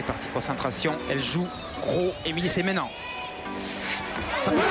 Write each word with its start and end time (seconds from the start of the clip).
C'est 0.00 0.06
parti, 0.06 0.28
concentration. 0.28 0.94
Elle 1.10 1.22
joue 1.22 1.46
gros. 1.82 2.14
Émilie, 2.24 2.48
c'est 2.48 2.62
maintenant. 2.62 2.88
Ça 4.38 4.50
Alors 4.50 4.62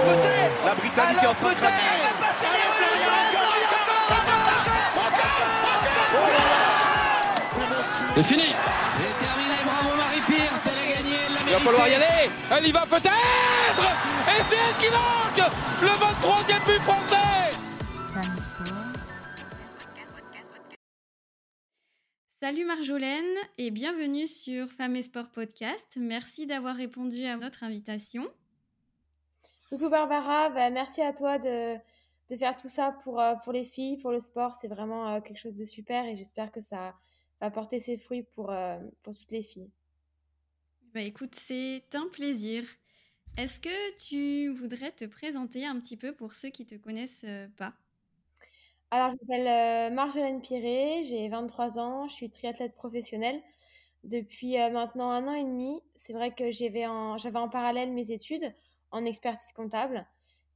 peut-être 0.00 0.64
La 0.66 0.74
Britannique 0.74 1.22
est 1.22 1.26
en 1.26 1.34
train 1.34 1.48
de 1.48 1.54
craquer. 1.54 1.76
C'est 8.14 8.22
fini 8.22 8.54
C'est 8.84 9.18
terminé, 9.18 9.54
bravo 9.64 9.96
Marie-Pierce, 9.96 10.68
Il 11.52 11.56
va 11.56 11.60
falloir 11.60 11.86
y 11.86 11.92
aller. 11.92 12.30
Elle 12.50 12.66
y 12.66 12.72
va 12.72 12.86
peut-être. 12.86 13.84
Et 14.26 14.42
c'est 14.48 14.56
elle 14.56 14.76
qui 14.80 14.90
marque 14.90 15.52
le 15.82 15.88
23e 15.88 16.64
but 16.64 16.80
français. 16.80 17.54
Salut 22.40 22.64
Marjolaine 22.64 23.36
et 23.58 23.70
bienvenue 23.70 24.26
sur 24.26 24.68
Femmes 24.68 24.96
et 24.96 25.02
Sport 25.02 25.30
Podcast. 25.30 25.98
Merci 26.00 26.46
d'avoir 26.46 26.74
répondu 26.74 27.26
à 27.26 27.36
notre 27.36 27.64
invitation. 27.64 28.26
Coucou 29.68 29.90
Barbara, 29.90 30.48
bah, 30.48 30.70
merci 30.70 31.02
à 31.02 31.12
toi 31.12 31.38
de, 31.38 31.76
de 32.30 32.36
faire 32.38 32.56
tout 32.56 32.70
ça 32.70 32.96
pour, 33.04 33.20
euh, 33.20 33.34
pour 33.44 33.52
les 33.52 33.64
filles, 33.64 33.98
pour 33.98 34.10
le 34.10 34.20
sport. 34.20 34.54
C'est 34.54 34.68
vraiment 34.68 35.16
euh, 35.16 35.20
quelque 35.20 35.38
chose 35.38 35.54
de 35.54 35.66
super 35.66 36.06
et 36.06 36.16
j'espère 36.16 36.50
que 36.50 36.62
ça 36.62 36.94
va 37.42 37.50
porter 37.50 37.78
ses 37.78 37.98
fruits 37.98 38.22
pour, 38.22 38.50
euh, 38.50 38.78
pour 39.04 39.14
toutes 39.14 39.32
les 39.32 39.42
filles. 39.42 39.70
Bah 40.94 41.00
écoute, 41.00 41.34
c'est 41.34 41.84
un 41.94 42.06
plaisir. 42.08 42.64
Est-ce 43.38 43.60
que 43.60 43.96
tu 43.96 44.52
voudrais 44.52 44.92
te 44.92 45.06
présenter 45.06 45.64
un 45.64 45.80
petit 45.80 45.96
peu 45.96 46.12
pour 46.14 46.34
ceux 46.34 46.50
qui 46.50 46.66
te 46.66 46.74
connaissent 46.74 47.24
euh, 47.26 47.48
pas? 47.56 47.72
Alors, 48.90 49.12
je 49.12 49.26
m'appelle 49.26 49.46
euh, 49.48 49.94
Marjolaine 49.94 50.42
Piré, 50.42 51.02
j'ai 51.04 51.30
23 51.30 51.78
ans, 51.78 52.08
je 52.08 52.12
suis 52.12 52.28
triathlète 52.28 52.74
professionnelle 52.74 53.40
depuis 54.04 54.60
euh, 54.60 54.68
maintenant 54.68 55.10
un 55.10 55.26
an 55.28 55.32
et 55.32 55.44
demi. 55.44 55.80
C'est 55.96 56.12
vrai 56.12 56.30
que 56.34 56.50
j'avais 56.50 56.84
en, 56.86 57.16
parallèle 57.50 57.90
mes 57.90 58.10
études 58.10 58.52
en 58.90 59.06
expertise 59.06 59.52
comptable 59.52 60.06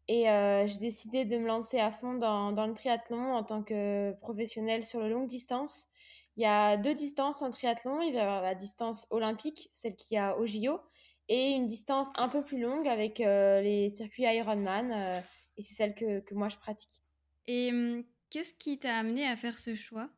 et 0.09 0.27
j'ai 0.69 0.79
décidé 0.79 1.25
de 1.25 1.39
me 1.39 1.47
lancer 1.47 1.81
à 1.81 1.91
fond 1.91 2.15
dans, 2.15 2.53
dans 2.53 2.67
le 2.67 2.75
triathlon 2.75 3.35
en 3.35 3.43
tant 3.43 3.63
que 3.63 4.13
professionnelle 4.21 4.85
sur 4.85 5.01
le 5.01 5.09
longue 5.09 5.27
distance. 5.27 5.89
Il 6.37 6.43
y 6.43 6.47
a 6.47 6.77
deux 6.77 6.95
distances 6.95 7.43
en 7.43 7.51
triathlon. 7.51 8.01
Il 8.03 8.13
va 8.13 8.19
y 8.19 8.23
avoir 8.23 8.43
la 8.43 8.55
distance 8.55 9.07
olympique, 9.11 9.69
celle 9.73 9.97
qu'il 9.97 10.17
y 10.17 10.19
a 10.19 10.37
au 10.39 10.47
JO, 10.47 10.81
et 11.29 11.51
une 11.53 11.67
distance 11.67 12.09
un 12.17 12.29
peu 12.29 12.43
plus 12.43 12.61
longue 12.61 12.87
avec 12.87 13.21
euh, 13.21 13.61
les 13.63 13.89
circuits 13.89 14.25
Ironman. 14.25 14.93
euh, 14.93 15.21
et 15.57 15.63
c'est 15.63 15.75
celle 15.75 15.95
que, 15.95 16.21
que 16.21 16.35
moi 16.35 16.49
je 16.49 16.59
pratique. 16.59 17.03
Et 17.47 17.71
hum, 17.71 18.05
qu'est-ce 18.31 18.53
qui 18.53 18.79
t'a 18.79 18.97
amené 18.97 19.27
à 19.27 19.37
faire 19.37 19.59
ce 19.59 19.75
choix? 19.75 20.11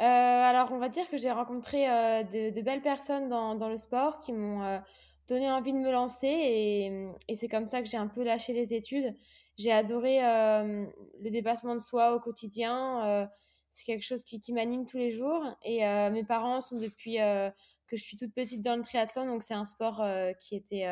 Euh, 0.00 0.04
alors, 0.04 0.72
on 0.72 0.78
va 0.78 0.88
dire 0.88 1.08
que 1.10 1.18
j'ai 1.18 1.30
rencontré 1.30 1.84
de, 1.84 2.50
de 2.50 2.62
belles 2.62 2.80
personnes 2.80 3.28
dans, 3.28 3.54
dans 3.54 3.68
le 3.68 3.76
sport 3.76 4.20
qui 4.20 4.32
m'ont 4.32 4.80
donné 5.28 5.50
envie 5.50 5.74
de 5.74 5.78
me 5.78 5.92
lancer 5.92 6.26
et, 6.26 7.06
et 7.28 7.34
c'est 7.36 7.48
comme 7.48 7.66
ça 7.66 7.82
que 7.82 7.86
j'ai 7.86 7.98
un 7.98 8.06
peu 8.06 8.22
lâché 8.22 8.54
les 8.54 8.72
études. 8.72 9.14
J'ai 9.58 9.72
adoré 9.72 10.20
le 10.20 11.28
dépassement 11.30 11.74
de 11.74 11.80
soi 11.80 12.14
au 12.14 12.20
quotidien. 12.20 13.28
C'est 13.70 13.84
quelque 13.84 14.04
chose 14.04 14.24
qui, 14.24 14.38
qui 14.38 14.52
m'anime 14.52 14.84
tous 14.84 14.98
les 14.98 15.10
jours 15.10 15.44
et 15.64 15.86
euh, 15.86 16.10
mes 16.10 16.24
parents 16.24 16.60
sont 16.60 16.78
depuis 16.78 17.20
euh, 17.20 17.50
que 17.86 17.96
je 17.96 18.02
suis 18.02 18.16
toute 18.16 18.34
petite 18.34 18.62
dans 18.62 18.76
le 18.76 18.82
triathlon, 18.82 19.26
donc 19.26 19.42
c'est 19.42 19.54
un 19.54 19.64
sport 19.64 20.00
euh, 20.02 20.32
qui 20.40 20.56
était 20.56 20.86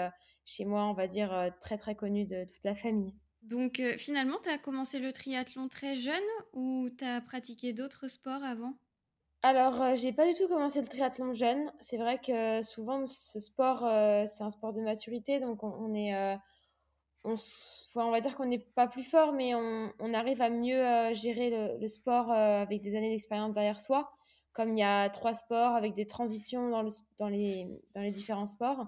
chez 0.45 0.65
moi, 0.65 0.85
on 0.85 0.95
va 0.95 1.07
dire, 1.07 1.53
très 1.61 1.77
très 1.77 1.95
connu 1.95 2.25
de 2.25 2.45
toute 2.45 2.65
la 2.65 2.75
famille. 2.75 3.15
Donc 3.43 3.81
finalement, 3.99 4.39
tu 4.43 4.49
as 4.49 4.59
commencé 4.59 4.99
le 4.99 5.13
triathlon 5.13 5.69
très 5.69 5.95
jeune 5.95 6.25
ou 6.53 6.89
tu 6.97 7.05
as 7.05 7.21
pratiqué 7.21 7.73
d'autres 7.73 8.09
sports 8.09 8.43
avant? 8.43 8.75
Alors, 9.43 9.95
j'ai 9.95 10.13
pas 10.13 10.27
du 10.27 10.35
tout 10.35 10.49
commencé 10.49 10.81
le 10.81 10.89
triathlon 10.89 11.33
jeune. 11.33 11.73
C'est 11.79 11.99
vrai 11.99 12.19
que 12.19 12.63
souvent, 12.63 13.07
ce 13.07 13.39
sport, 13.39 13.87
c'est 14.27 14.43
un 14.43 14.51
sport 14.51 14.73
de 14.73 14.81
maturité, 14.81 15.39
donc 15.39 15.63
on, 15.63 15.69
on 15.69 15.95
est, 15.95 16.37
on, 17.25 17.35
on 17.97 18.11
va 18.11 18.21
dire 18.21 18.37
qu'on 18.37 18.47
n'est 18.47 18.59
pas 18.59 18.87
plus 18.87 19.03
fort, 19.03 19.33
mais 19.33 19.55
on, 19.55 20.15
arrive 20.15 20.43
à 20.43 20.51
mieux 20.51 20.85
euh, 20.85 21.15
gérer 21.15 21.79
le, 21.79 21.89
sport 21.89 22.31
euh, 22.31 22.63
avec 22.63 22.81
des 22.81 22.97
années 22.97 23.11
d'expérience 23.11 23.55
derrière 23.55 23.81
soi. 23.81 24.13
Comme 24.53 24.77
il 24.77 24.81
y 24.81 24.85
a 24.85 25.09
trois 25.11 25.35
sports 25.35 25.75
avec 25.75 25.95
des 25.95 26.07
transitions 26.07 26.71
dans 27.19 27.29
les, 27.29 27.69
dans 27.95 28.01
les 28.01 28.11
différents 28.11 28.47
sports. 28.47 28.87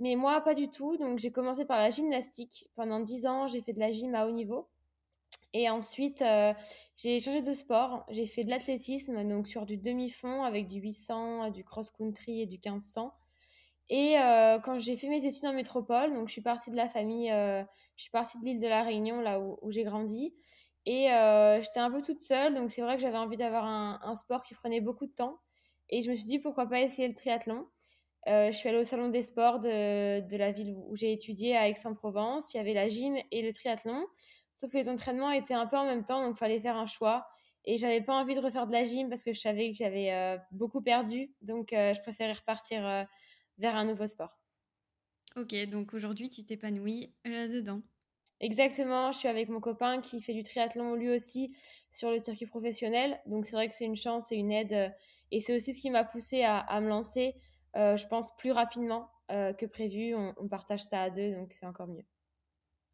Mais 0.00 0.14
moi, 0.14 0.40
pas 0.40 0.54
du 0.54 0.70
tout. 0.70 0.96
Donc, 0.96 1.18
j'ai 1.18 1.32
commencé 1.32 1.64
par 1.64 1.78
la 1.78 1.90
gymnastique. 1.90 2.68
Pendant 2.76 3.00
dix 3.00 3.26
ans, 3.26 3.48
j'ai 3.48 3.60
fait 3.60 3.72
de 3.72 3.80
la 3.80 3.90
gym 3.90 4.14
à 4.14 4.26
haut 4.26 4.30
niveau. 4.30 4.68
Et 5.54 5.68
ensuite, 5.70 6.22
euh, 6.22 6.52
j'ai 6.96 7.18
changé 7.20 7.42
de 7.42 7.52
sport. 7.52 8.04
J'ai 8.10 8.26
fait 8.26 8.44
de 8.44 8.50
l'athlétisme, 8.50 9.26
donc 9.26 9.48
sur 9.48 9.66
du 9.66 9.76
demi-fond 9.76 10.42
avec 10.42 10.66
du 10.66 10.80
800, 10.80 11.44
euh, 11.44 11.50
du 11.50 11.64
cross-country 11.64 12.42
et 12.42 12.46
du 12.46 12.56
1500. 12.56 13.12
Et 13.90 14.18
euh, 14.18 14.58
quand 14.58 14.78
j'ai 14.78 14.96
fait 14.96 15.08
mes 15.08 15.24
études 15.24 15.46
en 15.46 15.52
métropole, 15.52 16.12
donc 16.12 16.28
je 16.28 16.32
suis 16.32 16.42
partie 16.42 16.70
de 16.70 16.76
la 16.76 16.88
famille, 16.88 17.30
euh, 17.30 17.62
je 17.96 18.02
suis 18.02 18.10
partie 18.10 18.38
de 18.38 18.44
l'île 18.44 18.58
de 18.58 18.68
la 18.68 18.82
Réunion, 18.82 19.20
là 19.20 19.40
où, 19.40 19.58
j'ai 19.70 19.84
grandi. 19.84 20.34
Et 20.84 21.10
euh, 21.10 21.60
j'étais 21.62 21.80
un 21.80 21.90
peu 21.90 22.02
toute 22.02 22.22
seule, 22.22 22.54
donc 22.54 22.70
c'est 22.70 22.82
vrai 22.82 22.96
que 22.96 23.02
j'avais 23.02 23.18
envie 23.18 23.36
d'avoir 23.36 23.64
un, 23.64 24.14
sport 24.14 24.42
qui 24.42 24.54
prenait 24.54 24.80
beaucoup 24.80 25.06
de 25.06 25.12
temps. 25.12 25.38
Et 25.90 26.02
je 26.02 26.10
me 26.10 26.16
suis 26.16 26.26
dit, 26.26 26.38
pourquoi 26.38 26.66
pas 26.66 26.80
essayer 26.80 27.08
le 27.08 27.14
triathlon. 27.14 27.66
Je 28.26 28.52
suis 28.52 28.68
allée 28.68 28.78
au 28.78 28.84
salon 28.84 29.08
des 29.08 29.22
sports 29.22 29.58
de, 29.58 30.20
de 30.20 30.36
la 30.36 30.52
ville 30.52 30.74
où, 30.76 30.94
j'ai 30.94 31.12
étudié 31.12 31.56
à 31.56 31.68
Aix-en-Provence. 31.68 32.52
Il 32.52 32.58
y 32.58 32.60
avait 32.60 32.74
la 32.74 32.88
gym 32.88 33.16
et 33.30 33.42
le 33.42 33.52
triathlon. 33.52 34.06
Sauf 34.52 34.70
que 34.70 34.76
les 34.76 34.90
entraînements 34.90 35.30
étaient 35.30 35.54
un 35.54 35.66
peu 35.66 35.78
en 35.78 35.86
même 35.86 36.04
temps, 36.04 36.22
donc 36.22 36.36
il 36.36 36.38
fallait 36.38 36.60
faire 36.60 36.76
un 36.76 36.86
choix. 36.86 37.26
Et 37.64 37.78
j'avais 37.78 38.02
pas 38.02 38.14
envie 38.14 38.34
de 38.34 38.40
refaire 38.40 38.66
de 38.66 38.72
la 38.72 38.84
gym 38.84 39.08
parce 39.08 39.22
que 39.22 39.32
je 39.32 39.40
savais 39.40 39.70
que 39.70 39.76
j'avais 39.76 40.38
beaucoup 40.52 40.82
perdu. 40.82 41.32
Donc 41.40 41.68
je 41.72 42.00
préférais 42.00 42.34
repartir 42.34 43.06
vers 43.58 43.76
un 43.76 43.84
nouveau 43.84 44.06
sport. 44.06 44.38
Ok, 45.36 45.54
donc 45.70 45.94
aujourd'hui, 45.94 46.28
tu 46.28 46.44
t'épanouis 46.44 47.14
là-dedans. 47.24 47.80
Exactement, 48.40 49.10
je 49.12 49.18
suis 49.18 49.28
avec 49.28 49.48
mon 49.48 49.60
copain 49.60 50.00
qui 50.00 50.20
fait 50.20 50.32
du 50.32 50.42
triathlon 50.44 50.94
lui 50.94 51.10
aussi 51.10 51.54
sur 51.90 52.10
le 52.10 52.18
circuit 52.18 52.46
professionnel. 52.46 53.20
Donc 53.26 53.46
c'est 53.46 53.56
vrai 53.56 53.68
que 53.68 53.74
c'est 53.74 53.84
une 53.84 53.96
chance 53.96 54.30
et 54.32 54.36
une 54.36 54.52
aide. 54.52 54.72
euh, 54.72 54.88
Et 55.32 55.40
c'est 55.40 55.54
aussi 55.56 55.74
ce 55.74 55.80
qui 55.80 55.90
m'a 55.90 56.04
poussé 56.04 56.42
à, 56.44 56.58
à 56.58 56.80
me 56.80 56.88
lancer, 56.88 57.34
euh, 57.76 57.96
je 57.96 58.06
pense, 58.06 58.34
plus 58.36 58.52
rapidement 58.52 59.10
euh, 59.32 59.52
que 59.52 59.66
prévu. 59.66 60.14
On, 60.14 60.34
on 60.38 60.48
partage 60.48 60.84
ça 60.84 61.02
à 61.02 61.10
deux, 61.10 61.32
donc 61.34 61.52
c'est 61.52 61.66
encore 61.66 61.88
mieux. 61.88 62.04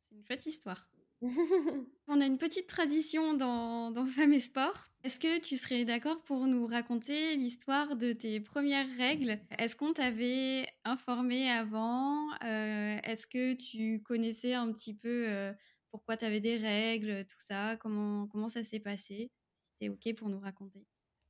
C'est 0.09 0.17
une 0.17 0.25
chouette 0.25 0.47
histoire. 0.47 0.91
On 2.09 2.21
a 2.21 2.27
une 2.27 2.39
petite 2.39 2.67
tradition 2.67 3.35
dans, 3.35 3.91
dans 3.91 4.07
Femmes 4.07 4.33
et 4.33 4.41
Sport. 4.41 4.89
Est-ce 5.05 5.21
que 5.21 5.39
tu 5.39 5.59
serais 5.59 5.85
d'accord 5.85 6.23
pour 6.23 6.47
nous 6.47 6.67
raconter 6.67 7.37
l'histoire 7.37 7.95
de 7.95 8.15
tes 8.15 8.41
premières 8.41 8.87
règles? 8.97 9.39
Est-ce 9.59 9.77
qu'on 9.77 9.93
t'avait 9.93 10.67
informé 10.87 11.51
avant? 11.51 12.31
Euh, 12.43 12.97
Est-ce 13.05 13.27
que 13.27 13.53
tu 13.53 14.03
connaissais 14.03 14.55
un 14.55 14.73
petit 14.73 14.95
peu 14.95 15.27
euh, 15.29 15.53
pourquoi 15.91 16.17
tu 16.17 16.25
avais 16.25 16.41
des 16.41 16.57
règles, 16.57 17.27
tout 17.27 17.39
ça? 17.39 17.77
Comment, 17.77 18.27
comment 18.29 18.49
ça 18.49 18.65
s'est 18.65 18.81
passé? 18.81 19.31
Si 19.69 19.77
t'es 19.79 19.89
OK 19.91 20.17
pour 20.17 20.31
nous 20.31 20.41
raconter. 20.41 20.87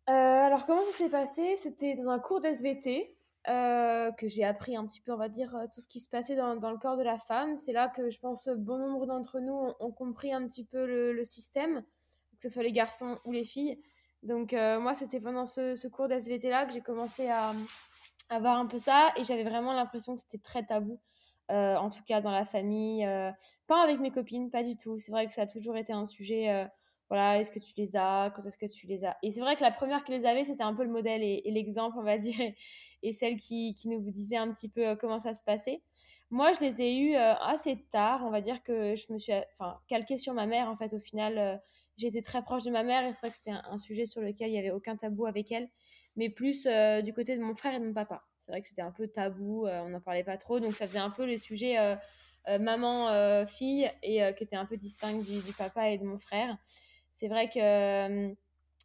Euh, 0.08 0.12
alors, 0.12 0.66
comment 0.66 0.84
ça 0.92 0.96
s'est 0.98 1.10
passé? 1.10 1.56
C'était 1.56 1.94
dans 1.94 2.10
un 2.10 2.20
cours 2.20 2.40
d'SVT 2.40 3.18
que 3.44 4.28
j'ai 4.28 4.44
appris 4.44 4.76
un 4.76 4.86
petit 4.86 5.00
peu, 5.00 5.12
on 5.12 5.16
va 5.16 5.28
dire, 5.28 5.50
tout 5.74 5.80
ce 5.80 5.88
qui 5.88 5.98
se 5.98 6.08
passait 6.08 6.36
dans, 6.36 6.54
dans 6.54 6.70
le 6.70 6.78
corps 6.78 6.96
de 6.96 7.02
la 7.02 7.18
femme. 7.18 7.56
C'est 7.56 7.72
là 7.72 7.88
que 7.88 8.08
je 8.08 8.20
pense 8.20 8.48
bon 8.56 8.78
nombre 8.78 9.06
d'entre 9.06 9.40
nous 9.40 9.72
ont, 9.80 9.90
compris 9.90 10.32
un 10.32 10.46
petit 10.46 10.64
peu 10.64 11.12
le 11.12 11.24
système, 11.24 11.82
que 12.44 12.50
ce 12.50 12.54
soit 12.54 12.62
les 12.62 12.72
garçons 12.72 13.18
ou 13.24 13.32
les 13.32 13.44
filles. 13.44 13.80
Donc, 14.22 14.52
euh, 14.52 14.78
moi, 14.78 14.92
c'était 14.92 15.18
pendant 15.18 15.46
ce, 15.46 15.88
cours 15.88 16.08
d'SVT-là 16.08 16.66
que 16.66 16.74
j'ai 16.74 16.82
commencé 16.82 17.28
à, 17.28 17.54
voir 18.38 18.58
un 18.58 18.66
peu 18.66 18.78
ça 18.78 19.12
et 19.16 19.24
j'avais 19.24 19.44
vraiment 19.44 19.72
l'impression 19.72 20.14
que 20.14 20.20
c'était 20.20 20.38
très 20.38 20.64
tabou. 20.64 21.00
euh, 21.50 21.76
en 21.76 21.88
tout 21.90 22.02
cas, 22.06 22.20
dans 22.20 22.30
la 22.30 22.44
famille, 22.44 23.04
euh, 23.06 23.30
pas 23.66 23.82
avec 23.82 24.00
mes 24.00 24.10
copines, 24.10 24.50
pas 24.50 24.62
du 24.62 24.76
tout. 24.76 24.96
C'est 24.98 25.12
vrai 25.12 25.26
que 25.26 25.32
ça 25.32 25.42
a 25.42 25.46
toujours 25.46 25.76
été 25.76 25.92
un 25.92 26.06
sujet. 26.06 26.68
voilà, 27.08 27.38
est-ce 27.38 27.50
que 27.50 27.58
tu 27.58 27.72
les 27.76 27.96
as 27.96 28.30
Quand 28.34 28.44
est-ce 28.44 28.58
que 28.58 28.66
tu 28.66 28.86
les 28.86 29.04
as? 29.04 29.16
Et 29.22 29.30
c'est 29.30 29.40
vrai 29.40 29.56
que 29.56 29.62
la 29.62 29.70
première 29.70 30.04
qui 30.04 30.12
les 30.12 30.26
avait, 30.26 30.44
c'était 30.44 30.62
un 30.64 30.74
peu 30.74 30.84
le 30.84 30.90
modèle 30.90 31.22
et, 31.22 31.42
l'exemple, 31.46 31.96
on 31.98 32.02
va 32.02 32.18
dire, 32.18 32.52
et, 33.02 33.12
celle 33.12 33.36
qui, 33.36 33.74
nous 33.86 34.00
disait 34.10 34.36
un 34.36 34.50
petit 34.52 34.68
peu 34.68 34.96
comment 34.96 35.18
ça 35.18 35.32
se 35.34 35.44
passait. 35.44 35.82
Moi, 36.30 36.52
je 36.54 36.60
les 36.60 36.82
ai 36.82 36.96
eus 36.98 37.14
euh, 37.14 37.34
assez 37.36 37.84
tard, 37.90 38.22
on 38.24 38.30
va 38.30 38.40
dire 38.40 38.62
que 38.62 38.96
je 38.96 39.12
me 39.12 39.18
suis 39.18 39.32
enfin, 39.52 39.78
calquée 39.88 40.16
sur 40.16 40.34
ma 40.34 40.46
mère, 40.46 40.68
en 40.68 40.76
fait, 40.76 40.92
au 40.94 40.98
final. 40.98 41.60
J'étais 41.96 42.22
très 42.22 42.42
proche 42.42 42.64
de 42.64 42.70
ma 42.70 42.82
mère 42.82 43.04
et 43.04 43.12
c'est 43.12 43.20
vrai 43.20 43.30
que 43.30 43.36
c'était 43.36 43.52
un, 43.52 43.78
sujet 43.78 44.06
sur 44.06 44.20
lequel 44.20 44.48
il 44.48 44.52
n'y 44.52 44.58
avait 44.58 44.70
aucun 44.70 44.96
tabou 44.96 45.26
avec 45.26 45.52
elle, 45.52 45.68
mais 46.16 46.28
plus 46.28 46.66
euh, 46.66 47.02
du 47.02 47.12
côté 47.12 47.36
de 47.36 47.42
mon 47.42 47.54
frère 47.54 47.74
et 47.74 47.80
de 47.80 47.84
mon 47.84 47.92
papa. 47.92 48.24
C'est 48.44 48.52
vrai 48.52 48.60
que 48.60 48.68
c'était 48.68 48.82
un 48.82 48.90
peu 48.90 49.08
tabou, 49.08 49.66
euh, 49.66 49.80
on 49.86 49.88
n'en 49.88 50.00
parlait 50.02 50.22
pas 50.22 50.36
trop, 50.36 50.60
donc 50.60 50.74
ça 50.74 50.86
faisait 50.86 50.98
un 50.98 51.08
peu 51.08 51.24
les 51.24 51.38
sujets 51.38 51.78
euh, 51.78 51.96
euh, 52.48 52.58
maman-fille 52.58 53.90
et 54.02 54.20
qui 54.36 54.44
étaient 54.44 54.54
un 54.54 54.66
peu 54.66 54.76
distincts 54.76 55.14
du, 55.14 55.40
du 55.40 55.52
papa 55.56 55.88
et 55.88 55.96
de 55.96 56.04
mon 56.04 56.18
frère. 56.18 56.58
C'est 57.12 57.28
vrai 57.28 57.48
que 57.48 57.58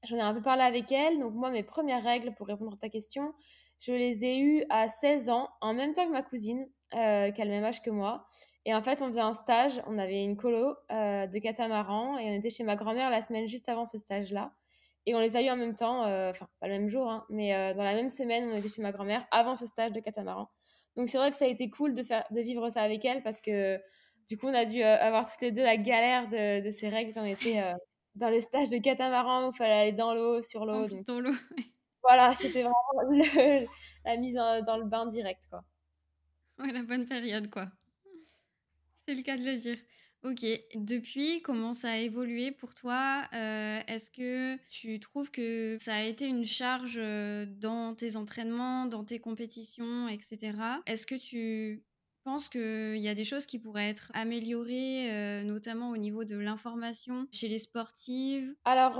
j'en 0.05 0.15
ai 0.15 0.21
un 0.21 0.33
peu 0.33 0.41
parlé 0.41 0.61
avec 0.61 0.89
elle. 0.93 1.19
Donc, 1.19 1.33
moi, 1.33 1.49
mes 1.49 1.63
premières 1.63 2.03
règles, 2.03 2.33
pour 2.35 2.47
répondre 2.47 2.73
à 2.73 2.77
ta 2.77 2.87
question, 2.87 3.33
je 3.79 3.91
les 3.91 4.23
ai 4.23 4.39
eues 4.39 4.63
à 4.69 4.87
16 4.87 5.29
ans, 5.29 5.49
en 5.59 5.73
même 5.73 5.91
temps 5.91 6.05
que 6.05 6.11
ma 6.11 6.21
cousine. 6.21 6.65
qui 6.91 6.97
a 6.97 7.29
le 7.45 7.49
même 7.49 7.65
âge 7.65 7.81
que 7.81 7.89
moi. 7.89 8.29
Et 8.65 8.73
en 8.73 8.81
fait, 8.81 9.01
on 9.01 9.07
faisait 9.07 9.21
un 9.21 9.33
stage, 9.33 9.81
on 9.87 9.97
avait 9.97 10.23
une 10.23 10.35
colo 10.35 10.75
euh, 10.91 11.27
de 11.27 11.39
catamaran 11.39 12.17
et 12.17 12.29
on 12.29 12.33
était 12.33 12.49
chez 12.49 12.63
ma 12.63 12.75
grand-mère 12.75 13.09
la 13.09 13.21
semaine 13.21 13.47
juste 13.47 13.69
avant 13.69 13.85
ce 13.85 13.97
stage-là. 13.97 14.53
Et 15.05 15.15
on 15.15 15.19
les 15.19 15.35
a 15.37 15.41
eu 15.41 15.49
en 15.49 15.55
même 15.55 15.75
temps, 15.75 16.05
euh, 16.05 16.29
enfin, 16.29 16.47
pas 16.59 16.67
le 16.67 16.73
même 16.73 16.89
jour, 16.89 17.09
hein, 17.09 17.25
mais 17.29 17.73
dans 17.73 17.83
la 17.83 17.95
même 17.95 18.09
semaine, 18.09 18.49
on 18.51 18.57
était 18.57 18.69
chez 18.69 18.81
ma 18.81 18.91
grand-mère 18.91 19.25
avant 19.31 19.55
ce 19.55 19.65
stage 19.65 19.91
de 19.91 19.99
catamaran. 20.01 20.49
Donc 20.97 21.07
c'est 21.07 21.17
vrai 21.17 21.31
que 21.31 21.37
ça 21.37 21.45
a 21.45 21.47
été 21.47 21.69
cool 21.69 21.93
de, 21.93 22.03
faire, 22.03 22.25
de 22.31 22.41
vivre 22.41 22.69
ça 22.69 22.81
avec 22.81 23.05
elle 23.05 23.23
parce 23.23 23.41
que 23.41 23.79
du 24.27 24.37
coup, 24.37 24.47
on 24.47 24.53
a 24.53 24.65
dû 24.65 24.83
avoir 24.83 25.27
toutes 25.29 25.41
les 25.41 25.51
deux 25.51 25.63
la 25.63 25.77
galère 25.77 26.27
de, 26.27 26.63
de 26.63 26.69
ces 26.69 26.89
règles 26.89 27.13
quand 27.13 27.21
on 27.21 27.25
était 27.25 27.63
dans 28.15 28.29
le 28.29 28.39
stage 28.41 28.69
de 28.69 28.77
catamaran 28.77 29.47
où 29.47 29.51
il 29.51 29.55
fallait 29.55 29.73
aller 29.73 29.91
dans 29.93 30.13
l'eau, 30.13 30.41
sur 30.41 30.65
l'eau. 30.65 30.87
Dans 31.07 31.19
l'eau. 31.19 31.33
Voilà, 32.03 32.33
c'était 32.35 32.63
vraiment 32.63 33.09
la 34.05 34.17
mise 34.17 34.35
dans 34.35 34.77
le 34.77 34.85
bain 34.85 35.05
direct, 35.07 35.41
quoi. 35.49 35.63
Ouais, 36.59 36.71
la 36.71 36.83
bonne 36.83 37.05
période, 37.05 37.49
quoi. 37.49 37.67
C'est 39.09 39.15
le 39.15 39.23
cas 39.23 39.37
de 39.37 39.43
le 39.43 39.55
dire. 39.55 39.77
Ok, 40.23 40.45
depuis, 40.75 41.41
comment 41.41 41.73
ça 41.73 41.89
a 41.89 41.97
évolué 41.97 42.51
pour 42.51 42.75
toi 42.75 43.23
euh, 43.33 43.79
Est-ce 43.87 44.11
que 44.11 44.55
tu 44.69 44.99
trouves 44.99 45.31
que 45.31 45.77
ça 45.79 45.95
a 45.95 46.03
été 46.03 46.27
une 46.27 46.45
charge 46.45 46.99
euh, 47.01 47.47
dans 47.47 47.95
tes 47.95 48.17
entraînements, 48.17 48.85
dans 48.85 49.03
tes 49.03 49.17
compétitions, 49.17 50.07
etc. 50.09 50.53
Est-ce 50.85 51.07
que 51.07 51.15
tu 51.15 51.83
penses 52.23 52.49
qu'il 52.49 52.97
y 52.97 53.07
a 53.07 53.15
des 53.15 53.23
choses 53.23 53.47
qui 53.47 53.57
pourraient 53.57 53.89
être 53.89 54.11
améliorées, 54.13 55.11
euh, 55.11 55.43
notamment 55.43 55.89
au 55.89 55.97
niveau 55.97 56.23
de 56.23 56.37
l'information 56.37 57.25
chez 57.31 57.47
les 57.47 57.57
sportives? 57.57 58.53
Alors, 58.65 58.99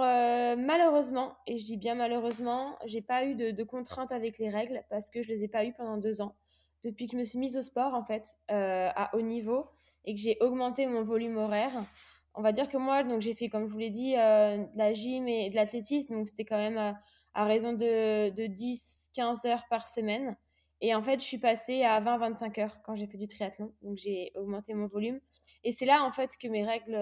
malheureusement, 0.58 1.38
et 1.46 1.60
je 1.60 1.66
dis 1.66 1.78
bien 1.78 1.94
malheureusement, 1.94 2.80
j'ai 2.88 3.04
pas 3.04 3.26
eu 3.26 3.36
de, 3.36 3.52
de 3.52 3.64
contraintes 3.64 4.12
avec 4.12 4.40
les 4.40 4.50
règles 4.50 4.84
parce 4.90 5.12
que 5.12 5.22
je 5.22 5.28
les 5.28 5.44
ai 5.44 5.48
pas 5.48 5.66
eues 5.66 5.74
pendant 5.74 5.98
deux 5.98 6.20
ans 6.20 6.36
depuis 6.82 7.08
que 7.08 7.12
je 7.12 7.18
me 7.18 7.26
suis 7.26 7.38
mise 7.38 7.58
au 7.58 7.62
sport, 7.62 7.94
en 7.94 8.04
fait, 8.04 8.38
à 8.48 9.14
haut 9.14 9.22
niveau, 9.22 9.70
et 10.06 10.16
que 10.16 10.20
j'ai 10.20 10.38
augmenté 10.42 10.88
mon 10.88 11.04
volume 11.04 11.38
horaire. 11.38 11.84
On 12.36 12.42
va 12.42 12.52
dire 12.52 12.70
que 12.70 12.78
moi, 12.78 13.04
donc 13.04 13.22
j'ai 13.22 13.34
fait, 13.34 13.50
comme 13.50 13.68
je 13.68 13.74
vous 13.74 13.80
l'ai 13.80 13.90
dit, 13.90 14.16
euh, 14.16 14.58
de 14.58 14.78
la 14.78 14.94
gym 14.94 15.28
et 15.28 15.50
de 15.50 15.56
l'athlétisme, 15.56 16.16
donc 16.16 16.28
c'était 16.28 16.46
quand 16.46 16.58
même 16.58 16.78
euh, 16.78 16.92
à, 17.34 17.46
raison 17.46 17.74
de, 17.74 18.30
de 18.30 18.44
10-15 18.44 19.48
heures 19.48 19.64
par 19.70 19.88
semaine. 19.88 20.38
Et 20.82 20.96
en 20.96 21.04
fait, 21.04 21.20
je 21.20 21.26
suis 21.26 21.38
passée 21.38 21.84
à 21.84 22.00
20-25 22.00 22.62
heures 22.62 22.82
quand 22.84 22.96
j'ai 22.96 23.08
fait 23.08 23.18
du 23.18 23.28
triathlon, 23.28 23.74
donc 23.82 23.98
j'ai 23.98 24.32
augmenté 24.36 24.74
mon 24.74 24.88
volume. 24.88 25.20
Et 25.64 25.74
c'est 25.74 25.86
là, 25.86 26.04
en 26.04 26.12
fait, 26.12 26.38
que 26.38 26.48
mes 26.48 26.66
règles 26.66 26.96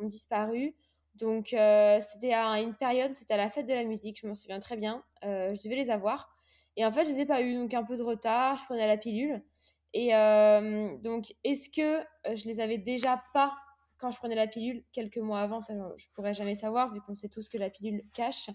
ont 0.00 0.06
disparu. 0.06 0.76
Donc, 1.16 1.46
c'était 1.48 2.32
à 2.32 2.60
une 2.60 2.74
période, 2.76 3.12
c'était 3.12 3.34
à 3.34 3.36
la 3.36 3.50
fête 3.50 3.66
de 3.66 3.74
la 3.74 3.82
musique, 3.82 4.20
je 4.20 4.28
m'en 4.28 4.36
souviens 4.36 4.60
très 4.60 4.76
bien. 4.76 5.02
je 5.22 5.60
devais 5.64 5.74
les 5.74 5.90
avoir. 5.90 6.34
Et 6.76 6.84
en 6.84 6.92
fait, 6.92 7.04
je 7.04 7.10
les 7.10 7.20
ai 7.20 7.26
pas 7.26 7.42
eu, 7.42 7.56
donc 7.56 7.74
un 7.74 7.84
peu 7.84 7.96
de 7.96 8.02
retard. 8.02 8.56
Je 8.56 8.64
prenais 8.64 8.86
la 8.86 8.96
pilule. 8.96 9.42
Et 9.94 10.12
euh, 10.12 10.96
donc, 10.98 11.32
est-ce 11.44 11.70
que 11.70 12.00
euh, 12.00 12.34
je 12.34 12.46
les 12.46 12.58
avais 12.58 12.78
déjà 12.78 13.22
pas 13.32 13.54
quand 13.98 14.10
je 14.10 14.18
prenais 14.18 14.34
la 14.34 14.48
pilule 14.48 14.84
quelques 14.92 15.18
mois 15.18 15.40
avant? 15.40 15.60
Ça, 15.60 15.72
je 15.96 16.06
pourrais 16.14 16.34
jamais 16.34 16.56
savoir 16.56 16.92
vu 16.92 17.00
qu'on 17.00 17.14
sait 17.14 17.28
tous 17.28 17.48
que 17.48 17.56
la 17.56 17.70
pilule 17.70 18.04
cache. 18.12 18.50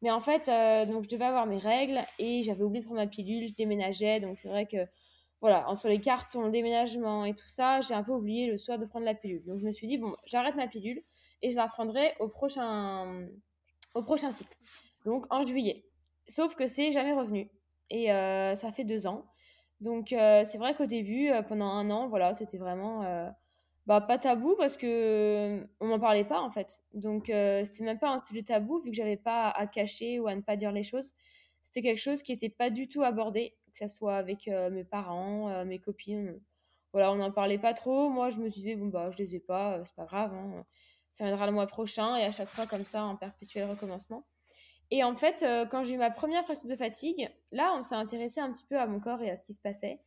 Mais 0.00 0.10
en 0.10 0.20
fait, 0.20 0.48
euh, 0.48 0.86
donc 0.86 1.04
je 1.04 1.10
devais 1.10 1.26
avoir 1.26 1.44
mes 1.46 1.58
règles 1.58 2.00
et 2.18 2.42
j'avais 2.42 2.62
oublié 2.62 2.80
de 2.80 2.86
prendre 2.86 3.02
ma 3.02 3.06
pilule. 3.06 3.46
Je 3.46 3.52
déménageais, 3.52 4.20
donc 4.20 4.38
c'est 4.38 4.48
vrai 4.48 4.66
que 4.66 4.78
voilà, 5.42 5.68
entre 5.68 5.88
les 5.88 6.00
cartons, 6.00 6.42
le 6.42 6.50
déménagement 6.50 7.26
et 7.26 7.34
tout 7.34 7.48
ça, 7.48 7.82
j'ai 7.82 7.92
un 7.92 8.02
peu 8.02 8.12
oublié 8.12 8.46
le 8.46 8.56
soir 8.56 8.78
de 8.78 8.86
prendre 8.86 9.04
la 9.04 9.14
pilule. 9.14 9.44
Donc 9.44 9.58
je 9.58 9.66
me 9.66 9.72
suis 9.72 9.86
dit 9.86 9.98
bon, 9.98 10.16
j'arrête 10.24 10.56
ma 10.56 10.66
pilule 10.66 11.02
et 11.42 11.50
je 11.50 11.56
la 11.56 11.66
reprendrai 11.66 12.14
au 12.20 12.28
prochain 12.28 13.26
au 13.94 14.02
prochain 14.02 14.30
cycle. 14.30 14.56
Donc 15.04 15.26
en 15.28 15.44
juillet. 15.44 15.84
Sauf 16.26 16.54
que 16.54 16.66
c'est 16.66 16.90
jamais 16.92 17.12
revenu. 17.12 17.50
Et 17.90 18.06
ça 18.06 18.72
fait 18.72 18.84
deux 18.84 19.06
ans. 19.06 19.29
Donc 19.80 20.12
euh, 20.12 20.44
c'est 20.44 20.58
vrai 20.58 20.74
qu'au 20.74 20.86
début, 20.86 21.30
euh, 21.30 21.42
pendant 21.42 21.66
un 21.66 21.90
an, 21.90 22.08
voilà, 22.08 22.34
c'était 22.34 22.58
vraiment 22.58 23.02
bah, 23.86 24.00
pas 24.00 24.18
tabou 24.18 24.54
parce 24.56 24.76
que 24.76 25.62
on 25.80 25.86
m'en 25.88 25.98
parlait 25.98 26.24
pas 26.24 26.40
en 26.40 26.50
fait. 26.50 26.82
Donc 26.94 27.26
c'était 27.26 27.84
même 27.84 27.98
pas 27.98 28.10
un 28.10 28.18
sujet 28.18 28.42
tabou 28.42 28.78
vu 28.78 28.90
que 28.90 28.96
j'avais 28.96 29.16
pas 29.16 29.50
à 29.50 29.66
cacher 29.66 30.20
ou 30.20 30.28
à 30.28 30.34
ne 30.34 30.42
pas 30.42 30.56
dire 30.56 30.72
les 30.72 30.82
choses. 30.82 31.14
C'était 31.62 31.82
quelque 31.82 31.98
chose 31.98 32.22
qui 32.22 32.32
était 32.32 32.48
pas 32.48 32.70
du 32.70 32.88
tout 32.88 33.02
abordé, 33.02 33.56
que 33.72 33.78
ce 33.78 33.88
soit 33.88 34.16
avec 34.16 34.46
mes 34.48 34.84
parents, 34.84 35.64
mes 35.64 35.78
copines. 35.78 36.40
Voilà, 36.92 37.12
on 37.12 37.16
n'en 37.16 37.30
parlait 37.32 37.58
pas 37.58 37.74
trop. 37.74 38.08
Moi, 38.10 38.30
je 38.30 38.40
me 38.40 38.48
disais, 38.48 38.74
bon, 38.74 38.86
bah, 38.88 39.10
je 39.10 39.18
les 39.18 39.36
ai 39.36 39.40
pas, 39.40 39.80
c'est 39.84 39.94
pas 39.94 40.06
grave, 40.06 40.34
hein. 40.34 40.64
ça 41.12 41.24
viendra 41.24 41.46
le 41.46 41.52
mois 41.52 41.66
prochain. 41.66 42.16
Et 42.16 42.24
à 42.24 42.32
chaque 42.32 42.48
fois, 42.48 42.66
comme 42.66 42.84
ça, 42.84 43.04
en 43.04 43.16
perpétuel 43.16 43.70
recommencement. 43.70 44.24
Et 44.90 45.04
en 45.04 45.14
fait, 45.14 45.42
euh, 45.42 45.66
quand 45.66 45.84
j'ai 45.84 45.94
eu 45.94 45.98
ma 45.98 46.10
première 46.10 46.44
fracture 46.44 46.68
de 46.68 46.76
fatigue, 46.76 47.30
là, 47.52 47.72
on 47.76 47.82
s'est 47.82 47.94
intéressé 47.94 48.40
un 48.40 48.50
petit 48.50 48.64
peu 48.64 48.78
à 48.78 48.86
mon 48.86 48.98
corps 48.98 49.22
et 49.22 49.30
à 49.30 49.36
ce 49.36 49.44
qui 49.44 49.52
se 49.52 49.60
passait. 49.60 50.00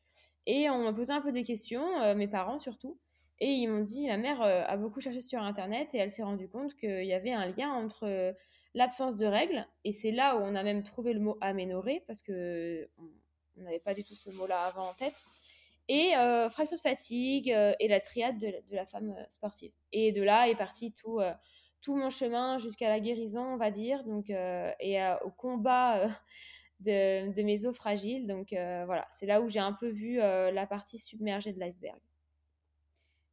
Et 0.45 0.69
on 0.69 0.83
m'a 0.83 0.93
posé 0.93 1.13
un 1.13 1.21
peu 1.21 1.31
des 1.31 1.43
questions, 1.43 2.01
euh, 2.01 2.15
mes 2.15 2.27
parents 2.27 2.59
surtout. 2.59 2.97
Et 3.39 3.51
ils 3.51 3.67
m'ont 3.67 3.83
dit, 3.83 4.07
ma 4.07 4.17
mère 4.17 4.41
euh, 4.41 4.63
a 4.67 4.75
beaucoup 4.75 4.99
cherché 4.99 5.21
sur 5.21 5.41
Internet 5.41 5.95
et 5.95 5.97
elle 5.97 6.11
s'est 6.11 6.23
rendue 6.23 6.49
compte 6.49 6.75
qu'il 6.75 7.05
y 7.05 7.13
avait 7.13 7.31
un 7.31 7.47
lien 7.47 7.71
entre 7.71 8.35
l'absence 8.73 9.15
de 9.15 9.25
règles, 9.25 9.67
et 9.83 9.91
c'est 9.91 10.11
là 10.11 10.35
où 10.35 10.39
on 10.39 10.55
a 10.55 10.63
même 10.63 10.81
trouvé 10.81 11.13
le 11.13 11.19
mot 11.19 11.37
aménorrhée, 11.41 12.03
parce 12.07 12.23
que 12.23 12.89
on 13.57 13.61
n'avait 13.61 13.79
pas 13.79 13.93
du 13.93 14.03
tout 14.03 14.15
ce 14.15 14.31
mot-là 14.31 14.61
avant 14.61 14.89
en 14.89 14.93
tête, 14.95 15.21
et 15.87 16.13
fracture 16.49 16.77
de 16.77 16.81
fatigue 16.81 17.49
et 17.49 17.87
la 17.87 17.99
triade 17.99 18.39
de, 18.39 18.47
de, 18.47 18.75
la 18.75 18.85
femme 18.85 19.15
sportive. 19.29 19.71
Et 19.91 20.11
de 20.11 20.23
là 20.23 20.49
est 20.49 20.55
parti 20.55 20.91
tout 20.91 21.19
tout 21.83 21.95
mon 21.95 22.09
chemin 22.09 22.57
jusqu'à 22.57 22.87
la 22.87 22.99
guérison, 22.99 23.43
on 23.43 23.57
va 23.57 23.69
dire, 23.69 24.03
donc, 24.05 24.29
euh, 24.29 24.71
et 24.79 24.97
au 25.23 25.29
combat 25.29 25.97
euh, 25.97 26.07
de, 26.79 27.41
mes 27.43 27.65
os 27.65 27.75
fragiles. 27.75 28.25
Donc 28.25 28.53
euh, 28.53 28.83
voilà, 28.85 29.05
c'est 29.11 29.25
là 29.25 29.41
où 29.41 29.49
j'ai 29.49 29.59
un 29.59 29.73
peu 29.73 29.89
vu 29.89 30.15
la 30.15 30.65
partie 30.65 30.97
submergée 30.97 31.53
de 31.53 31.59
l'iceberg. 31.59 31.99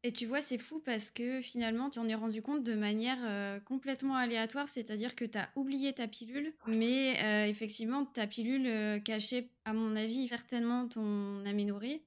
Et 0.03 0.13
tu 0.13 0.25
vois, 0.25 0.41
c'est 0.41 0.57
fou 0.57 0.81
parce 0.81 1.11
que 1.11 1.43
finalement, 1.43 1.91
tu 1.91 1.99
en 1.99 2.09
es 2.09 2.15
rendu 2.15 2.41
compte 2.41 2.65
de 2.65 2.75
manière 2.75 3.63
complètement 3.65 4.17
aléatoire, 4.17 4.67
c'est-à-dire 4.67 5.15
que 5.15 5.27
tu 5.27 5.37
as 5.37 5.51
oublié 5.57 5.93
ta 5.93 6.09
pilule, 6.09 6.55
mais 6.67 7.49
effectivement, 7.51 8.07
ta 8.07 8.27
pilule 8.27 9.03
cachait, 9.03 9.51
à 9.67 9.75
mon 9.75 9.95
avis, 9.97 10.27
certainement 10.27 10.89
ton 10.89 11.45
aménorrhée. 11.45 12.03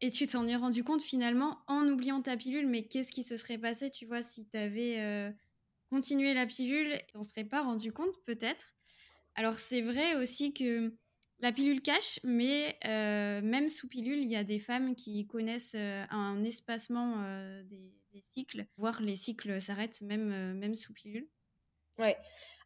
Et 0.00 0.10
tu 0.10 0.26
t'en 0.26 0.46
es 0.46 0.56
rendu 0.56 0.84
compte 0.84 1.02
finalement 1.02 1.58
en 1.66 1.86
oubliant 1.86 2.22
ta 2.22 2.38
pilule, 2.38 2.66
mais 2.66 2.84
qu'est-ce 2.84 3.12
qui 3.12 3.22
se 3.22 3.36
serait 3.36 3.58
passé, 3.58 3.90
tu 3.90 4.06
vois, 4.06 4.22
si 4.22 4.46
tu 4.46 4.56
avais 4.56 5.34
continuer 5.90 6.34
la 6.34 6.46
pilule, 6.46 6.98
t'en 7.12 7.22
serais 7.22 7.44
pas 7.44 7.62
rendu 7.62 7.92
compte 7.92 8.22
peut-être. 8.24 8.74
Alors 9.34 9.54
c'est 9.54 9.80
vrai 9.80 10.14
aussi 10.14 10.52
que 10.52 10.96
la 11.40 11.52
pilule 11.52 11.82
cache, 11.82 12.20
mais 12.24 12.78
euh, 12.86 13.40
même 13.42 13.68
sous 13.68 13.88
pilule, 13.88 14.18
il 14.18 14.30
y 14.30 14.36
a 14.36 14.44
des 14.44 14.58
femmes 14.58 14.94
qui 14.94 15.26
connaissent 15.26 15.74
euh, 15.76 16.04
un 16.10 16.42
espacement 16.44 17.22
euh, 17.22 17.62
des, 17.64 17.92
cycles, 18.22 18.64
voire 18.76 19.02
les 19.02 19.16
cycles 19.16 19.60
s'arrêtent 19.60 20.00
même, 20.00 20.54
même 20.54 20.76
sous 20.76 20.94
pilule. 20.94 21.28
Ouais. 21.98 22.16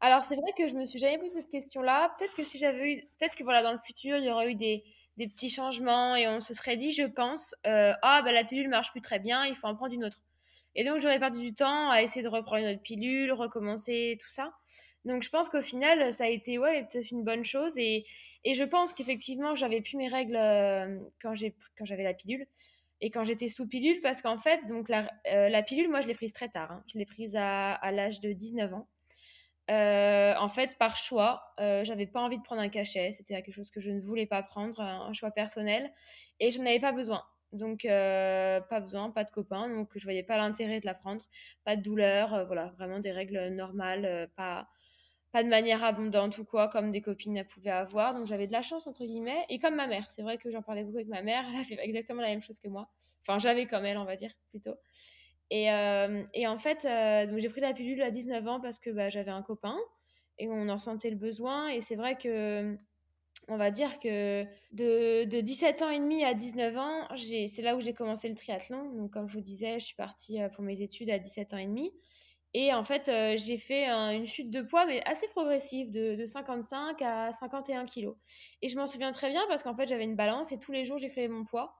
Alors 0.00 0.22
c'est 0.22 0.36
vrai 0.36 0.52
que 0.56 0.68
je 0.68 0.74
me 0.74 0.84
suis 0.84 0.98
jamais 0.98 1.18
posé 1.18 1.40
cette 1.40 1.50
question-là. 1.50 2.14
Peut-être 2.18 2.36
que 2.36 2.44
si 2.44 2.58
j'avais 2.58 2.92
eu, 2.92 3.02
peut-être 3.18 3.34
que 3.34 3.44
voilà 3.44 3.62
dans 3.62 3.72
le 3.72 3.78
futur 3.78 4.18
il 4.18 4.24
y 4.24 4.30
aurait 4.30 4.52
eu 4.52 4.54
des, 4.54 4.84
des 5.16 5.26
petits 5.26 5.48
changements 5.48 6.16
et 6.16 6.28
on 6.28 6.40
se 6.40 6.52
serait 6.52 6.76
dit, 6.76 6.92
je 6.92 7.04
pense, 7.04 7.54
ah 7.64 8.22
bah 8.22 8.32
la 8.32 8.44
pilule 8.44 8.68
marche 8.68 8.90
plus 8.90 9.00
très 9.00 9.18
bien, 9.18 9.46
il 9.46 9.56
faut 9.56 9.66
en 9.66 9.74
prendre 9.74 9.94
une 9.94 10.04
autre. 10.04 10.20
Et 10.74 10.84
donc, 10.84 10.98
j'aurais 11.00 11.18
perdu 11.18 11.40
du 11.40 11.54
temps 11.54 11.90
à 11.90 12.02
essayer 12.02 12.22
de 12.22 12.28
reprendre 12.28 12.62
une 12.62 12.74
autre 12.74 12.82
pilule, 12.82 13.32
recommencer, 13.32 14.18
tout 14.20 14.30
ça. 14.30 14.52
Donc, 15.04 15.22
je 15.22 15.30
pense 15.30 15.48
qu'au 15.48 15.62
final, 15.62 16.12
ça 16.12 16.24
a 16.24 16.28
été 16.28 16.58
ouais, 16.58 16.86
peut-être 16.90 17.10
une 17.10 17.24
bonne 17.24 17.44
chose. 17.44 17.78
Et, 17.78 18.04
et 18.44 18.54
je 18.54 18.64
pense 18.64 18.92
qu'effectivement, 18.92 19.54
j'avais 19.54 19.80
plus 19.80 19.96
mes 19.96 20.08
règles 20.08 20.36
euh, 20.36 20.98
quand 21.20 21.34
j'avais 21.34 22.02
la 22.02 22.14
pilule 22.14 22.46
et 23.00 23.10
quand 23.10 23.24
j'étais 23.24 23.48
sous 23.48 23.66
pilule 23.66 24.00
parce 24.00 24.22
qu'en 24.22 24.38
fait, 24.38 24.66
donc 24.66 24.88
la, 24.88 25.08
euh, 25.32 25.62
pilule, 25.62 25.88
moi, 25.88 26.00
je 26.00 26.08
l'ai 26.08 26.14
prise 26.14 26.32
très 26.32 26.48
tard. 26.48 26.70
Hein. 26.70 26.84
Je 26.92 26.98
l'ai 26.98 27.06
prise 27.06 27.36
à, 27.36 27.72
à 27.74 27.92
l'âge 27.92 28.20
de 28.20 28.32
19 28.32 28.74
ans. 28.74 28.88
Euh, 29.70 30.34
en 30.38 30.48
fait, 30.48 30.78
par 30.78 30.96
choix, 30.96 31.42
j'avais 31.58 32.06
pas 32.06 32.20
envie 32.20 32.38
de 32.38 32.42
prendre 32.42 32.62
un 32.62 32.68
cachet. 32.68 33.12
C'était 33.12 33.34
quelque 33.42 33.54
chose 33.54 33.70
que 33.70 33.80
je 33.80 33.90
ne 33.90 34.00
voulais 34.00 34.26
pas 34.26 34.42
prendre, 34.42 34.80
un 34.80 35.12
choix 35.12 35.30
personnel. 35.30 35.92
Et 36.40 36.50
je 36.50 36.58
n'en 36.58 36.66
avais 36.66 36.80
pas 36.80 36.92
besoin. 36.92 37.22
Donc, 37.52 37.84
euh, 37.84 38.60
pas 38.60 38.80
besoin, 38.80 39.10
pas 39.10 39.24
de 39.24 39.30
copains. 39.30 39.68
Donc, 39.68 39.90
je 39.94 40.04
voyais 40.04 40.22
pas 40.22 40.36
l'intérêt 40.36 40.80
de 40.80 40.86
la 40.86 40.94
prendre. 40.94 41.24
Pas 41.64 41.76
de 41.76 41.82
douleur, 41.82 42.34
euh, 42.34 42.44
voilà, 42.44 42.66
vraiment 42.76 42.98
des 42.98 43.10
règles 43.12 43.48
normales, 43.48 44.04
euh, 44.04 44.26
pas, 44.36 44.68
pas 45.32 45.42
de 45.42 45.48
manière 45.48 45.84
abondante 45.84 46.38
ou 46.38 46.44
quoi, 46.44 46.68
comme 46.68 46.90
des 46.90 47.00
copines 47.00 47.44
pouvaient 47.44 47.70
avoir. 47.70 48.14
Donc, 48.14 48.26
j'avais 48.26 48.46
de 48.46 48.52
la 48.52 48.62
chance, 48.62 48.86
entre 48.86 49.04
guillemets. 49.04 49.46
Et 49.48 49.58
comme 49.58 49.76
ma 49.76 49.86
mère, 49.86 50.10
c'est 50.10 50.22
vrai 50.22 50.38
que 50.38 50.50
j'en 50.50 50.62
parlais 50.62 50.84
beaucoup 50.84 50.98
avec 50.98 51.08
ma 51.08 51.22
mère, 51.22 51.44
elle 51.52 51.60
a 51.60 51.64
fait 51.64 51.78
exactement 51.80 52.22
la 52.22 52.28
même 52.28 52.42
chose 52.42 52.58
que 52.58 52.68
moi. 52.68 52.90
Enfin, 53.22 53.38
j'avais 53.38 53.66
comme 53.66 53.84
elle, 53.84 53.98
on 53.98 54.04
va 54.04 54.16
dire, 54.16 54.32
plutôt. 54.50 54.74
Et, 55.50 55.64
et 56.34 56.46
en 56.46 56.58
fait, 56.58 56.82
donc 57.30 57.38
j'ai 57.38 57.48
pris 57.48 57.62
la 57.62 57.72
pilule 57.72 58.02
à 58.02 58.10
19 58.10 58.46
ans 58.46 58.60
parce 58.60 58.78
que 58.78 58.90
bah, 58.90 59.08
j'avais 59.08 59.30
un 59.30 59.42
copain 59.42 59.78
et 60.38 60.48
on 60.48 60.68
en 60.68 60.74
ressentait 60.74 61.10
le 61.10 61.16
besoin. 61.16 61.68
Et 61.68 61.80
c'est 61.80 61.96
vrai 61.96 62.16
que 62.16 62.76
on 63.48 63.56
va 63.56 63.70
dire 63.70 63.98
que 63.98 64.44
de, 64.72 65.24
de, 65.24 65.40
17 65.40 65.82
ans 65.82 65.90
et 65.90 65.98
demi 65.98 66.24
à 66.24 66.34
19 66.34 66.76
ans, 66.76 67.08
c'est 67.16 67.62
là 67.62 67.76
où 67.76 67.80
j'ai 67.80 67.94
commencé 67.94 68.28
le 68.28 68.34
triathlon. 68.34 68.92
Donc, 68.92 69.10
comme 69.10 69.28
je 69.28 69.34
vous 69.34 69.40
disais, 69.40 69.80
je 69.80 69.86
suis 69.86 69.96
partie 69.96 70.40
euh, 70.40 70.48
pour 70.48 70.62
mes 70.62 70.82
études 70.82 71.10
à 71.10 71.18
17 71.18 71.54
ans 71.54 71.58
et 71.58 71.66
demi. 71.66 71.92
Et 72.54 72.72
en 72.72 72.84
fait, 72.84 73.08
euh, 73.08 73.36
j'ai 73.36 73.58
fait 73.58 73.88
une 73.88 74.26
chute 74.26 74.50
de 74.50 74.62
poids, 74.62 74.86
mais 74.86 75.02
assez 75.06 75.28
progressive, 75.28 75.90
de, 75.90 76.14
de 76.14 76.26
55 76.26 77.00
à 77.02 77.32
51 77.32 77.84
kilos. 77.86 78.16
Et 78.62 78.68
je 78.68 78.76
m'en 78.76 78.86
souviens 78.86 79.12
très 79.12 79.30
bien 79.30 79.42
parce 79.48 79.62
qu'en 79.62 79.74
fait, 79.74 79.86
j'avais 79.86 80.04
une 80.04 80.16
balance 80.16 80.52
et 80.52 80.58
tous 80.58 80.72
les 80.72 80.84
jours, 80.84 80.98
j'écrivais 80.98 81.28
mon 81.28 81.44
poids. 81.44 81.74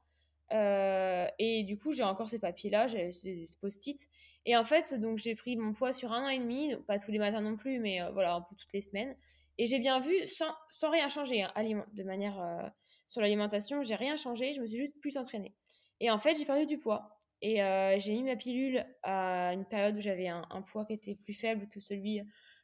et 0.50 1.64
du 1.64 1.76
coup, 1.78 1.92
j'ai 1.92 2.04
encore 2.04 2.28
ces 2.28 2.38
papiers-là, 2.38 2.86
j'ai 2.86 3.10
des 3.24 3.44
post-it. 3.60 4.08
Et 4.46 4.56
en 4.56 4.64
fait, 4.64 4.94
donc 4.94 5.18
j'ai 5.18 5.34
pris 5.34 5.56
mon 5.56 5.72
poids 5.72 5.92
sur 5.92 6.12
un 6.12 6.24
an 6.26 6.28
et 6.28 6.38
demi, 6.38 6.74
pas 6.86 6.98
tous 6.98 7.12
les 7.12 7.18
matins 7.18 7.40
non 7.40 7.56
plus, 7.56 7.80
mais 7.80 8.00
voilà, 8.12 8.34
un 8.34 8.40
peu 8.42 8.54
toutes 8.54 8.72
les 8.72 8.82
semaines. 8.82 9.16
Et 9.58 9.66
j'ai 9.66 9.80
bien 9.80 10.00
vu, 10.00 10.26
sans, 10.28 10.54
sans 10.70 10.90
rien 10.90 11.08
changer, 11.08 11.42
hein, 11.42 11.52
de 11.92 12.02
manière 12.04 12.72
sur 13.08 13.20
l'alimentation, 13.20 13.82
j'ai 13.82 13.96
rien 13.96 14.16
changé, 14.16 14.52
je 14.52 14.60
me 14.60 14.66
suis 14.66 14.76
juste 14.76 14.98
plus 15.00 15.16
entraînée. 15.16 15.54
Et 16.00 16.10
en 16.10 16.18
fait, 16.18 16.36
j'ai 16.36 16.44
perdu 16.44 16.66
du 16.66 16.78
poids. 16.78 17.18
Et 17.40 17.56
j'ai 17.98 18.12
mis 18.12 18.22
ma 18.22 18.36
pilule 18.36 18.84
à 19.02 19.52
une 19.52 19.64
période 19.64 19.96
où 19.96 20.00
j'avais 20.00 20.28
un, 20.28 20.62
poids 20.62 20.84
qui 20.84 20.92
était 20.92 21.16
plus 21.16 21.34
faible 21.34 21.68
que 21.68 21.80
celui 21.80 22.20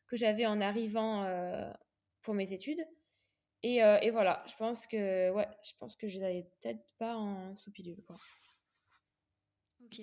que 0.07 0.17
j'avais 0.17 0.47
en 0.47 0.61
arrivant 0.61 1.27
pour 2.23 2.35
mes 2.35 2.53
études. 2.53 2.85
Et, 3.63 3.81
voilà, 4.11 4.45
je 4.47 4.55
pense 4.57 4.87
que 4.87 5.31
ouais, 5.31 5.49
je 5.67 5.73
pense 5.79 5.97
que 5.97 6.09
je 6.09 6.19
n'allais 6.21 6.47
peut-être 6.61 6.85
pas 6.99 7.17
en 7.17 7.57
sous 7.57 7.71
pilule. 7.73 8.05
Ok. 9.85 10.01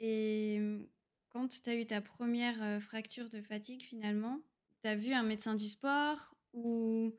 Et 0.00 0.60
quand 1.30 1.48
tu 1.48 1.70
as 1.70 1.76
eu 1.76 1.86
ta 1.86 2.00
première 2.00 2.82
fracture 2.82 3.28
de 3.28 3.40
fatigue 3.42 3.82
finalement, 3.82 4.40
tu 4.82 4.88
as 4.88 4.96
vu 4.96 5.12
un 5.12 5.22
médecin 5.22 5.54
du 5.54 5.68
sport 5.68 6.34
ou 6.52 7.14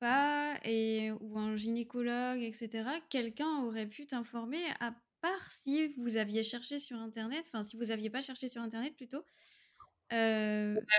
pas, 0.00 0.58
et, 0.64 1.12
ou 1.20 1.38
un 1.38 1.56
gynécologue, 1.56 2.42
etc. 2.42 3.00
Quelqu'un 3.10 3.64
aurait 3.64 3.88
pu 3.88 4.06
t'informer 4.06 4.62
à 4.80 4.94
part 5.20 5.50
si 5.50 5.94
vous 5.98 6.16
aviez 6.16 6.42
cherché 6.42 6.78
sur 6.80 6.98
Internet, 6.98 7.44
enfin 7.46 7.62
si 7.64 7.76
vous 7.76 7.86
n'aviez 7.86 8.10
pas 8.10 8.20
cherché 8.22 8.48
sur 8.48 8.62
Internet 8.62 8.96
plutôt, 8.96 9.24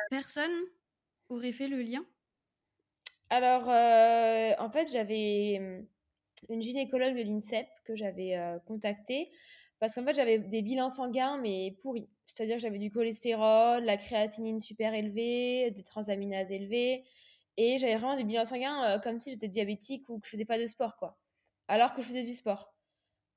personne 0.10 0.52
aurait 1.30 1.52
fait 1.54 1.68
le 1.68 1.82
lien? 1.82 2.06
Alors, 3.30 3.68
en 3.68 4.70
fait, 4.70 4.90
j'avais 4.92 5.56
une 6.50 6.62
gynécologue 6.62 7.16
de 7.16 7.24
l'INSEP 7.24 7.68
que 7.86 7.96
j'avais 7.96 8.36
contactée 8.66 9.32
parce 9.80 9.96
qu'en 9.96 10.06
fait, 10.06 10.14
j'avais 10.14 10.40
des 10.40 10.62
bilans 10.62 10.90
sanguins, 10.90 11.38
mais 11.38 11.78
pourris. 11.82 12.10
C'est-à-dire 12.28 12.56
que 12.56 12.62
j'avais 12.62 12.80
du 12.80 12.90
cholestérol, 12.90 13.84
la 13.84 13.98
créatinine 13.98 14.60
super 14.60 14.94
élevée, 14.94 15.72
des 15.72 15.84
transaminases 15.84 16.52
élevées. 16.52 17.04
Et 17.58 17.78
j'avais 17.78 17.96
vraiment 17.96 18.16
des 18.16 18.24
bilans 18.24 18.46
sanguins 18.46 19.00
comme 19.00 19.20
si 19.20 19.32
j'étais 19.32 19.48
diabétique 19.48 20.10
ou 20.10 20.20
que 20.20 20.26
je 20.26 20.32
faisais 20.32 20.46
pas 20.46 20.58
de 20.58 20.66
sport, 20.66 20.96
quoi. 20.98 21.20
Alors 21.68 21.94
que 21.94 22.02
je 22.02 22.08
faisais 22.08 22.24
du 22.24 22.34
sport. 22.34 22.74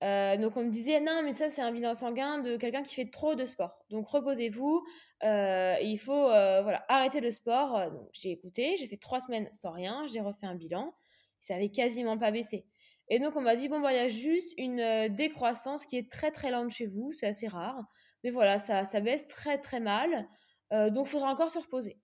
donc 0.02 0.56
on 0.56 0.64
me 0.64 0.70
disait 0.70 1.00
non 1.00 1.22
mais 1.22 1.32
ça 1.32 1.48
c'est 1.48 1.62
un 1.62 1.72
bilan 1.72 1.94
sanguin 1.94 2.38
de 2.38 2.56
quelqu'un 2.56 2.82
qui 2.82 2.94
fait 2.94 3.10
trop 3.10 3.34
de 3.34 3.44
sport. 3.44 3.84
Donc 3.90 4.08
reposez-vous, 4.08 4.84
il 5.22 5.98
faut 5.98 6.26
voilà 6.28 6.84
arrêter 6.88 7.20
le 7.20 7.30
sport. 7.30 7.80
j'ai 8.12 8.30
écouté, 8.30 8.76
j'ai 8.78 8.86
fait 8.86 8.96
trois 8.96 9.20
semaines 9.20 9.48
sans 9.52 9.72
rien, 9.72 10.06
j'ai 10.06 10.20
refait 10.20 10.46
un 10.46 10.54
bilan, 10.54 10.94
ça 11.40 11.54
avait 11.54 11.70
quasiment 11.70 12.18
pas 12.18 12.30
baissé. 12.30 12.66
Et 13.08 13.18
donc 13.20 13.36
on 13.36 13.40
m'a 13.40 13.56
dit 13.56 13.68
bon 13.68 13.80
bah 13.80 13.92
il 13.92 13.96
y 13.96 14.00
a 14.00 14.08
juste 14.08 14.52
une 14.58 15.14
décroissance 15.14 15.86
qui 15.86 15.96
est 15.96 16.10
très 16.10 16.30
très 16.30 16.50
lente 16.50 16.70
chez 16.70 16.86
vous, 16.86 17.12
c'est 17.12 17.26
assez 17.26 17.48
rare, 17.48 17.84
mais 18.26 18.32
voilà 18.32 18.58
ça 18.58 18.84
ça 18.84 19.00
baisse 19.00 19.24
très 19.26 19.58
très 19.58 19.78
mal, 19.78 20.28
donc 20.72 21.06
il 21.06 21.10
faudra 21.10 21.30
encore 21.30 21.50
se 21.50 21.60
reposer. 21.60 22.00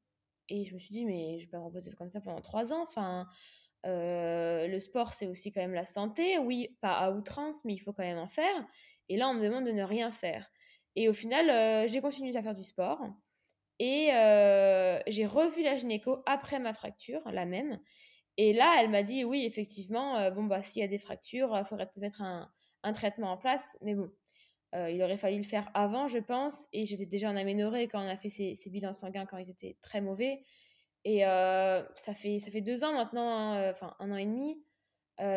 Et 0.49 0.65
je 0.65 0.75
me 0.75 0.79
suis 0.79 0.93
dit 0.93 1.05
mais 1.05 1.39
je 1.39 1.47
vais 1.47 1.51
pas 1.51 1.59
me 1.59 1.65
reposer 1.65 1.91
comme 1.93 2.11
ça 2.11 2.21
pendant 2.21 2.41
trois 2.41 2.73
ans, 2.73 2.83
enfin 2.83 3.27
le 3.85 4.79
sport, 4.79 5.13
c'est 5.13 5.27
aussi 5.27 5.51
quand 5.51 5.61
même 5.61 5.75
la 5.75 5.87
santé. 5.87 6.39
Oui, 6.39 6.77
pas 6.81 6.93
à 6.93 7.11
outrance, 7.11 7.65
mais 7.65 7.75
il 7.75 7.79
faut 7.79 7.93
quand 7.93 8.05
même 8.05 8.19
en 8.19 8.29
faire. 8.29 8.67
Et 9.09 9.17
là, 9.17 9.29
on 9.29 9.35
me 9.35 9.43
demande 9.43 9.67
de 9.67 9.73
ne 9.73 9.83
rien 9.83 10.13
faire. 10.13 10.49
Et 10.97 11.09
au 11.09 11.13
final, 11.13 11.89
j'ai 11.89 12.01
continué 12.01 12.37
à 12.37 12.43
faire 12.43 12.55
du 12.55 12.65
sport. 12.65 13.01
Et 13.79 14.11
j'ai 15.09 15.27
revu 15.27 15.63
la 15.63 15.77
gynéco 15.77 16.23
après 16.27 16.59
ma 16.59 16.73
fracture, 16.73 17.23
la 17.31 17.47
même. 17.47 17.81
Et 18.39 18.53
là, 18.53 18.77
elle 18.79 18.91
m'a 18.91 19.03
dit, 19.03 19.25
oui, 19.25 19.45
effectivement, 19.45 20.31
bon, 20.31 20.45
bah, 20.45 20.63
s'il 20.63 20.81
y 20.81 20.85
a 20.85 20.89
des 20.89 20.99
fractures, 20.99 21.57
il 21.59 21.65
faudrait 21.65 21.87
peut-être 21.87 22.01
mettre 22.01 22.23
un, 22.23 22.51
un, 22.83 22.93
traitement 22.93 23.33
en 23.33 23.37
place. 23.37 23.77
Mais 23.83 23.95
bon, 23.95 24.11
il 24.75 25.03
aurait 25.03 25.19
fallu 25.19 25.39
le 25.39 25.43
faire 25.45 25.71
avant, 25.75 26.09
je 26.09 26.19
pense. 26.19 26.69
Et 26.73 26.87
j'étais 26.87 27.07
déjà 27.07 27.31
en 27.31 27.37
aménorrhée 27.37 27.89
quand 27.89 28.03
on 28.03 28.09
a 28.09 28.17
fait 28.17 28.29
ces, 28.29 28.55
ces 28.55 28.71
bilans 28.71 28.93
sanguins, 28.93 29.27
quand 29.27 29.39
ils 29.39 29.51
étaient 29.51 29.77
très 29.81 30.01
mauvais. 30.01 30.43
Et 31.05 31.21
ça, 31.21 32.15
fait, 32.15 32.39
ça 32.39 32.51
fait 32.51 32.61
deux 32.61 32.85
ans 32.85 32.93
maintenant, 32.93 33.29
hein, 33.29 33.71
enfin 33.71 33.95
un 33.99 34.11
an 34.13 34.17
et 34.17 34.25
demi. 34.25 34.63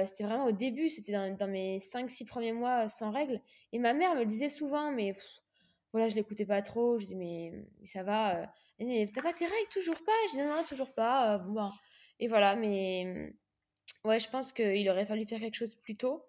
c'était 0.06 0.24
vraiment 0.24 0.46
au 0.46 0.51
début, 0.51 0.89
c'était 0.89 1.12
dans, 1.12 1.36
dans, 1.36 1.48
mes 1.48 1.80
5-6 1.80 2.25
premiers 2.25 2.54
mois 2.54 2.88
sans 2.88 3.12
règles. 3.12 3.42
Et 3.72 3.80
ma 3.80 3.94
mère 3.94 4.13
me 4.13 4.20
le 4.20 4.25
disait 4.25 4.50
souvent, 4.50 4.92
mais 4.92 5.15
voilà, 5.96 6.10
je 6.10 6.15
l'écoutais 6.15 6.46
pas 6.46 6.62
trop. 6.62 7.00
Je 7.00 7.06
dis, 7.06 7.15
mais, 7.15 7.54
ça 7.86 8.04
va. 8.04 8.51
T'as 8.77 9.22
pas 9.22 9.32
tes 9.32 9.46
règles 9.46 9.70
toujours 9.72 10.04
pas? 10.04 10.12
Je 10.27 10.32
dis, 10.34 10.44
non, 10.44 10.62
toujours 10.68 10.94
pas. 10.94 11.38
bon. 11.38 11.72
Et 12.20 12.27
voilà, 12.27 12.58
mais 12.58 13.34
ouais, 14.04 14.20
je 14.20 14.30
pense 14.30 14.51
qu'il 14.51 14.89
aurait 14.89 15.06
fallu 15.06 15.25
faire 15.25 15.39
quelque 15.39 15.56
chose 15.56 15.74
plus 15.75 15.96
tôt. 15.96 16.25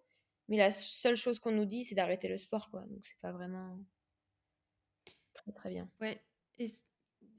Mais 0.49 0.57
la 0.57 0.71
seule 0.71 1.17
chose 1.17 1.39
qu'on 1.39 1.53
nous 1.53 1.65
dit, 1.65 1.85
c'est 1.85 1.95
d'arrêter 1.95 2.29
le 2.29 2.37
sport, 2.37 2.71
quoi. 2.71 2.83
Donc 2.83 3.05
c'est 3.05 3.19
pas 3.21 3.33
vraiment 3.33 3.79
très, 5.35 5.53
très 5.53 5.71
bien. 5.71 5.91
Ouais. 6.01 6.23
Et 6.59 6.67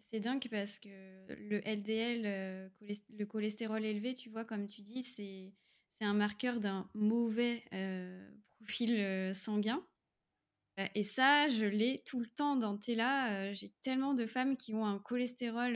c'est 0.09 0.19
dingue 0.19 0.47
parce 0.49 0.79
que 0.79 0.89
le 1.27 1.59
LDL, 1.65 2.23
euh, 2.25 2.69
le 3.09 3.25
cholestérol 3.25 3.83
élevé, 3.83 4.13
tu 4.13 4.29
vois, 4.29 4.45
comme 4.45 4.67
tu 4.67 4.81
dis, 4.81 5.03
c'est 5.03 5.53
un 6.01 6.13
marqueur 6.13 6.59
d'un 6.59 6.89
mauvais 6.93 7.63
euh, 7.73 8.29
profil 8.59 8.95
euh, 8.99 9.33
sanguin. 9.33 9.85
Et 10.93 11.01
ça, 11.01 11.49
je 11.49 11.65
l'ai 11.65 11.97
tout 12.05 12.19
le 12.19 12.27
temps 12.27 12.55
dans 12.55 12.77
Tela. 12.77 13.51
J'ai 13.53 13.71
tellement 13.81 14.13
de 14.13 14.27
femmes 14.27 14.55
qui 14.55 14.75
ont 14.75 14.85
un 14.85 14.99
cholestérol, 14.99 15.73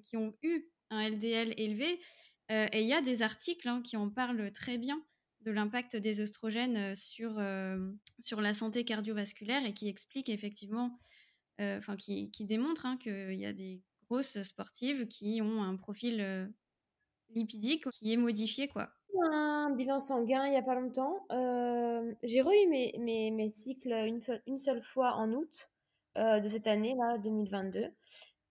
qui 0.00 0.16
ont 0.16 0.32
eu 0.42 0.70
un 0.90 1.08
LDL 1.08 1.54
élevé. 1.56 2.00
et 2.48 2.80
il 2.80 2.86
y 2.86 2.92
a 2.92 3.02
des 3.02 3.22
articles 3.22 3.66
hein, 3.66 3.82
qui 3.82 3.96
en 3.96 4.08
parlent 4.08 4.52
très 4.52 4.78
bien 4.78 5.04
de 5.48 5.54
l'impact 5.54 5.96
des 5.96 6.20
oestrogènes 6.20 6.94
sur, 6.94 7.42
sur 8.20 8.40
la 8.40 8.52
santé 8.52 8.84
cardiovasculaire 8.84 9.64
et 9.64 9.72
qui 9.72 9.88
expliquent 9.88 10.28
effectivement 10.28 10.98
euh, 11.60 11.78
enfin 11.78 11.96
qui, 11.96 12.30
qui, 12.30 12.44
démontre 12.44 12.86
hein, 12.86 12.96
qu'il 12.98 13.34
y 13.34 13.46
a 13.46 13.52
des 13.52 13.82
grosses 14.08 14.40
sportives 14.42 15.08
qui 15.08 15.42
ont 15.42 15.62
un 15.62 15.74
profil 15.74 16.20
euh, 16.20 16.46
lipidique 17.30 17.88
qui 17.90 18.12
est 18.12 18.16
modifié, 18.16 18.68
quoi. 18.68 18.90
Un 19.32 19.70
bilan 19.74 19.98
sanguin 19.98 20.46
il 20.46 20.50
n'y 20.50 20.56
a 20.56 20.62
pas 20.62 20.76
longtemps. 20.76 21.26
Euh, 21.32 22.14
j'ai 22.22 22.44
mes, 22.44 22.94
mes, 23.00 23.32
mes, 23.32 23.48
cycles 23.48 23.92
une, 23.92 24.22
une, 24.46 24.58
seule 24.58 24.82
fois 24.82 25.14
en 25.14 25.32
août 25.32 25.68
de 26.16 26.48
cette 26.48 26.66
année, 26.66 26.96
là, 26.96 27.18
2022. 27.18 27.90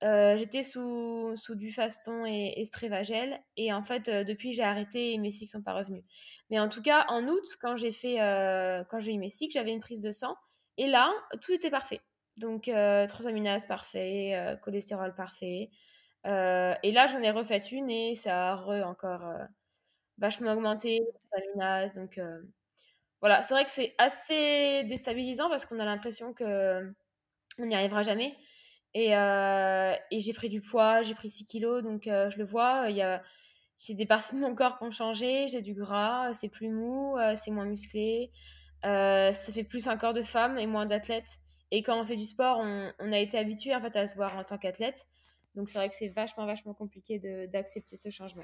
J'étais 0.02 0.64
sous, 0.64 1.34
sous, 1.36 1.56
du 1.56 1.72
faston 1.72 2.26
et, 2.26 2.54
et 2.58 2.66
strévagel 2.66 3.40
et 3.56 3.74
en 3.74 3.84
fait 3.84 4.10
depuis 4.10 4.54
j'ai 4.54 4.64
arrêté 4.64 5.14
et 5.14 5.18
mes 5.18 5.32
cycles 5.32 5.52
sont 5.52 5.64
pas 5.64 5.74
revenus. 5.74 6.04
Mais 6.50 6.60
en 6.60 6.70
tout 6.70 6.82
cas 6.82 7.06
en 7.10 7.28
août 7.28 7.46
quand 7.62 7.76
j'ai 7.76 7.92
fait 7.92 8.18
quand 8.90 9.00
j'ai 9.00 9.14
eu 9.14 9.18
mes 9.18 9.32
cycles 9.32 9.54
j'avais 9.54 9.72
une 9.72 9.82
prise 9.82 10.02
de 10.02 10.12
sang 10.12 10.36
et 10.78 10.88
là 10.88 11.12
tout 11.42 11.52
était 11.52 11.72
parfait. 11.72 12.02
Donc, 12.38 12.68
euh, 12.68 13.08
transaminase 13.08 13.66
parfait, 13.66 14.36
euh, 14.36 14.56
cholestérol 14.58 15.14
parfait. 15.16 15.72
Euh, 16.28 16.76
et 16.84 16.92
là, 16.92 17.08
j'en 17.08 17.22
ai 17.22 17.32
refait 17.32 17.62
une 17.72 17.90
et 17.90 18.16
ça 18.16 18.52
a 18.52 18.56
re 18.56 18.86
encore 18.86 19.24
vachement 20.18 20.54
augmenté, 20.54 21.02
transaminase. 21.32 21.94
Donc, 21.94 22.20
voilà, 23.22 23.42
c'est 23.42 23.54
vrai 23.54 23.66
que 23.66 23.72
c'est 23.72 23.96
assez 23.98 24.84
déstabilisant 24.86 25.50
parce 25.50 25.66
qu'on 25.66 25.80
a 25.80 25.86
l'impression 25.86 26.34
que 26.34 26.94
on 27.60 27.66
n'y 27.66 27.76
arrivera 27.76 28.04
jamais. 28.04 28.36
Et, 29.00 29.12
et 29.12 30.20
j'ai 30.20 30.34
pris 30.34 30.50
du 30.50 30.60
poids, 30.62 31.04
j'ai 31.04 31.14
pris 31.14 31.30
6 31.30 31.46
kilos, 31.46 31.84
donc 31.84 32.04
je 32.06 32.38
le 32.38 32.46
vois, 32.46 32.88
il 32.90 33.00
a, 33.00 33.22
j'ai 33.78 33.94
des 33.94 34.08
parties 34.08 34.34
de 34.34 34.40
mon 34.40 34.56
corps 34.56 34.80
qui 34.80 34.86
ont 34.86 34.92
changé, 34.92 35.48
j'ai 35.48 35.62
du 35.62 35.76
gras, 35.76 36.34
c'est 36.34 36.50
plus 36.50 36.70
mou, 36.70 37.16
c'est 37.36 37.52
moins 37.52 37.66
musclé, 37.66 38.32
ça 38.82 39.34
fait 39.34 39.64
plus 39.64 39.88
un 39.88 39.98
corps 39.98 40.14
de 40.14 40.24
femme 40.24 40.58
et 40.58 40.66
moins 40.66 40.88
d'athlète. 40.88 41.40
Et 41.72 41.84
quand 41.84 42.00
on 42.00 42.06
fait 42.06 42.18
du 42.18 42.26
sport, 42.26 42.58
on, 42.60 43.12
a 43.12 43.20
été 43.20 43.38
habitué 43.38 43.76
en 43.76 43.82
fait 43.82 43.96
à 43.96 44.08
se 44.08 44.16
voir 44.16 44.36
en 44.38 44.44
tant 44.44 44.58
qu'athlète. 44.58 45.08
Donc 45.56 45.70
c'est 45.70 45.78
vrai 45.78 45.90
que 45.90 45.96
c'est 45.96 46.08
vachement, 46.08 46.46
vachement 46.46 46.74
compliqué 46.74 47.20
d'accepter 47.52 47.98
ce 47.98 48.10
changement. 48.10 48.44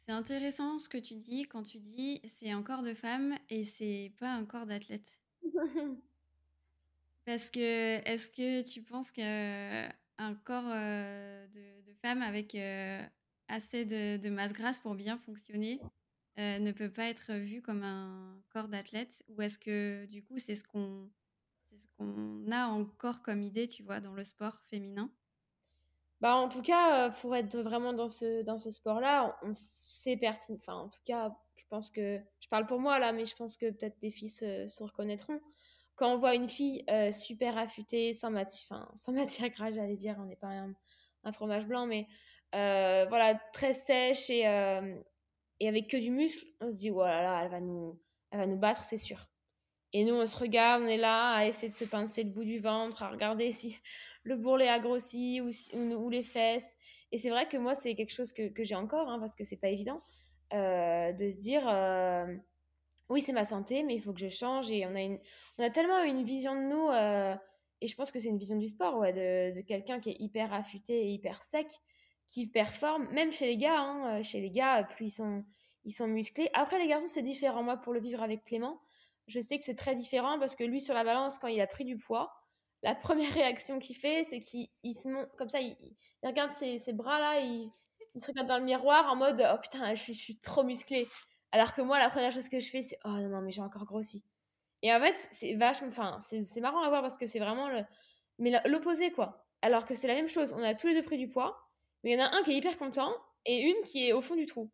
C'est 0.00 0.12
intéressant 0.12 0.78
ce 0.78 0.88
que 0.88 0.98
tu 0.98 1.14
dis 1.14 1.44
quand 1.44 1.62
tu 1.62 1.78
dis 1.78 2.20
c'est 2.26 2.50
un 2.50 2.62
corps 2.62 2.82
de 2.82 2.92
femme 2.92 3.34
et 3.48 3.64
c'est 3.64 4.12
pas 4.18 4.30
un 4.34 4.44
corps 4.44 4.66
d'athlète. 4.66 5.20
Parce 7.24 7.50
que 7.50 8.06
est-ce 8.08 8.30
que 8.30 8.62
tu 8.62 8.82
penses 8.82 9.10
qu'un 9.10 10.34
corps 10.44 10.68
euh, 10.68 11.46
de, 11.48 11.92
femme 12.02 12.22
avec 12.22 12.54
euh, 12.54 13.02
assez 13.48 13.84
de, 13.84 14.28
masse 14.28 14.52
grasse 14.52 14.80
pour 14.80 14.94
bien 14.94 15.16
fonctionner 15.16 15.80
euh, 16.38 16.58
ne 16.58 16.72
peut 16.72 16.90
pas 16.90 17.08
être 17.08 17.32
vu 17.32 17.62
comme 17.62 17.82
un 17.82 18.36
corps 18.50 18.68
d'athlète? 18.68 19.24
Ou 19.28 19.40
est-ce 19.40 19.58
que 19.58 20.04
du 20.06 20.22
coup 20.22 20.38
c'est 20.38 20.56
ce 20.56 20.64
qu'on 20.64 21.10
ce 21.72 21.86
qu'on 21.96 22.50
a 22.52 22.66
encore 22.66 23.22
comme 23.22 23.42
idée, 23.42 23.66
tu 23.66 23.82
vois, 23.82 24.00
dans 24.00 24.14
le 24.14 24.24
sport 24.24 24.62
féminin? 24.70 25.10
Bah, 26.20 26.36
en 26.36 26.48
tout 26.48 26.62
cas, 26.62 27.10
pour 27.10 27.34
être 27.34 27.58
vraiment 27.58 27.92
dans 27.92 28.08
ce, 28.08 28.42
dans 28.42 28.58
ce 28.58 28.70
sport-là, 28.70 29.36
on 29.42 29.52
sait 29.52 30.16
pertinent. 30.16 30.58
Enfin, 30.58 30.74
en 30.74 30.88
tout 30.88 31.02
cas, 31.04 31.36
je 31.56 31.64
pense 31.68 31.90
que. 31.90 32.20
Je 32.40 32.48
parle 32.48 32.66
pour 32.66 32.80
moi 32.80 32.98
là, 32.98 33.12
mais 33.12 33.26
je 33.26 33.34
pense 33.34 33.56
que 33.56 33.70
peut-être 33.70 33.98
des 34.00 34.10
filles 34.10 34.28
se, 34.28 34.82
reconnaîtront. 34.82 35.40
Quand 35.96 36.12
on 36.12 36.18
voit 36.18 36.34
une 36.34 36.48
fille 36.48 36.84
super 37.12 37.56
affûtée, 37.56 38.12
sans, 38.12 38.30
matière, 38.30 38.90
sans 38.96 39.12
matière 39.12 39.50
grasse, 39.50 39.74
j'allais 39.74 39.96
dire, 39.96 40.16
on 40.18 40.24
n'est 40.24 40.36
pas 40.36 40.48
un, 41.24 41.32
fromage 41.32 41.66
blanc, 41.66 41.86
mais 41.86 42.06
voilà, 42.52 43.40
très 43.52 43.74
sèche 43.74 44.30
et, 44.30 44.42
et 45.60 45.68
avec 45.68 45.88
que 45.88 45.96
du 45.96 46.10
muscle, 46.10 46.46
on 46.60 46.70
se 46.70 46.76
dit, 46.76 46.90
voilà, 46.90 47.18
oh 47.18 47.22
là, 47.22 47.44
elle 47.44 47.50
va 47.50 47.60
nous, 47.60 47.98
elle 48.30 48.38
va 48.38 48.46
nous 48.46 48.58
battre, 48.58 48.82
c'est 48.82 48.98
sûr. 48.98 49.28
Et 49.92 50.04
nous, 50.04 50.14
on 50.14 50.26
se 50.26 50.36
regarde, 50.36 50.82
on 50.82 50.88
est 50.88 50.96
là 50.96 51.34
à 51.34 51.46
essayer 51.46 51.68
de 51.68 51.74
se 51.74 51.84
pincer 51.84 52.24
le 52.24 52.30
bout 52.30 52.44
du 52.44 52.58
ventre, 52.58 53.04
à 53.04 53.10
regarder 53.10 53.52
si 53.52 53.78
le 54.24 54.36
bourrelet 54.36 54.68
a 54.68 54.80
grossi 54.80 55.40
ou, 55.40 55.50
ou, 55.74 56.10
les 56.10 56.24
fesses. 56.24 56.76
Et 57.12 57.18
c'est 57.18 57.30
vrai 57.30 57.46
que 57.48 57.56
moi, 57.56 57.76
c'est 57.76 57.94
quelque 57.94 58.12
chose 58.12 58.32
que, 58.32 58.50
j'ai 58.58 58.74
encore, 58.74 59.08
hein, 59.08 59.20
parce 59.20 59.36
que 59.36 59.44
c'est 59.44 59.56
pas 59.56 59.68
évident, 59.68 60.02
euh, 60.52 61.12
de 61.12 61.30
se 61.30 61.38
dire 61.38 61.68
euh, 61.68 62.26
oui, 63.08 63.20
c'est 63.20 63.32
ma 63.32 63.44
santé, 63.44 63.82
mais 63.82 63.94
il 63.94 64.00
faut 64.00 64.12
que 64.12 64.20
je 64.20 64.28
change. 64.28 64.70
Et 64.70 64.86
on 64.86 64.94
a, 64.94 65.00
une, 65.00 65.18
on 65.58 65.62
a 65.64 65.70
tellement 65.70 66.02
une 66.02 66.22
vision 66.22 66.54
de 66.54 66.66
nous, 66.68 66.88
euh, 66.88 67.34
et 67.80 67.86
je 67.86 67.94
pense 67.96 68.10
que 68.10 68.18
c'est 68.18 68.28
une 68.28 68.38
vision 68.38 68.56
du 68.56 68.66
sport, 68.66 68.98
ouais, 68.98 69.12
de, 69.12 69.54
de 69.54 69.60
quelqu'un 69.60 70.00
qui 70.00 70.10
est 70.10 70.16
hyper 70.20 70.52
affûté 70.54 71.06
et 71.06 71.08
hyper 71.10 71.42
sec, 71.42 71.68
qui 72.28 72.46
performe, 72.46 73.08
même 73.12 73.32
chez 73.32 73.46
les 73.46 73.56
gars. 73.56 73.78
Hein, 73.78 74.22
chez 74.22 74.40
les 74.40 74.50
gars, 74.50 74.84
plus 74.84 75.06
ils 75.06 75.10
sont, 75.10 75.44
ils 75.84 75.92
sont 75.92 76.06
musclés. 76.06 76.50
Après, 76.54 76.78
les 76.78 76.88
garçons, 76.88 77.08
c'est 77.08 77.22
différent. 77.22 77.62
Moi, 77.62 77.76
pour 77.76 77.92
le 77.92 78.00
vivre 78.00 78.22
avec 78.22 78.44
Clément, 78.44 78.80
je 79.26 79.40
sais 79.40 79.58
que 79.58 79.64
c'est 79.64 79.74
très 79.74 79.94
différent 79.94 80.38
parce 80.38 80.54
que 80.56 80.64
lui, 80.64 80.80
sur 80.80 80.94
la 80.94 81.04
balance, 81.04 81.38
quand 81.38 81.48
il 81.48 81.60
a 81.60 81.66
pris 81.66 81.84
du 81.84 81.96
poids, 81.96 82.34
la 82.82 82.94
première 82.94 83.32
réaction 83.32 83.78
qu'il 83.78 83.96
fait, 83.96 84.24
c'est 84.24 84.40
qu'il 84.40 84.68
se 84.94 85.08
monte 85.08 85.28
comme 85.36 85.48
ça, 85.48 85.60
il, 85.60 85.76
regarde 86.22 86.52
ses, 86.52 86.80
bras-là, 86.92 87.40
il, 87.40 87.70
se 88.20 88.26
regarde 88.28 88.48
dans 88.48 88.58
le 88.58 88.64
miroir 88.64 89.10
en 89.10 89.16
mode 89.16 89.46
Oh 89.52 89.58
putain, 89.60 89.94
je 89.94 90.12
suis, 90.12 90.38
trop 90.38 90.64
musclé. 90.64 91.06
Alors 91.54 91.72
que 91.72 91.82
moi, 91.82 92.00
la 92.00 92.10
première 92.10 92.32
chose 92.32 92.48
que 92.48 92.58
je 92.58 92.68
fais, 92.68 92.82
c'est 92.82 92.98
Oh 93.04 93.10
non, 93.10 93.28
non, 93.28 93.40
mais 93.40 93.52
j'ai 93.52 93.60
encore 93.60 93.84
grossi. 93.84 94.24
Et 94.82 94.92
en 94.92 94.98
fait, 94.98 95.14
c'est 95.30 95.54
vachement. 95.54 95.86
Enfin, 95.86 96.18
c'est 96.20 96.60
marrant 96.60 96.82
à 96.82 96.88
voir 96.88 97.00
parce 97.00 97.16
que 97.16 97.26
c'est 97.26 97.38
vraiment 97.38 97.68
le. 97.68 97.82
Mais 98.40 98.52
l'opposé, 98.66 99.12
quoi. 99.12 99.46
Alors 99.62 99.84
que 99.84 99.94
c'est 99.94 100.08
la 100.08 100.14
même 100.14 100.28
chose. 100.28 100.52
On 100.52 100.64
a 100.64 100.74
tous 100.74 100.88
les 100.88 100.94
deux 100.94 101.04
pris 101.04 101.16
du 101.16 101.28
poids, 101.28 101.70
mais 102.02 102.10
il 102.10 102.18
y 102.18 102.20
en 102.20 102.26
a 102.26 102.34
un 102.34 102.42
qui 102.42 102.50
est 102.50 102.56
hyper 102.56 102.76
content 102.76 103.14
et 103.46 103.60
une 103.60 103.80
qui 103.84 104.04
est 104.04 104.12
au 104.12 104.20
fond 104.20 104.34
du 104.34 104.46
trou. 104.46 104.68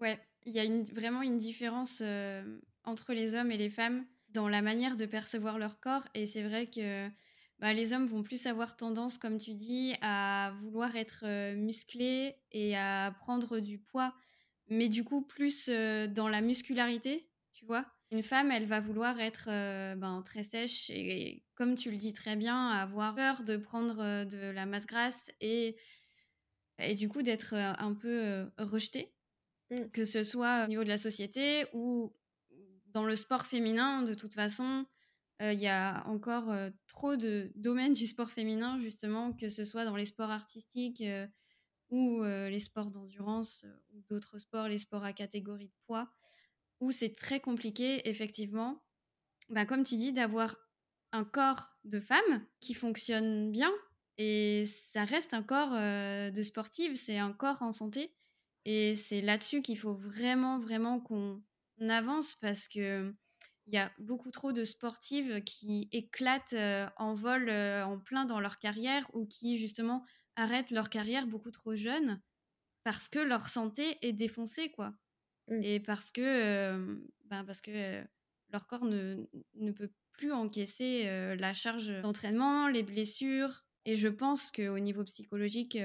Ouais, 0.00 0.18
il 0.46 0.54
y 0.54 0.58
a 0.58 0.64
vraiment 0.94 1.20
une 1.20 1.36
différence 1.36 2.00
euh, 2.02 2.42
entre 2.84 3.12
les 3.12 3.34
hommes 3.34 3.50
et 3.50 3.58
les 3.58 3.68
femmes 3.68 4.06
dans 4.30 4.48
la 4.48 4.62
manière 4.62 4.96
de 4.96 5.04
percevoir 5.04 5.58
leur 5.58 5.80
corps. 5.80 6.08
Et 6.14 6.24
c'est 6.24 6.42
vrai 6.42 6.64
que 6.64 7.10
bah, 7.58 7.74
les 7.74 7.92
hommes 7.92 8.06
vont 8.06 8.22
plus 8.22 8.46
avoir 8.46 8.74
tendance, 8.74 9.18
comme 9.18 9.36
tu 9.36 9.52
dis, 9.52 9.94
à 10.00 10.54
vouloir 10.56 10.96
être 10.96 11.24
euh, 11.24 11.56
musclés 11.56 12.36
et 12.52 12.74
à 12.74 13.14
prendre 13.18 13.60
du 13.60 13.78
poids, 13.78 14.14
mais 14.70 14.88
du 14.88 15.04
coup 15.04 15.22
plus 15.22 15.68
euh, 15.68 16.06
dans 16.06 16.28
la 16.28 16.40
muscularité, 16.40 17.28
tu 17.52 17.64
vois. 17.64 17.86
Une 18.10 18.22
femme, 18.22 18.50
elle 18.50 18.64
va 18.64 18.80
vouloir 18.80 19.20
être 19.20 19.48
ben, 19.96 20.22
très 20.24 20.42
sèche 20.42 20.88
et, 20.88 21.44
comme 21.54 21.74
tu 21.74 21.90
le 21.90 21.98
dis 21.98 22.14
très 22.14 22.36
bien, 22.36 22.70
avoir 22.70 23.14
peur 23.14 23.42
de 23.42 23.58
prendre 23.58 24.24
de 24.24 24.50
la 24.50 24.64
masse 24.64 24.86
grasse 24.86 25.30
et, 25.42 25.76
et 26.78 26.94
du 26.94 27.10
coup 27.10 27.20
d'être 27.20 27.52
un 27.52 27.92
peu 27.92 28.46
rejetée. 28.56 29.12
Mmh. 29.70 29.90
que 29.92 30.06
ce 30.06 30.22
soit 30.22 30.64
au 30.64 30.68
niveau 30.68 30.84
de 30.84 30.88
la 30.88 30.96
société 30.96 31.66
ou 31.74 32.16
dans 32.86 33.04
le 33.04 33.14
sport 33.14 33.44
féminin, 33.44 34.02
de 34.04 34.14
toute 34.14 34.32
façon, 34.32 34.86
il 35.40 35.58
y 35.58 35.68
a 35.68 36.02
encore 36.06 36.50
trop 36.86 37.16
de 37.16 37.52
domaines 37.56 37.92
du 37.92 38.06
sport 38.06 38.30
féminin, 38.30 38.80
justement, 38.80 39.34
que 39.34 39.50
ce 39.50 39.66
soit 39.66 39.84
dans 39.84 39.96
les 39.96 40.06
sports 40.06 40.30
artistiques 40.30 41.02
ou 41.90 42.22
les 42.22 42.60
sports 42.60 42.90
d'endurance 42.90 43.64
ou 43.92 44.00
d'autres 44.02 44.38
sports, 44.38 44.68
les 44.68 44.78
sports 44.78 45.04
à 45.04 45.12
catégorie 45.12 45.68
de 45.68 45.76
poids, 45.86 46.10
où 46.80 46.92
c'est 46.92 47.14
très 47.14 47.40
compliqué, 47.40 48.08
effectivement, 48.08 48.82
bah, 49.48 49.64
comme 49.64 49.84
tu 49.84 49.96
dis, 49.96 50.12
d'avoir 50.12 50.56
un 51.12 51.24
corps 51.24 51.70
de 51.84 52.00
femme 52.00 52.46
qui 52.60 52.74
fonctionne 52.74 53.50
bien. 53.50 53.72
Et 54.18 54.64
ça 54.66 55.04
reste 55.04 55.32
un 55.32 55.42
corps 55.42 55.72
de 55.72 56.42
sportive, 56.42 56.94
c'est 56.96 57.18
un 57.18 57.32
corps 57.32 57.62
en 57.62 57.70
santé. 57.70 58.12
Et 58.64 58.94
c'est 58.94 59.20
là-dessus 59.20 59.62
qu'il 59.62 59.78
faut 59.78 59.94
vraiment, 59.94 60.58
vraiment 60.58 61.00
qu'on 61.00 61.42
avance 61.88 62.34
parce 62.34 62.68
que 62.68 63.14
il 63.66 63.74
y 63.74 63.78
a 63.78 63.92
beaucoup 63.98 64.30
trop 64.30 64.52
de 64.52 64.64
sportives 64.64 65.42
qui 65.44 65.88
éclatent 65.92 66.56
en 66.96 67.12
vol 67.14 67.50
en 67.50 67.98
plein 67.98 68.24
dans 68.24 68.40
leur 68.40 68.56
carrière 68.56 69.08
ou 69.14 69.26
qui 69.26 69.58
justement 69.58 70.04
arrêtent 70.38 70.70
leur 70.70 70.90
carrière 70.90 71.26
beaucoup 71.26 71.50
trop 71.50 71.74
jeunes 71.74 72.20
parce 72.84 73.08
que 73.08 73.18
leur 73.18 73.48
santé 73.48 73.98
est 74.02 74.12
défoncée 74.12 74.70
quoi 74.70 74.94
mmh. 75.48 75.62
et 75.62 75.80
parce 75.80 76.10
que 76.10 77.00
ben 77.26 77.44
parce 77.44 77.60
que 77.60 78.02
leur 78.50 78.66
corps 78.66 78.84
ne, 78.84 79.26
ne, 79.56 79.72
peut 79.72 79.90
plus 80.12 80.32
encaisser 80.32 81.04
la 81.36 81.52
charge 81.52 81.88
d'entraînement, 82.02 82.68
les 82.68 82.82
blessures 82.82 83.64
et 83.84 83.94
je 83.94 84.08
pense 84.08 84.50
qu'au 84.50 84.78
niveau 84.78 85.04
psychologique 85.04 85.78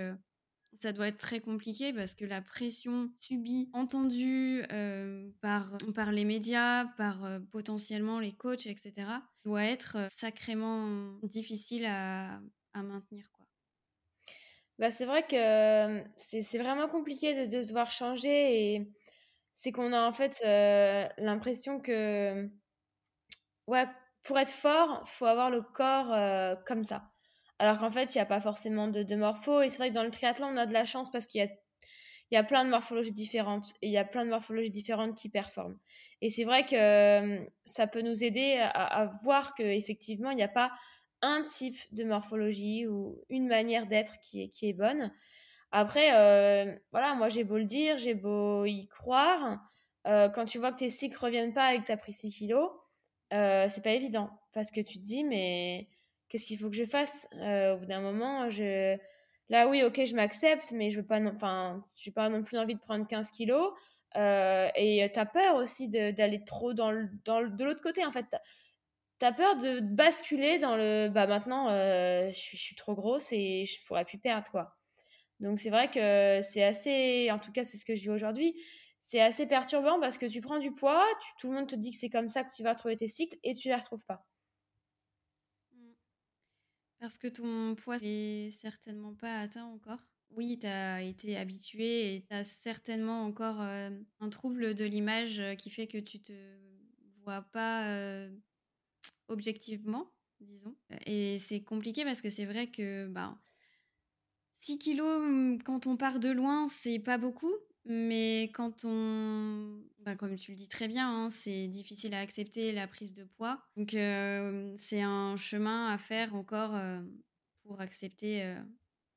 ça 0.80 0.92
doit 0.92 1.08
être 1.08 1.18
très 1.18 1.40
compliqué 1.40 1.94
parce 1.94 2.16
que 2.16 2.26
la 2.26 2.42
pression 2.42 3.12
subie, 3.20 3.70
entendue 3.74 4.64
euh, 4.72 5.30
par, 5.42 5.78
par 5.94 6.12
les 6.12 6.26
médias, 6.26 6.86
par 6.98 7.24
euh, 7.24 7.40
potentiellement 7.52 8.20
les 8.20 8.34
coachs, 8.34 8.66
etc., 8.66 9.08
doit 9.46 9.64
être 9.64 9.98
euh, 9.98 10.08
sacrément 10.10 11.18
difficile 11.24 11.86
à, 11.86 12.42
à 12.74 12.84
maintenir. 12.84 13.30
Quoi. 13.34 13.43
Bah, 14.80 14.92
c'est 14.92 15.06
vrai 15.06 15.24
que 15.28 16.04
c'est 16.16 16.58
vraiment 16.58 16.88
compliqué 16.90 17.34
de, 17.48 17.58
de, 17.58 17.64
se 17.64 17.72
voir 17.72 17.92
changer 17.92 18.74
et 18.76 18.92
c'est 19.54 19.72
qu'on 19.72 19.94
a 19.94 20.02
en 20.02 20.14
fait 20.14 20.42
l'impression 21.20 21.80
que 21.80 22.50
ouais, 23.68 23.86
pour 24.24 24.40
être 24.40 24.52
fort, 24.52 25.02
faut 25.08 25.26
avoir 25.26 25.50
le 25.50 25.62
corps 25.62 26.14
comme 26.66 26.84
ça. 26.84 27.12
Alors 27.60 27.80
qu'en 27.80 27.92
fait, 27.92 28.14
il 28.16 28.18
n'y 28.18 28.22
a 28.22 28.26
pas 28.26 28.42
forcément 28.42 28.88
de, 28.88 29.04
de 29.04 29.16
morpho. 29.16 29.62
Et 29.62 29.70
c'est 29.70 29.78
vrai 29.78 29.90
que 29.90 29.96
dans 29.96 30.04
le 30.04 30.12
triathlon, 30.12 30.48
on 30.48 30.58
a 30.58 30.66
de 30.66 30.74
la 30.74 30.86
chance 30.86 31.12
parce 31.12 31.28
qu'il 31.28 31.42
y 31.42 31.46
a, 31.46 31.50
y 32.32 32.38
a 32.38 32.44
plein 32.44 32.66
de 32.66 32.70
morphologies 32.70 33.12
différentes. 33.14 33.74
Et 33.82 33.88
il 33.88 33.94
y 33.94 33.98
a 33.98 34.06
plein 34.06 34.26
de 34.26 34.30
morphologies 34.32 34.72
différentes 34.72 35.16
qui 35.18 35.30
performent. 35.30 35.78
Et 36.22 36.30
c'est 36.30 36.46
vrai 36.46 36.66
que 36.66 37.48
ça 37.66 37.88
peut 37.88 38.02
nous 38.02 38.24
aider 38.24 38.58
à, 38.60 38.70
à 38.70 39.06
voir 39.24 39.56
qu'effectivement, 39.56 40.32
il 40.32 40.38
n'y 40.38 40.44
a 40.44 40.48
pas 40.50 40.72
un 41.24 41.44
type 41.44 41.78
de 41.92 42.04
morphologie 42.04 42.86
ou 42.88 43.24
une 43.30 43.48
manière 43.48 43.88
d'être 43.88 44.20
qui 44.22 44.44
est, 44.44 44.50
qui 44.50 44.70
est 44.70 44.74
bonne. 44.74 45.12
Après, 45.72 46.14
euh, 46.16 46.76
voilà, 46.92 47.16
moi 47.16 47.30
j'ai 47.30 47.44
beau 47.44 47.58
le 47.58 47.66
dire, 47.66 47.98
j'ai 47.98 48.14
beau 48.14 48.66
y 48.66 48.88
croire. 48.88 49.60
Euh, 50.06 50.30
quand 50.30 50.46
tu 50.46 50.60
vois 50.60 50.72
que 50.72 50.78
tes 50.78 50.90
cycles 50.92 51.18
reviennent 51.18 51.54
pas 51.54 51.74
et 51.74 51.80
que 51.80 51.86
tu 51.86 51.92
as 51.92 51.98
pris 51.98 52.14
6 52.14 52.30
kilos, 52.32 52.70
c'est 53.32 53.84
pas 53.84 53.92
évident. 53.94 54.30
Parce 54.54 54.70
que 54.70 54.82
tu 54.82 55.00
te 55.00 55.04
dis, 55.04 55.24
mais 55.24 55.90
qu'est-ce 56.30 56.46
qu'il 56.46 56.60
faut 56.60 56.70
que 56.70 56.76
je 56.76 56.86
fasse? 56.86 57.28
Euh, 57.36 57.76
Au 57.76 57.78
bout 57.80 57.86
d'un 57.86 58.02
moment, 58.02 58.50
je... 58.50 58.98
là, 59.50 59.68
oui, 59.68 59.84
ok, 59.84 60.06
je 60.06 60.16
m'accepte, 60.16 60.72
mais 60.72 60.92
je 60.92 61.00
veux 61.00 61.06
pas, 61.06 61.20
enfin, 61.22 61.84
je 61.96 62.10
n'ai 62.10 62.14
pas 62.14 62.30
non 62.30 62.44
plus 62.44 62.58
envie 62.58 62.76
de 62.76 62.80
prendre 62.80 63.08
15 63.08 63.32
kilos. 63.32 63.72
Euh, 64.16 64.70
et 64.76 65.10
tu 65.12 65.20
as 65.20 65.26
peur 65.26 65.56
aussi 65.56 65.90
d'aller 65.90 66.44
trop 66.44 66.74
dans 66.74 66.92
dans 67.26 67.40
le, 67.42 67.50
de 67.50 67.64
l'autre 67.64 67.82
côté, 67.82 68.06
en 68.06 68.12
fait. 68.12 68.36
Tu 69.24 69.28
as 69.28 69.32
peur 69.32 69.56
de 69.56 69.80
basculer 69.80 70.58
dans 70.58 70.76
le 70.76 71.08
bah 71.08 71.28
maintenant, 71.28 71.70
euh, 71.70 72.30
je, 72.30 72.58
suis, 72.58 72.76
trop 72.76 72.94
grosse 72.94 73.32
et 73.32 73.64
je 73.64 73.82
pourrais 73.86 74.04
plus 74.04 74.18
perdre, 74.18 74.52
quoi. 74.52 74.76
Donc, 75.40 75.60
c'est 75.60 75.70
vrai 75.70 75.90
que 75.90 76.42
c'est 76.42 76.62
assez, 76.62 77.32
en 77.32 77.40
tout 77.40 77.54
cas, 77.54 77.64
c'est 77.64 77.78
ce 77.78 77.86
que 77.86 77.96
je 77.96 78.02
dis 78.02 78.10
aujourd'hui, 78.10 78.54
c'est 79.00 79.22
assez 79.22 79.46
perturbant 79.46 79.98
parce 80.02 80.18
que 80.18 80.26
tu 80.26 80.42
prends 80.42 80.60
du 80.60 80.74
poids, 80.74 81.02
tout 81.40 81.50
le 81.50 81.56
monde 81.56 81.68
te 81.68 81.76
dit 81.76 81.92
que 81.92 81.96
c'est 81.96 82.10
comme 82.10 82.28
ça 82.28 82.44
que 82.44 82.54
tu 82.54 82.64
vas 82.64 82.74
retrouver 82.74 82.98
tes 82.98 83.08
cycles 83.08 83.38
et 83.44 83.54
tu 83.54 83.70
les 83.70 83.76
retrouves 83.76 84.04
pas. 84.04 84.26
Parce 87.00 87.18
que 87.18 87.30
ton 87.30 87.76
poids 87.76 88.00
n'est 88.00 88.50
certainement 88.52 89.16
pas 89.16 89.40
atteint 89.40 89.68
encore. 89.68 90.02
Oui, 90.32 90.60
tu 90.60 90.68
as 90.68 91.02
été 91.02 91.38
habitué 91.38 92.16
et 92.16 92.26
tu 92.30 92.36
as 92.36 92.44
certainement 92.44 93.24
encore 93.24 93.62
euh, 93.62 93.90
un 94.20 94.30
trouble 94.30 94.76
de 94.76 94.84
l'image 94.84 95.40
euh, 95.40 95.56
qui 95.56 95.70
fait 95.70 95.88
que 95.88 96.00
tu 96.00 96.22
te 96.22 96.34
vois 97.24 97.44
pas 97.54 97.88
objectivement, 99.28 100.12
disons. 100.40 100.76
Et 101.06 101.40
c'est 101.40 101.62
compliqué 101.64 102.04
parce 102.04 102.22
que 102.22 102.30
c'est 102.30 102.46
vrai 102.46 102.68
que 102.68 103.08
bah, 103.08 103.38
6 104.60 104.78
kilos, 104.80 105.22
mmh, 105.24 105.60
quand 105.64 105.88
on 105.88 105.98
part 105.98 106.20
de 106.20 106.30
loin, 106.30 106.68
c'est 106.68 107.00
pas 107.00 107.18
beaucoup. 107.18 107.54
Mais 107.86 108.44
quand 108.54 108.86
on, 108.86 109.84
bah, 110.00 110.16
comme 110.16 110.38
tu 110.38 110.52
le 110.52 110.58
dis 110.58 110.70
très 110.70 110.88
bien, 110.88 111.10
hein, 111.26 111.30
c'est 111.30 111.68
difficile 111.68 112.14
à 112.14 112.20
accepter 112.20 112.72
la 112.72 112.88
prise 112.88 113.14
de 113.14 113.26
poids. 113.26 113.62
Donc 113.76 113.90
c'est 113.92 115.02
un 115.02 115.36
chemin 115.36 115.90
à 115.90 115.98
faire 115.98 116.34
encore 116.34 116.80
pour 117.66 117.82
accepter 117.82 118.56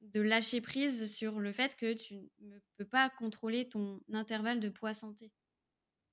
de 0.01 0.21
lâcher 0.21 0.61
prise 0.61 1.13
sur 1.13 1.39
le 1.39 1.53
fait 1.53 1.77
que 1.77 1.93
tu 1.93 2.29
ne 2.41 2.59
peux 2.77 2.85
pas 2.85 3.09
contrôler 3.09 3.69
ton 3.69 4.01
intervalle 4.13 4.59
de 4.59 4.69
poids 4.69 4.95
santé. 4.95 5.31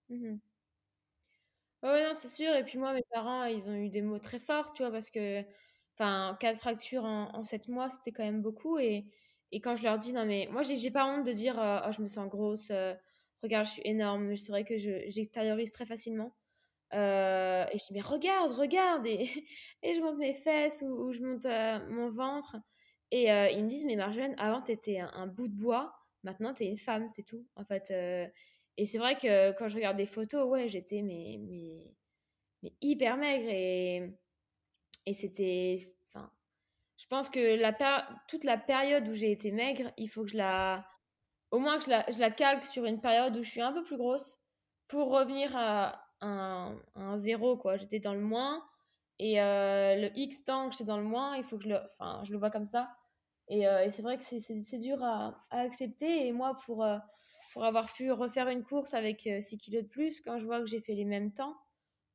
Mmh 0.09 0.39
oui, 1.91 2.01
non, 2.03 2.13
c'est 2.15 2.29
sûr. 2.29 2.53
Et 2.55 2.63
puis 2.63 2.77
moi, 2.77 2.93
mes 2.93 3.03
parents, 3.11 3.43
ils 3.45 3.69
ont 3.69 3.75
eu 3.75 3.89
des 3.89 4.01
mots 4.01 4.19
très 4.19 4.39
forts, 4.39 4.71
tu 4.73 4.83
vois, 4.83 4.91
parce 4.91 5.11
que, 5.11 5.43
enfin, 5.95 6.37
quatre 6.39 6.57
fractures 6.59 7.03
en, 7.05 7.35
en 7.35 7.43
7 7.43 7.67
mois, 7.67 7.89
c'était 7.89 8.11
quand 8.11 8.23
même 8.23 8.41
beaucoup. 8.41 8.77
Et, 8.79 9.05
et 9.51 9.59
quand 9.61 9.75
je 9.75 9.83
leur 9.83 9.97
dis, 9.97 10.13
non, 10.13 10.25
mais 10.25 10.47
moi, 10.51 10.61
j'ai 10.63 10.91
pas 10.91 11.05
honte 11.05 11.25
de 11.25 11.31
dire, 11.33 11.59
euh, 11.59 11.79
oh, 11.87 11.91
je 11.91 12.01
me 12.01 12.07
sens 12.07 12.29
grosse, 12.29 12.69
euh, 12.71 12.93
regarde, 13.43 13.65
je 13.67 13.71
suis 13.73 13.81
énorme. 13.85 14.35
C'est 14.37 14.51
vrai 14.51 14.63
que 14.65 14.77
j'extériorise 14.77 15.71
très 15.71 15.85
facilement. 15.85 16.35
Euh, 16.93 17.65
et 17.71 17.77
je 17.77 17.85
dis, 17.85 17.93
mais 17.93 18.01
regarde, 18.01 18.51
regarde. 18.51 19.05
Et, 19.07 19.29
et 19.83 19.93
je 19.95 20.01
monte 20.01 20.17
mes 20.19 20.33
fesses 20.33 20.83
ou, 20.87 21.11
je 21.13 21.21
monte 21.23 21.45
mon 21.89 22.09
ventre. 22.09 22.57
Et 23.11 23.25
ils 23.29 23.63
me 23.63 23.69
disent, 23.69 23.85
mais 23.85 23.95
Marjolaine, 23.95 24.35
avant, 24.39 24.61
tu 24.61 24.71
étais 24.71 24.99
un, 24.99 25.27
bout 25.27 25.47
de 25.47 25.55
bois. 25.55 25.93
Maintenant, 26.23 26.53
tu 26.53 26.63
es 26.63 26.67
une 26.67 26.77
femme, 26.77 27.09
c'est 27.09 27.23
tout. 27.23 27.45
En 27.55 27.65
fait. 27.65 27.93
Et 28.77 28.85
c'est 28.85 28.97
vrai 28.97 29.17
que 29.17 29.51
quand 29.51 29.67
je 29.67 29.75
regarde 29.75 29.97
des 29.97 30.05
photos, 30.05 30.47
ouais, 30.47 30.67
j'étais 30.67 31.01
mais, 31.01 31.39
mais, 32.61 32.73
hyper 32.81 33.17
maigre 33.17 33.49
et, 33.49 34.11
et 35.05 35.13
c'était. 35.13 35.77
Enfin, 36.07 36.31
je 36.97 37.05
pense 37.07 37.29
que 37.29 37.57
toute 38.27 38.43
la 38.43 38.57
période 38.57 39.07
où 39.07 39.13
j'ai 39.13 39.31
été 39.31 39.51
maigre, 39.51 39.91
il 39.97 40.07
faut 40.07 40.23
que 40.23 40.31
je 40.31 40.37
la. 40.37 40.85
Au 41.51 41.59
moins 41.59 41.77
que 41.77 41.85
je 41.85 41.89
la, 41.89 42.05
je 42.09 42.19
la 42.19 42.31
calque 42.31 42.63
sur 42.63 42.85
une 42.85 42.99
période 42.99 43.37
où 43.37 43.43
je 43.43 43.49
suis 43.49 43.61
un 43.61 43.73
peu 43.73 43.83
plus 43.83 43.97
grosse 43.97 44.39
pour 44.89 45.11
revenir 45.11 45.55
à 45.55 46.03
un, 46.21 47.17
zéro, 47.17 47.57
quoi. 47.57 47.77
J'étais 47.77 47.99
dans 47.99 48.13
le 48.13 48.21
moins. 48.21 48.63
Et 49.19 49.41
euh, 49.41 49.95
le 49.95 50.17
X 50.17 50.43
temps 50.43 50.67
que 50.67 50.73
j'étais 50.73 50.85
dans 50.85 50.97
le 50.97 51.03
moins, 51.03 51.35
il 51.37 51.43
faut 51.43 51.57
que 51.57 51.63
je 51.63 51.69
le, 51.69 51.79
enfin, 51.99 52.23
je 52.23 52.31
le 52.31 52.39
vois 52.39 52.49
comme 52.49 52.65
ça. 52.65 52.89
Et, 53.47 53.67
euh, 53.67 53.89
c'est 53.91 54.01
vrai 54.01 54.17
que 54.17 54.23
c'est 54.23 54.77
dur 54.77 55.03
à, 55.03 55.45
à, 55.51 55.59
accepter. 55.59 56.27
Et 56.27 56.31
moi, 56.31 56.57
pour, 56.65 56.83
euh, 56.83 56.97
pour 57.53 57.63
avoir 57.65 57.93
pu 57.93 58.11
refaire 58.11 58.49
une 58.49 58.63
course 58.63 58.95
avec 58.95 59.29
6 59.39 59.57
kilos 59.59 59.83
de 59.83 59.87
plus, 59.87 60.21
quand 60.21 60.39
je 60.39 60.45
vois 60.45 60.59
que 60.59 60.65
j'ai 60.65 60.81
fait 60.81 60.95
les 60.95 61.05
mêmes 61.05 61.31
temps, 61.31 61.55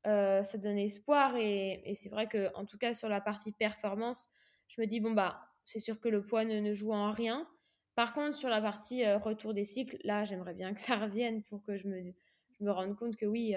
ça 0.04 0.58
donne 0.58 0.78
espoir. 0.78 1.36
Et, 1.36 1.94
c'est 1.94 2.08
vrai 2.08 2.26
que, 2.26 2.52
en 2.56 2.66
tout 2.66 2.76
cas, 2.76 2.92
sur 2.92 3.08
la 3.08 3.20
partie 3.20 3.52
performance, 3.52 4.28
je 4.66 4.80
me 4.80 4.86
dis, 4.86 4.98
bon, 4.98 5.12
bah, 5.12 5.40
c'est 5.64 5.78
sûr 5.78 6.00
que 6.00 6.08
le 6.08 6.26
poids 6.26 6.44
ne, 6.44 6.74
joue 6.74 6.92
en 6.92 7.10
rien. 7.10 7.48
Par 7.94 8.14
contre, 8.14 8.34
sur 8.34 8.48
la 8.48 8.60
partie 8.60 9.06
retour 9.14 9.54
des 9.54 9.64
cycles, 9.64 9.98
là, 10.02 10.24
j'aimerais 10.24 10.54
bien 10.54 10.74
que 10.74 10.80
ça 10.80 10.96
revienne 10.98 11.44
pour 11.44 11.62
que 11.62 11.76
je 11.76 11.86
me, 11.86 12.70
rende 12.72 12.96
compte 12.96 13.16
que 13.16 13.26
oui, 13.26 13.54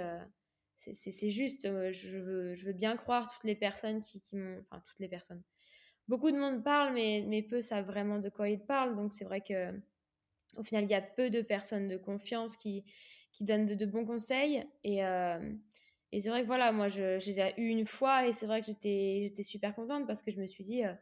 c'est 0.75 1.31
juste. 1.31 1.63
Je 1.91 2.19
veux, 2.19 2.73
bien 2.73 2.95
croire 2.95 3.27
toutes 3.27 3.43
les 3.43 3.55
personnes 3.55 4.01
qui, 4.01 4.21
m'ont. 4.35 4.59
Enfin, 4.59 4.83
toutes 4.85 4.99
les 4.99 5.09
personnes 5.09 5.41
beaucoup 6.07 6.31
de 6.31 6.37
monde 6.37 6.61
parle, 6.61 6.93
mais 6.93 7.45
peu 7.49 7.61
savent 7.61 7.85
vraiment 7.85 8.19
de 8.19 8.29
quoi 8.29 8.49
ils 8.49 8.59
parlent. 8.59 8.95
Donc 8.95 9.13
c'est 9.13 9.23
vrai 9.23 9.41
que 9.41 9.71
au 10.57 10.63
final, 10.63 10.83
il 10.85 10.89
y 10.89 10.95
a 10.95 11.01
peu 11.01 11.29
de 11.29 11.41
personnes 11.41 11.87
de 11.87 11.97
confiance 11.97 12.55
qui, 12.55 12.83
qui 13.31 13.43
donnent 13.43 13.65
de, 13.65 13.85
bons 13.85 14.05
conseils. 14.05 14.65
Et, 14.83 15.03
euh, 15.03 15.39
et 16.11 16.21
c'est 16.21 16.29
vrai 16.29 16.41
que 16.41 16.47
voilà, 16.47 16.71
moi, 16.71 16.89
je, 16.89 17.25
les 17.25 17.39
ai 17.39 17.53
eu 17.57 17.67
une 17.67 17.85
fois 17.85 18.27
et 18.27 18.33
c'est 18.33 18.45
vrai 18.45 18.61
que 18.61 18.67
j'étais 18.67 19.43
super 19.43 19.75
contente 19.75 20.07
parce 20.07 20.21
que 20.21 20.31
je 20.31 20.39
me 20.39 20.47
suis 20.47 20.63
dit. 20.63 20.83
Euh, 20.85 20.93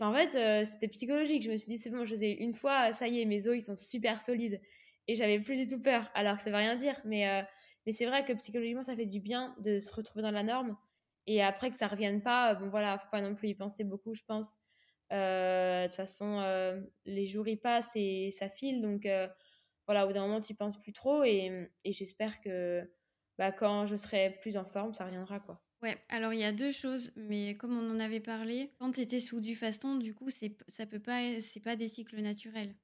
en 0.00 0.12
fait, 0.12 0.34
euh, 0.36 0.64
c'était 0.64 0.88
psychologique. 0.88 1.42
Je 1.42 1.50
me 1.50 1.56
suis 1.56 1.72
dit, 1.72 1.78
c'est 1.78 1.90
bon, 1.90 2.04
je 2.04 2.14
les 2.14 2.24
ai 2.24 2.42
une 2.42 2.52
fois, 2.52 2.92
ça 2.92 3.08
y 3.08 3.20
est, 3.20 3.24
mes 3.24 3.46
os, 3.46 3.56
ils 3.56 3.60
sont 3.60 3.76
super 3.76 4.22
solides. 4.22 4.60
Et 5.08 5.16
j'avais 5.16 5.38
plus 5.38 5.56
du 5.56 5.68
tout 5.68 5.80
peur, 5.80 6.10
alors 6.14 6.36
que 6.36 6.42
ça 6.42 6.50
veut 6.50 6.56
rien 6.56 6.76
dire. 6.76 7.00
Mais, 7.04 7.44
mais 7.86 7.92
c'est 7.92 8.06
vrai 8.06 8.24
que 8.24 8.32
psychologiquement, 8.32 8.82
ça 8.82 8.96
fait 8.96 9.06
du 9.06 9.20
bien 9.20 9.54
de 9.60 9.78
se 9.78 9.92
retrouver 9.92 10.22
dans 10.22 10.30
la 10.32 10.42
norme 10.42 10.76
et 11.26 11.42
après 11.42 11.70
que 11.70 11.76
ça 11.76 11.88
revienne 11.88 12.22
pas, 12.22 12.54
bon 12.54 12.68
voilà, 12.68 12.98
faut 12.98 13.08
pas 13.10 13.20
non 13.20 13.34
plus 13.34 13.48
y 13.48 13.54
penser 13.54 13.84
beaucoup, 13.84 14.14
je 14.14 14.22
pense. 14.26 14.58
Euh, 15.12 15.82
de 15.82 15.86
toute 15.86 15.96
façon, 15.96 16.40
euh, 16.40 16.80
les 17.04 17.26
jours 17.26 17.46
y 17.48 17.56
passent 17.56 17.92
et 17.94 18.30
ça 18.32 18.48
file, 18.48 18.80
donc 18.80 19.06
euh, 19.06 19.28
voilà, 19.86 20.04
au 20.04 20.08
bout 20.08 20.14
d'un 20.14 20.22
moment, 20.26 20.40
tu 20.40 20.54
penses 20.54 20.80
plus 20.80 20.92
trop 20.92 21.22
et, 21.24 21.70
et 21.84 21.92
j'espère 21.92 22.40
que 22.40 22.90
bah, 23.38 23.52
quand 23.52 23.86
je 23.86 23.96
serai 23.96 24.38
plus 24.40 24.56
en 24.56 24.64
forme, 24.64 24.94
ça 24.94 25.04
reviendra 25.06 25.40
quoi. 25.40 25.62
Ouais, 25.82 26.02
alors 26.08 26.32
il 26.32 26.40
y 26.40 26.44
a 26.44 26.52
deux 26.52 26.70
choses, 26.70 27.12
mais 27.16 27.56
comme 27.56 27.76
on 27.78 27.90
en 27.90 27.98
avait 28.00 28.20
parlé, 28.20 28.72
quand 28.78 28.92
tu 28.92 29.00
étais 29.00 29.20
sous 29.20 29.40
du 29.40 29.54
faston, 29.54 29.96
du 29.96 30.14
coup, 30.14 30.30
c'est 30.30 30.56
ça 30.68 30.86
peut 30.86 31.00
pas 31.00 31.38
c'est 31.40 31.60
pas 31.60 31.76
des 31.76 31.88
cycles 31.88 32.20
naturels. 32.22 32.74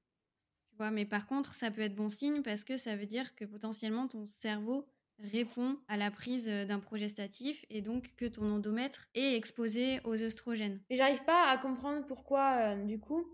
Tu 0.71 0.77
vois, 0.77 0.91
mais 0.91 1.07
par 1.07 1.27
contre, 1.27 1.55
ça 1.55 1.71
peut 1.71 1.83
être 1.83 1.95
bon 1.97 2.09
signe 2.11 2.43
parce 2.43 2.65
que 2.65 2.77
ça 2.77 2.97
veut 2.97 3.07
dire 3.07 3.35
que 3.37 3.45
potentiellement 3.47 4.09
ton 4.09 4.27
cerveau 4.27 4.87
répond 5.23 5.79
à 5.89 5.97
la 5.97 6.11
prise 6.11 6.47
d'un 6.47 6.79
progestatif 6.79 7.65
et 7.71 7.81
donc 7.81 8.15
que 8.17 8.27
ton 8.27 8.51
endomètre 8.51 9.09
est 9.15 9.37
exposé 9.37 10.01
aux 10.05 10.21
œstrogènes. 10.23 10.81
Mais 10.91 10.97
j'arrive 10.97 11.25
pas 11.25 11.49
à 11.49 11.59
comprendre 11.59 12.05
pourquoi, 12.07 12.75
du 12.77 12.99
coup, 12.99 13.27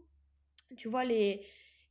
tu 0.77 0.88
vois, 0.88 1.05
les, 1.05 1.46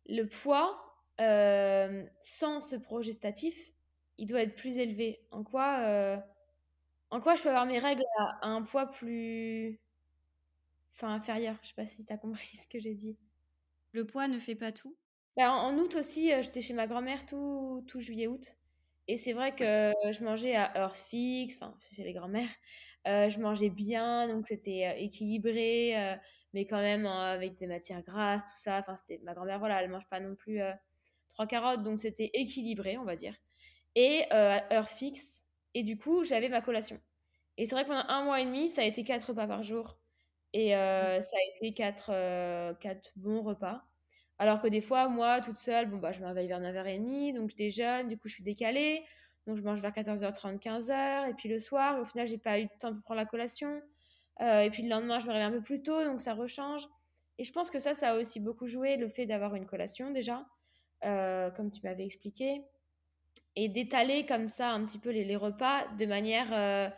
le 0.08 0.24
poids 0.26 0.88
euh, 1.20 2.06
sans 2.20 2.62
ce 2.62 2.76
progestatif, 2.76 3.74
il 4.18 4.28
doit 4.28 4.42
être 4.42 4.56
plus 4.56 4.78
élevé. 4.78 5.20
En 5.32 5.44
quoi, 5.44 5.80
euh, 5.80 6.18
en 7.10 7.20
quoi 7.20 7.36
je 7.36 7.44
peux 7.44 7.50
avoir 7.50 7.66
mes 7.66 7.80
règles 7.80 8.04
à, 8.18 8.48
un 8.48 8.62
poids 8.62 8.88
plus. 8.88 9.80
Enfin, 10.94 11.14
inférieur? 11.14 11.58
Je 11.62 11.70
sais 11.70 11.74
pas 11.76 11.86
si 11.86 12.06
tu 12.06 12.14
as 12.14 12.18
compris 12.18 12.58
ce 12.58 12.68
que 12.68 12.80
j'ai 12.80 12.96
dit. 12.96 13.18
Le 13.92 14.06
poids 14.06 14.28
ne 14.28 14.40
fait 14.40 14.56
pas 14.56 14.72
tout 14.72 14.96
en, 15.38 15.44
en, 15.44 15.78
août 15.78 15.96
aussi, 15.96 16.32
j'étais 16.42 16.62
chez 16.62 16.74
ma 16.74 16.88
grand-mère 16.88 17.26
tout, 17.26 17.84
tout 17.88 18.00
juillet-août. 18.00 18.58
Et 19.08 19.18
c'est 19.18 19.34
vrai 19.34 19.56
que 19.56 19.94
je 20.12 20.24
mangeais 20.24 20.56
à 20.56 20.78
heure 20.78 20.96
fixe, 20.96 21.58
enfin, 21.62 21.78
chez 21.94 22.04
les 22.04 22.14
grands-mères, 22.14 22.50
euh, 23.08 23.30
je 23.30 23.40
mangeais 23.40 23.70
bien, 23.70 24.28
donc 24.28 24.46
c'était 24.48 24.86
euh, 24.86 25.00
équilibré, 25.00 25.98
euh, 25.98 26.16
mais 26.54 26.66
quand 26.66 26.82
même 26.82 27.06
avec 27.06 27.56
des 27.56 27.68
matières 27.68 28.02
grasses, 28.02 28.44
tout 28.44 28.58
ça. 28.58 28.80
Enfin, 28.80 28.98
c'était 28.98 29.22
ma 29.24 29.34
grand-mère, 29.34 29.60
voilà, 29.60 29.82
elle 29.82 29.90
mange 29.90 30.08
pas 30.10 30.20
non 30.20 30.36
plus 30.36 30.60
trois 31.30 31.48
carottes, 31.48 31.84
donc 31.84 32.00
c'était 32.00 32.32
équilibré, 32.34 32.98
on 32.98 33.06
va 33.06 33.16
dire. 33.16 33.36
Et 33.96 34.24
à 34.32 34.74
heure 34.74 34.90
fixe, 34.90 35.46
et 35.74 35.84
du 35.84 35.98
coup, 35.98 36.26
j'avais 36.26 36.50
ma 36.50 36.62
collation. 36.62 37.00
Et 37.58 37.66
c'est 37.66 37.76
vrai 37.76 37.84
que 37.84 37.90
pendant 37.90 38.08
un 38.08 38.24
mois 38.26 38.42
et 38.42 38.46
demi, 38.46 38.70
ça 38.70 38.82
a 38.82 38.86
été 38.86 39.04
quatre 39.04 39.30
repas 39.30 39.48
par 39.48 39.64
jour. 39.64 39.98
Et 40.54 40.76
mmh. 40.76 41.22
ça 41.22 41.38
a 41.38 41.56
été 41.56 41.74
quatre, 41.74 42.08
quatre 42.80 43.12
bons 43.16 43.42
repas. 43.42 43.84
Alors 44.40 44.62
que 44.62 44.68
des 44.68 44.82
fois, 44.82 45.10
moi, 45.10 45.42
toute 45.42 45.58
seule, 45.58 45.88
bon, 45.90 45.98
bah, 45.98 46.12
je 46.12 46.22
me 46.22 46.28
réveille 46.28 46.48
vers 46.48 46.62
9h30, 46.62 47.34
donc 47.36 47.50
je 47.50 47.56
déjeune, 47.56 48.08
du 48.08 48.18
coup, 48.18 48.28
je 48.28 48.36
suis 48.36 48.44
décalée. 48.44 49.04
Donc, 49.48 49.58
je 49.58 49.64
mange 49.64 49.82
vers 49.82 49.92
14h30, 49.92 50.60
15h. 50.60 51.30
Et 51.30 51.34
puis 51.34 51.50
le 51.50 51.60
soir, 51.60 52.00
au 52.00 52.06
final, 52.06 52.28
j'ai 52.28 52.38
pas 52.38 52.60
eu 52.60 52.66
de 52.66 52.72
temps 52.80 52.94
pour 52.94 53.02
prendre 53.04 53.20
la 53.20 53.26
collation. 53.26 53.82
Euh, 54.42 54.62
et 54.62 54.70
puis 54.70 54.84
le 54.84 54.90
lendemain, 54.90 55.20
je 55.20 55.28
me 55.28 55.32
réveille 55.32 55.48
un 55.48 55.52
peu 55.52 55.62
plus 55.62 55.82
tôt, 55.82 56.04
donc 56.04 56.22
ça 56.22 56.34
rechange. 56.34 56.88
Et 57.40 57.44
je 57.44 57.52
pense 57.52 57.70
que 57.70 57.80
ça, 57.80 57.94
ça 57.94 58.12
a 58.12 58.16
aussi 58.16 58.40
beaucoup 58.40 58.68
joué, 58.68 58.98
le 58.98 59.08
fait 59.08 59.26
d'avoir 59.26 59.56
une 59.56 59.66
collation 59.66 60.12
déjà, 60.12 60.46
euh, 61.06 61.50
comme 61.52 61.72
tu 61.72 61.82
m'avais 61.84 62.06
expliqué. 62.06 62.64
Et 63.56 63.70
d'étaler 63.70 64.26
comme 64.26 64.48
ça 64.48 64.70
un 64.70 64.86
petit 64.86 65.00
peu 65.00 65.10
les, 65.10 65.24
les 65.24 65.36
repas 65.36 65.88
de 65.98 66.06
manière 66.06 66.54
euh, 66.54 66.90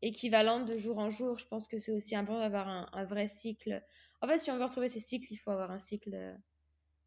équivalente 0.00 0.66
de 0.66 0.78
jour 0.78 0.98
en 0.98 1.10
jour. 1.10 1.38
Je 1.38 1.46
pense 1.46 1.68
que 1.68 1.78
c'est 1.78 1.92
aussi 1.92 2.16
important 2.16 2.40
d'avoir 2.40 2.68
un, 2.68 2.88
un, 2.92 3.04
vrai 3.04 3.26
cycle. 3.28 3.82
En 4.22 4.28
fait, 4.28 4.38
si 4.38 4.50
on 4.50 4.56
veut 4.56 4.64
retrouver 4.64 4.88
ces 4.88 5.00
cycles, 5.00 5.28
il 5.30 5.36
faut 5.36 5.50
avoir 5.50 5.70
un 5.70 5.78
cycle 5.78 6.36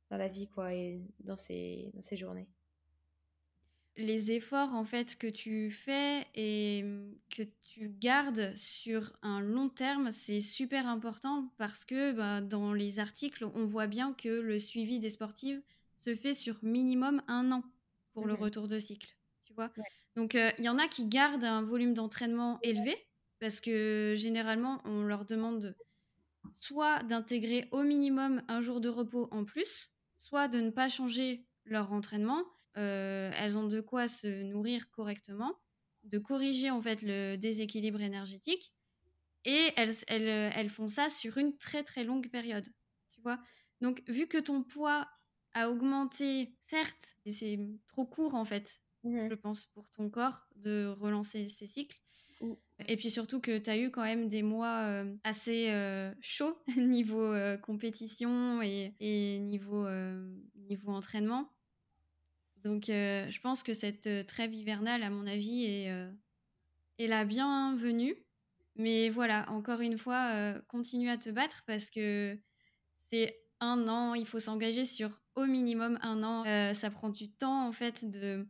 dans 0.10 0.17
la 0.17 0.28
vie, 0.28 0.48
quoi, 0.48 0.74
et 0.74 1.02
dans 1.19 1.38
ces, 1.38 1.91
dans 1.93 2.02
ces 2.02 2.17
journées. 2.17 2.48
Les 3.98 4.32
efforts, 4.32 4.74
en 4.74 4.86
fait, 4.86 5.17
que 5.17 5.28
tu 5.28 5.72
fais 5.72 6.26
et 6.34 6.86
que 7.36 7.43
tu 7.62 7.89
gardes 7.89 8.56
sur 8.56 9.12
un 9.22 9.41
long 9.41 9.67
terme, 9.67 10.12
c'est 10.12 10.41
super 10.41 10.88
important 10.88 11.52
parce 11.58 11.84
que 11.84 12.13
bah, 12.13 12.39
dans 12.39 12.74
les 12.74 13.00
articles, 13.00 13.43
on 13.43 13.65
voit 13.65 13.88
bien 13.88 14.13
que 14.13 14.30
le 14.30 14.58
suivi 14.58 15.00
des 15.00 15.10
sportives 15.10 15.62
se 15.98 16.15
fait 16.15 16.34
sur 16.34 16.58
minimum 16.63 17.22
un 17.28 17.52
an 17.52 17.63
pour 18.13 18.26
le 18.26 18.34
retour 18.34 18.67
de 18.69 18.80
cycle, 18.80 19.15
tu 19.43 19.54
vois. 19.54 19.69
Donc, 20.15 20.34
il 20.34 20.63
y 20.63 20.69
en 20.69 20.80
a 20.80 20.88
qui 20.88 21.06
gardent 21.06 21.43
un 21.43 21.62
volume 21.62 21.93
d'entraînement 21.93 22.60
élevé 22.63 22.95
parce 23.39 23.60
que 23.62 24.13
généralement, 24.17 24.82
on 24.86 25.04
leur 25.04 25.26
demande 25.26 25.76
soit 26.58 27.00
d'intégrer 27.04 27.67
au 27.72 27.84
minimum 27.84 28.41
un 28.48 28.62
jour 28.62 28.82
de 28.82 28.89
repos 28.89 29.28
en 29.32 29.45
plus, 29.45 29.91
soit 30.30 30.48
de 30.48 30.60
ne 30.62 30.70
pas 30.70 30.89
changer 30.89 31.46
leur 31.65 31.92
entraînement. 31.92 32.44
Euh, 32.78 33.32
elles 33.36 33.58
ont 33.58 33.68
de 33.68 33.82
quoi 33.82 34.08
se 34.08 34.44
nourrir 34.44 34.92
correctement, 34.92 35.56
de 36.04 36.20
corriger 36.20 36.70
en 36.70 36.82
fait 36.82 37.02
le 37.02 37.36
déséquilibre 37.36 38.02
énergétique, 38.02 38.74
et 39.46 39.72
elles, 39.78 39.96
elles, 40.08 40.52
elles 40.56 40.70
font 40.70 40.88
ça 40.88 41.10
sur 41.10 41.38
une 41.38 41.58
très 41.58 41.84
très 41.84 42.04
longue 42.04 42.30
période. 42.30 42.68
Tu 43.12 43.22
vois 43.22 43.39
Donc 43.82 44.04
vu 44.08 44.28
que 44.28 44.38
ton 44.38 44.63
poids 44.63 45.10
a 45.54 45.70
augmenté, 45.72 46.56
certes, 46.68 47.15
et 47.26 47.32
c'est 47.32 47.58
trop 47.88 48.06
court 48.06 48.36
en 48.36 48.46
fait, 48.46 48.82
mmh 49.04 49.30
je 49.30 49.36
pense, 49.36 49.65
pour 49.68 49.89
ton 49.92 50.10
corps 50.10 50.48
de 50.56 50.88
relancer 51.00 51.48
ces 51.50 51.68
cycles. 51.68 52.00
Et 52.88 52.96
puis 52.96 53.10
surtout 53.10 53.42
que 53.42 53.58
tu 53.58 53.70
as 53.70 53.78
eu 53.78 53.92
quand 53.92 54.04
même 54.04 54.30
des 54.30 54.42
mois 54.42 54.84
euh, 54.84 55.15
assez 55.24 55.70
euh, 55.70 56.13
chauds 56.22 56.58
niveau 56.78 57.22
euh, 57.22 57.58
compétition 57.58 58.62
et, 58.62 59.39
niveau, 59.39 59.88
niveau 60.56 60.92
entraînement. 60.92 61.50
Donc 62.63 62.86
je 62.88 63.39
pense 63.39 63.63
que 63.63 63.74
cette 63.74 64.28
trêve 64.28 64.54
hivernale, 64.54 65.04
à 65.04 65.10
mon 65.10 65.26
avis, 65.28 65.65
est, 65.65 65.94
est 66.98 67.08
la 67.08 67.26
bienvenue. 67.26 68.15
Mais 68.76 69.10
voilà, 69.10 69.50
encore 69.50 69.82
une 69.82 69.98
fois, 69.98 70.54
continue 70.68 71.10
à 71.10 71.18
te 71.18 71.30
battre 71.30 71.63
parce 71.65 71.89
que 71.89 72.38
c'est 73.10 73.42
un 73.62 73.88
an, 73.88 74.13
il 74.13 74.26
faut 74.26 74.39
s'engager 74.39 74.86
sur 74.86 75.22
au 75.36 75.46
minimum 75.46 76.00
un 76.02 76.22
an. 76.24 76.74
ça 76.74 76.92
prend 76.92 77.10
du 77.10 77.32
temps 77.32 77.65
en 77.65 77.72
fait 77.72 78.10
de 78.10 78.46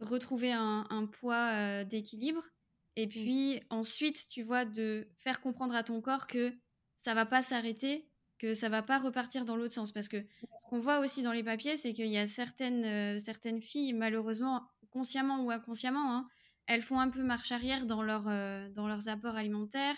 retrouver 0.00 0.52
un 0.52 1.08
poids 1.10 1.84
d'équilibre 1.84 2.50
et 2.98 3.06
mmh. 3.06 3.10
puis 3.10 3.60
ensuite, 3.70 4.26
tu 4.28 4.42
vois, 4.42 4.64
de 4.64 5.06
faire 5.18 5.40
comprendre 5.40 5.76
à 5.76 5.84
ton 5.84 6.00
corps 6.00 6.26
que 6.26 6.52
ça 6.96 7.14
va 7.14 7.24
pas 7.24 7.42
s'arrêter, 7.42 8.10
que 8.38 8.54
ça 8.54 8.68
va 8.68 8.82
pas 8.82 8.98
repartir 8.98 9.44
dans 9.44 9.54
l'autre 9.54 9.72
sens. 9.72 9.92
Parce 9.92 10.08
que 10.08 10.16
ce 10.18 10.66
qu'on 10.68 10.80
voit 10.80 10.98
aussi 10.98 11.22
dans 11.22 11.30
les 11.30 11.44
papiers, 11.44 11.76
c'est 11.76 11.92
qu'il 11.92 12.08
y 12.08 12.18
a 12.18 12.26
certaines, 12.26 12.84
euh, 12.84 13.18
certaines 13.20 13.62
filles, 13.62 13.92
malheureusement, 13.92 14.66
consciemment 14.90 15.44
ou 15.44 15.52
inconsciemment, 15.52 16.12
hein, 16.12 16.28
elles 16.66 16.82
font 16.82 16.98
un 16.98 17.08
peu 17.08 17.22
marche 17.22 17.52
arrière 17.52 17.86
dans, 17.86 18.02
leur, 18.02 18.26
euh, 18.26 18.68
dans 18.70 18.88
leurs 18.88 19.06
apports 19.06 19.36
alimentaires. 19.36 19.96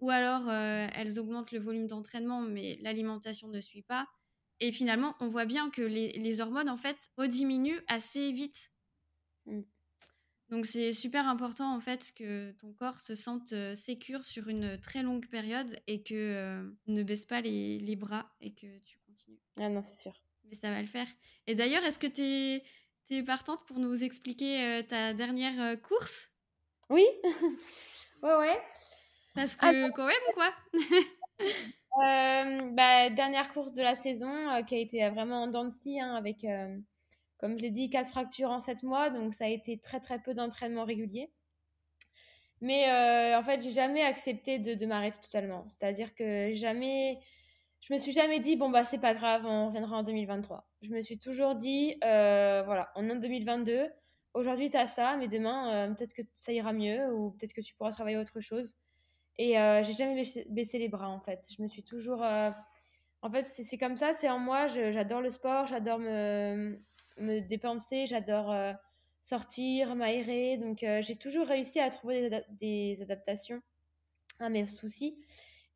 Ou 0.00 0.10
alors, 0.10 0.50
euh, 0.50 0.86
elles 0.94 1.18
augmentent 1.18 1.50
le 1.52 1.60
volume 1.60 1.86
d'entraînement, 1.86 2.42
mais 2.42 2.78
l'alimentation 2.82 3.48
ne 3.48 3.60
suit 3.62 3.84
pas. 3.84 4.06
Et 4.60 4.70
finalement, 4.70 5.16
on 5.20 5.28
voit 5.28 5.46
bien 5.46 5.70
que 5.70 5.80
les, 5.80 6.10
les 6.10 6.40
hormones, 6.42 6.68
en 6.68 6.76
fait, 6.76 7.08
rediminuent 7.16 7.80
assez 7.88 8.32
vite 8.32 8.70
Mmh. 9.46 9.60
Donc 10.50 10.66
c'est 10.66 10.92
super 10.92 11.26
important 11.26 11.74
en 11.74 11.80
fait 11.80 12.12
que 12.16 12.52
ton 12.52 12.72
corps 12.72 13.00
se 13.00 13.14
sente 13.14 13.54
sécure 13.74 14.24
sur 14.24 14.48
une 14.48 14.78
très 14.78 15.02
longue 15.02 15.26
période 15.26 15.80
et 15.86 16.02
que 16.02 16.14
euh, 16.14 16.70
ne 16.86 17.02
baisse 17.02 17.24
pas 17.24 17.40
les, 17.40 17.78
les 17.78 17.96
bras 17.96 18.30
et 18.40 18.52
que 18.52 18.78
tu 18.80 18.98
continues. 19.06 19.40
Ah 19.58 19.68
non, 19.68 19.82
c'est 19.82 20.00
sûr. 20.02 20.12
Mais 20.44 20.54
ça 20.54 20.70
va 20.70 20.80
le 20.80 20.86
faire. 20.86 21.06
Et 21.46 21.54
d'ailleurs, 21.54 21.82
est-ce 21.84 21.98
que 21.98 22.06
tu 22.06 22.20
es, 22.22 22.62
es, 23.10 23.22
partante 23.22 23.64
pour 23.66 23.78
nous 23.78 24.04
expliquer 24.04 24.62
euh, 24.62 24.82
ta 24.82 25.14
dernière 25.14 25.80
course? 25.80 26.30
Oui. 26.90 27.06
ouais, 28.22 28.36
ouais. 28.36 28.62
Parce 29.34 29.56
que 29.56 29.90
quand 29.92 30.06
même, 30.06 30.34
quoi. 30.34 30.50
euh, 32.04 32.70
bah, 32.72 33.08
dernière 33.10 33.52
course 33.52 33.72
de 33.72 33.82
la 33.82 33.94
saison 33.96 34.62
qui 34.64 34.74
a 34.74 34.78
été 34.78 35.08
vraiment 35.08 35.44
en 35.44 35.46
dents 35.48 35.64
de 35.64 35.72
scie, 35.72 35.98
hein, 35.98 36.14
avec, 36.14 36.44
comme 37.44 37.58
je 37.58 37.62
l'ai 37.62 37.70
dit, 37.70 37.90
quatre 37.90 38.08
fractures 38.08 38.50
en 38.50 38.58
sept 38.58 38.82
mois. 38.84 39.10
Donc 39.10 39.34
ça 39.34 39.44
a 39.44 39.48
été 39.48 39.76
très 39.76 40.00
très 40.00 40.18
peu 40.18 40.32
d'entraînement 40.32 40.86
régulier. 40.86 41.30
Mais 42.62 42.88
euh, 42.88 43.38
en 43.38 43.42
fait, 43.42 43.62
j'ai 43.62 43.70
jamais 43.70 44.02
accepté 44.02 44.58
de, 44.58 44.86
m'arrêter 44.86 45.20
totalement. 45.20 45.62
C'est-à-dire 45.66 46.14
que 46.14 46.52
jamais 46.52 47.18
je 47.82 47.92
me 47.92 47.98
suis 47.98 48.12
jamais 48.12 48.40
dit, 48.40 48.56
bon, 48.56 48.70
bah, 48.70 48.86
c'est 48.86 48.96
pas 48.96 49.12
grave, 49.12 49.44
on 49.44 49.66
reviendra 49.66 49.98
en 49.98 50.02
2023. 50.02 50.66
Je 50.80 50.88
me 50.88 51.02
suis 51.02 51.18
toujours 51.18 51.54
dit, 51.54 51.98
euh, 52.02 52.62
voilà, 52.64 52.90
on 52.96 53.10
est 53.10 53.12
en 53.12 53.16
2022, 53.16 53.90
aujourd'hui, 54.32 54.70
tu 54.70 54.78
as 54.78 54.86
ça, 54.86 55.18
mais 55.18 55.28
demain, 55.28 55.90
euh, 55.90 55.94
peut-être 55.94 56.14
que 56.14 56.22
ça 56.32 56.50
ira 56.50 56.72
mieux 56.72 57.12
ou 57.12 57.32
peut-être 57.32 57.52
que 57.52 57.60
tu 57.60 57.74
pourras 57.74 57.92
travailler 57.92 58.16
autre 58.16 58.40
chose. 58.40 58.74
Et 59.36 59.56
j'ai 59.82 59.92
jamais 59.92 60.14
baissé, 60.14 60.46
baissé, 60.48 60.78
les 60.78 60.88
bras, 60.88 61.10
en 61.10 61.20
fait. 61.20 61.46
Je 61.54 61.60
me 61.60 61.68
suis 61.68 61.82
toujours. 61.82 62.22
En 62.22 63.30
fait, 63.30 63.42
c'est 63.42 63.76
comme 63.76 63.96
ça, 63.96 64.14
c'est 64.14 64.30
en 64.30 64.38
moi. 64.38 64.66
J'adore 64.68 65.20
le 65.20 65.28
sport, 65.28 65.66
j'adore 65.66 65.98
me, 65.98 66.80
me 67.18 67.40
dépenser, 67.40 68.06
j'adore 68.06 68.50
euh, 68.50 68.72
sortir, 69.22 69.94
m'aérer. 69.94 70.56
Donc, 70.56 70.82
euh, 70.82 71.00
j'ai 71.02 71.16
toujours 71.16 71.46
réussi 71.46 71.80
à 71.80 71.90
trouver 71.90 72.44
des, 72.50 72.98
adaptations 73.02 73.60
à 74.40 74.48
mes 74.48 74.66
soucis. 74.66 75.16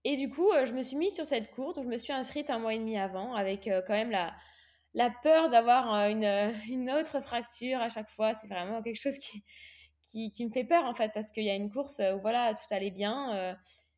Et 0.05 0.17
du 0.17 0.31
coup, 0.31 0.51
euh, 0.51 0.67
je 0.67 0.75
me 0.75 0.83
suis 0.83 0.97
mise 0.97 1.15
sur 1.15 1.27
cette 1.27 1.51
course, 1.51 1.75
donc 1.75 1.85
je 1.85 1.89
me 1.89 1.99
suis 1.99 2.13
inscrite 2.13 2.51
un 2.51 2.59
mois 2.59 2.75
et 2.75 2.79
demi 2.79 2.99
avant, 2.99 3.35
avec 3.35 3.65
quand 3.65 3.95
même 3.95 4.11
la, 4.11 4.35
la 4.95 5.11
peur 5.11 5.51
d'avoir 5.51 6.09
une, 6.09 6.25
une, 6.71 6.91
autre 6.91 7.21
fracture 7.21 7.81
à 7.81 7.89
chaque 7.89 8.11
fois. 8.11 8.35
C'est 8.35 8.49
vraiment 8.49 8.83
quelque 8.83 9.01
chose 9.01 9.19
qui, 9.19 10.31
qui, 10.31 10.45
me 10.45 10.51
fait 10.51 10.65
peur, 10.65 10.85
en 10.85 10.95
fait, 10.95 11.13
parce 11.13 11.33
qu'il 11.33 11.45
y 11.45 11.51
a 11.51 11.55
une 11.55 11.71
course 11.71 12.01
où 12.15 12.21
voilà, 12.21 12.55
tout 12.55 12.75
allait 12.75 12.91
bien. 12.91 13.57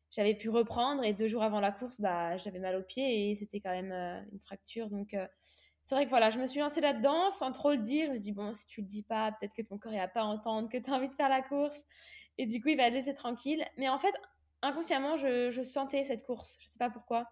J'avais 0.09 0.35
pu 0.35 0.49
reprendre, 0.49 1.05
et 1.05 1.13
deux 1.13 1.27
jours 1.27 1.43
avant 1.43 1.61
la 1.61 1.71
course, 1.71 2.01
bah, 2.01 2.35
j'avais 2.35 2.59
mal 2.59 2.75
au 2.75 2.83
pied, 2.83 3.31
et 3.31 3.35
c'était 3.35 3.61
quand 3.61 3.71
même 3.71 3.93
une 4.31 4.39
fracture. 4.41 4.89
Donc, 4.89 5.15
c'est 5.91 5.95
vrai 5.95 6.05
que 6.05 6.09
voilà, 6.09 6.29
je 6.29 6.39
me 6.39 6.47
suis 6.47 6.61
lancée 6.61 6.79
là-dedans 6.79 7.31
sans 7.31 7.51
trop 7.51 7.71
le 7.71 7.77
dire. 7.79 8.05
Je 8.05 8.11
me 8.11 8.15
suis 8.15 8.23
dit, 8.23 8.31
bon, 8.31 8.53
si 8.53 8.65
tu 8.65 8.79
le 8.79 8.87
dis 8.87 9.03
pas, 9.03 9.33
peut-être 9.33 9.53
que 9.53 9.61
ton 9.61 9.77
corps, 9.77 9.91
il 9.91 9.99
va 9.99 10.07
pas 10.07 10.23
entendre 10.23 10.69
que 10.69 10.77
tu 10.77 10.89
as 10.89 10.93
envie 10.93 11.09
de 11.09 11.13
faire 11.13 11.27
la 11.27 11.41
course. 11.41 11.83
Et 12.37 12.45
du 12.45 12.61
coup, 12.61 12.69
il 12.69 12.77
va 12.77 12.87
te 12.87 12.93
laisser 12.93 13.13
tranquille. 13.13 13.61
Mais 13.75 13.89
en 13.89 13.99
fait, 13.99 14.13
inconsciemment, 14.61 15.17
je, 15.17 15.49
je, 15.49 15.61
sentais 15.61 16.05
cette 16.05 16.25
course. 16.25 16.57
Je 16.61 16.69
sais 16.69 16.79
pas 16.79 16.89
pourquoi. 16.89 17.27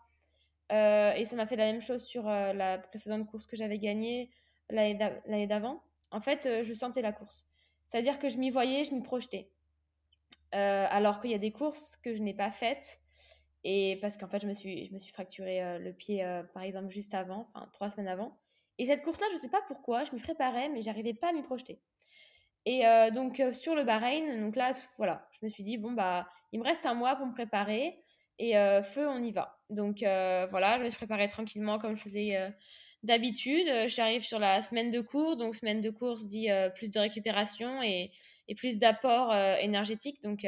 Euh, 0.73 1.13
et 1.13 1.23
ça 1.23 1.37
m'a 1.37 1.45
fait 1.45 1.55
la 1.55 1.71
même 1.71 1.79
chose 1.79 2.03
sur 2.03 2.27
euh, 2.27 2.51
la 2.51 2.79
précédente 2.79 3.27
course 3.27 3.47
que 3.47 3.55
j'avais 3.55 3.79
gagnée 3.79 4.29
l'année 4.69 5.47
d'avant. 5.47 5.81
En 6.11 6.19
fait, 6.19 6.45
euh, 6.45 6.61
je 6.61 6.73
sentais 6.73 7.01
la 7.01 7.13
course. 7.13 7.47
C'est-à-dire 7.85 8.19
que 8.19 8.27
je 8.27 8.37
m'y 8.37 8.49
voyais, 8.49 8.83
je 8.83 8.93
m'y 8.93 9.01
projetais. 9.01 9.49
Alors 10.51 11.21
qu'il 11.21 11.31
y 11.31 11.33
a 11.33 11.37
des 11.37 11.53
courses 11.53 11.95
que 11.95 12.13
je 12.13 12.21
n'ai 12.21 12.33
pas 12.33 12.51
faites. 12.51 12.99
Et 13.63 13.99
parce 14.01 14.17
qu'en 14.17 14.27
fait, 14.27 14.41
je 14.41 14.47
me 14.47 14.53
suis, 14.53 14.85
je 14.85 14.93
me 14.93 14.99
suis 14.99 15.13
fracturé 15.13 15.79
le 15.79 15.93
pied, 15.93 16.25
par 16.53 16.63
exemple, 16.63 16.89
juste 16.89 17.13
avant, 17.13 17.49
enfin 17.53 17.69
trois 17.71 17.89
semaines 17.89 18.09
avant. 18.09 18.37
Et 18.79 18.85
cette 18.85 19.03
course-là, 19.03 19.27
je 19.29 19.35
ne 19.35 19.41
sais 19.41 19.49
pas 19.49 19.61
pourquoi, 19.67 20.05
je 20.05 20.13
m'y 20.13 20.21
préparais, 20.21 20.69
mais 20.69 20.81
j'arrivais 20.81 21.13
pas 21.13 21.29
à 21.29 21.33
m'y 21.33 21.43
projeter. 21.43 21.79
Et 22.65 22.85
euh, 22.85 23.11
donc, 23.11 23.39
euh, 23.39 23.51
sur 23.51 23.75
le 23.75 23.83
Bahreïn, 23.83 24.41
donc 24.41 24.55
là, 24.55 24.71
voilà, 24.97 25.27
je 25.31 25.45
me 25.45 25.49
suis 25.49 25.63
dit, 25.63 25.77
bon, 25.77 25.91
bah, 25.91 26.27
il 26.51 26.59
me 26.59 26.63
reste 26.65 26.85
un 26.85 26.93
mois 26.93 27.15
pour 27.15 27.25
me 27.25 27.33
préparer. 27.33 28.01
Et 28.37 28.57
euh, 28.57 28.81
feu, 28.81 29.07
on 29.07 29.21
y 29.21 29.31
va. 29.31 29.59
Donc 29.69 29.99
voilà, 29.99 30.77
je 30.77 30.83
me 30.83 30.89
suis 30.89 30.97
préparée 30.97 31.27
tranquillement 31.27 31.77
comme 31.77 31.97
je 31.97 32.01
faisais 32.01 32.53
d'habitude. 33.03 33.67
J'arrive 33.87 34.21
sur 34.21 34.39
la 34.39 34.61
semaine 34.61 34.91
de 34.91 35.01
cours. 35.01 35.35
Donc, 35.35 35.55
semaine 35.55 35.81
de 35.81 35.89
course 35.89 36.25
dit 36.25 36.47
plus 36.75 36.89
de 36.89 36.99
récupération 36.99 37.83
et, 37.83 38.11
et 38.47 38.55
plus 38.55 38.77
d'apport 38.77 39.35
énergétique. 39.35 40.23
Donc, 40.23 40.47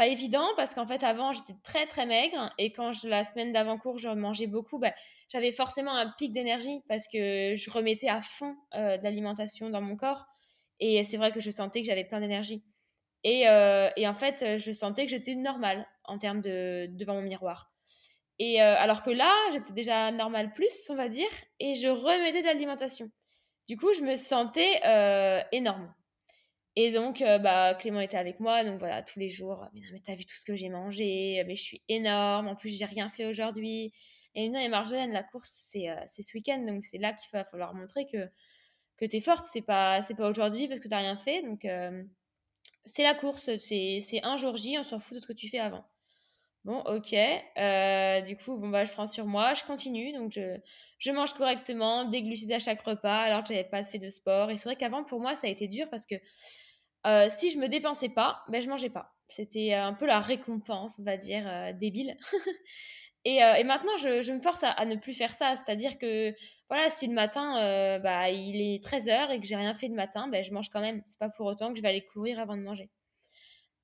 pas 0.00 0.06
évident 0.06 0.48
parce 0.56 0.72
qu'en 0.72 0.86
fait, 0.86 1.04
avant, 1.04 1.32
j'étais 1.32 1.52
très 1.62 1.86
très 1.86 2.06
maigre. 2.06 2.54
Et 2.56 2.72
quand 2.72 2.90
je, 2.90 3.06
la 3.06 3.22
semaine 3.22 3.52
d'avant-cours, 3.52 3.98
je 3.98 4.08
mangeais 4.08 4.46
beaucoup, 4.46 4.78
bah, 4.78 4.94
j'avais 5.28 5.52
forcément 5.52 5.94
un 5.94 6.10
pic 6.16 6.32
d'énergie 6.32 6.80
parce 6.88 7.06
que 7.06 7.54
je 7.54 7.70
remettais 7.70 8.08
à 8.08 8.22
fond 8.22 8.56
euh, 8.74 8.96
de 8.96 9.04
l'alimentation 9.04 9.68
dans 9.68 9.82
mon 9.82 9.96
corps. 9.96 10.24
Et 10.78 11.04
c'est 11.04 11.18
vrai 11.18 11.32
que 11.32 11.40
je 11.40 11.50
sentais 11.50 11.82
que 11.82 11.86
j'avais 11.86 12.04
plein 12.04 12.20
d'énergie. 12.20 12.64
Et, 13.24 13.46
euh, 13.46 13.90
en 13.98 14.14
fait, 14.14 14.56
je 14.56 14.72
sentais 14.72 15.04
que 15.04 15.10
j'étais 15.10 15.34
normale 15.34 15.86
en 16.04 16.16
termes 16.16 16.40
de 16.40 16.88
devant 16.92 17.16
mon 17.16 17.20
miroir. 17.20 17.70
Et 18.38 18.62
euh, 18.62 18.76
alors 18.78 19.02
que 19.02 19.10
là, 19.10 19.34
j'étais 19.52 19.74
déjà 19.74 20.10
normale 20.12 20.54
plus, 20.54 20.88
on 20.88 20.94
va 20.94 21.08
dire, 21.08 21.28
et 21.58 21.74
je 21.74 21.88
remettais 21.88 22.40
de 22.40 22.46
l'alimentation. 22.46 23.10
Du 23.68 23.76
coup, 23.76 23.92
je 23.92 24.00
me 24.00 24.16
sentais 24.16 24.80
énorme. 25.52 25.92
Et 26.76 26.92
donc, 26.92 27.20
euh, 27.22 27.38
bah, 27.38 27.74
Clément 27.74 28.00
était 28.00 28.16
avec 28.16 28.40
moi, 28.40 28.64
donc 28.64 28.78
voilà, 28.78 29.02
tous 29.02 29.18
les 29.18 29.28
jours. 29.28 29.66
Mais 29.74 29.80
non, 29.80 29.88
mais 29.92 30.00
t'as 30.00 30.14
vu 30.14 30.24
tout 30.24 30.36
ce 30.36 30.44
que 30.44 30.54
j'ai 30.54 30.68
mangé, 30.68 31.42
mais 31.46 31.56
je 31.56 31.62
suis 31.62 31.82
énorme. 31.88 32.48
En 32.48 32.56
plus, 32.56 32.70
j'ai 32.70 32.84
rien 32.84 33.10
fait 33.10 33.26
aujourd'hui. 33.26 33.92
Et 34.34 34.48
non, 34.48 34.60
et 34.60 34.68
Marjolaine, 34.68 35.12
la 35.12 35.24
course, 35.24 35.50
c'est 35.50 35.88
euh, 35.90 35.96
ce 36.06 36.22
week-end, 36.34 36.60
donc 36.66 36.84
c'est 36.84 36.98
là 36.98 37.12
qu'il 37.12 37.28
va 37.32 37.44
falloir 37.44 37.74
montrer 37.74 38.06
que 38.06 38.30
que 38.96 39.04
t'es 39.06 39.20
forte. 39.20 39.44
C'est 39.44 39.62
pas 39.62 40.00
pas 40.16 40.28
aujourd'hui 40.28 40.68
parce 40.68 40.80
que 40.80 40.88
t'as 40.88 40.98
rien 40.98 41.16
fait, 41.16 41.42
donc 41.42 41.64
euh, 41.64 42.04
c'est 42.84 43.02
la 43.02 43.14
course, 43.14 43.56
c'est 43.58 44.20
un 44.22 44.36
jour 44.36 44.56
J, 44.56 44.78
on 44.78 44.84
s'en 44.84 45.00
fout 45.00 45.16
de 45.16 45.22
ce 45.22 45.26
que 45.26 45.32
tu 45.32 45.48
fais 45.48 45.58
avant. 45.58 45.84
Bon, 46.64 46.80
ok. 46.80 47.14
Euh, 47.14 48.20
du 48.20 48.36
coup, 48.36 48.56
bon, 48.58 48.68
bah, 48.68 48.84
je 48.84 48.92
prends 48.92 49.06
sur 49.06 49.26
moi, 49.26 49.54
je 49.54 49.64
continue. 49.64 50.12
Donc, 50.12 50.32
je, 50.32 51.10
mange 51.10 51.32
correctement, 51.34 52.04
des 52.04 52.22
glucides 52.22 52.52
à 52.52 52.58
chaque 52.58 52.82
repas, 52.82 53.20
alors 53.22 53.42
que 53.42 53.48
j'avais 53.48 53.64
pas 53.64 53.82
fait 53.84 53.98
de 53.98 54.10
sport. 54.10 54.50
Et 54.50 54.56
c'est 54.56 54.68
vrai 54.68 54.76
qu'avant, 54.76 55.04
pour 55.04 55.20
moi, 55.20 55.34
ça 55.34 55.46
a 55.46 55.50
été 55.50 55.68
dur 55.68 55.88
parce 55.90 56.06
que 56.06 56.16
euh, 57.06 57.28
si 57.30 57.50
je 57.50 57.58
me 57.58 57.68
dépensais 57.68 58.10
pas, 58.10 58.42
ben, 58.48 58.60
je 58.60 58.68
mangeais 58.68 58.90
pas. 58.90 59.14
C'était 59.28 59.72
un 59.74 59.94
peu 59.94 60.06
la 60.06 60.20
récompense, 60.20 60.98
on 60.98 61.04
va 61.04 61.16
dire, 61.16 61.46
euh, 61.48 61.72
débile. 61.72 62.16
et, 63.24 63.42
euh, 63.42 63.64
maintenant, 63.64 63.96
je, 63.96 64.32
me 64.32 64.40
force 64.40 64.62
à, 64.62 64.84
ne 64.84 64.96
plus 64.96 65.14
faire 65.14 65.34
ça. 65.34 65.56
C'est-à-dire 65.56 65.98
que, 65.98 66.34
voilà, 66.68 66.90
si 66.90 67.06
le 67.06 67.14
matin, 67.14 67.58
euh, 67.62 67.98
bah, 67.98 68.30
il 68.30 68.60
est 68.60 68.84
13h 68.84 69.30
et 69.30 69.40
que 69.40 69.46
j'ai 69.46 69.56
rien 69.56 69.74
fait 69.74 69.88
le 69.88 69.94
matin, 69.94 70.28
ben, 70.28 70.42
je 70.42 70.52
mange 70.52 70.68
quand 70.70 70.80
même. 70.80 71.02
C'est 71.06 71.18
pas 71.18 71.30
pour 71.30 71.46
autant 71.46 71.70
que 71.70 71.78
je 71.78 71.82
vais 71.82 71.88
aller 71.88 72.04
courir 72.04 72.38
avant 72.38 72.56
de 72.56 72.62
manger. 72.62 72.90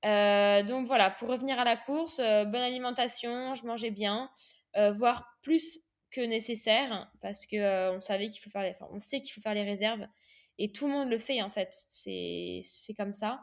Euh, 0.05 0.63
donc 0.63 0.87
voilà, 0.87 1.09
pour 1.09 1.29
revenir 1.29 1.59
à 1.59 1.63
la 1.63 1.75
course, 1.75 2.19
euh, 2.19 2.45
bonne 2.45 2.61
alimentation, 2.61 3.53
je 3.55 3.65
mangeais 3.65 3.91
bien, 3.91 4.29
euh, 4.75 4.91
voire 4.91 5.27
plus 5.41 5.79
que 6.11 6.21
nécessaire, 6.21 7.11
parce 7.21 7.45
que 7.45 7.91
on 7.95 7.99
savait 7.99 8.29
qu'il 8.29 8.41
faut 8.41 8.49
faire 8.49 8.63
les, 8.63 8.71
enfin, 8.71 8.87
on 8.91 8.99
sait 8.99 9.19
qu'il 9.21 9.33
faut 9.33 9.41
faire 9.41 9.53
les 9.53 9.63
réserves, 9.63 10.05
et 10.57 10.71
tout 10.71 10.87
le 10.87 10.93
monde 10.93 11.09
le 11.09 11.17
fait 11.17 11.41
en 11.41 11.49
fait, 11.49 11.69
c'est 11.71 12.61
comme 12.95 13.13
ça. 13.13 13.41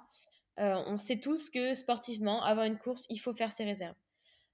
On 0.57 0.97
sait 0.97 1.19
tous 1.19 1.51
que 1.51 1.75
sportivement, 1.75 2.43
avant 2.45 2.63
une 2.65 2.79
course, 2.79 3.05
il 3.11 3.19
faut 3.19 3.33
faire 3.33 3.53
ses 3.53 3.65
réserves. 3.65 3.97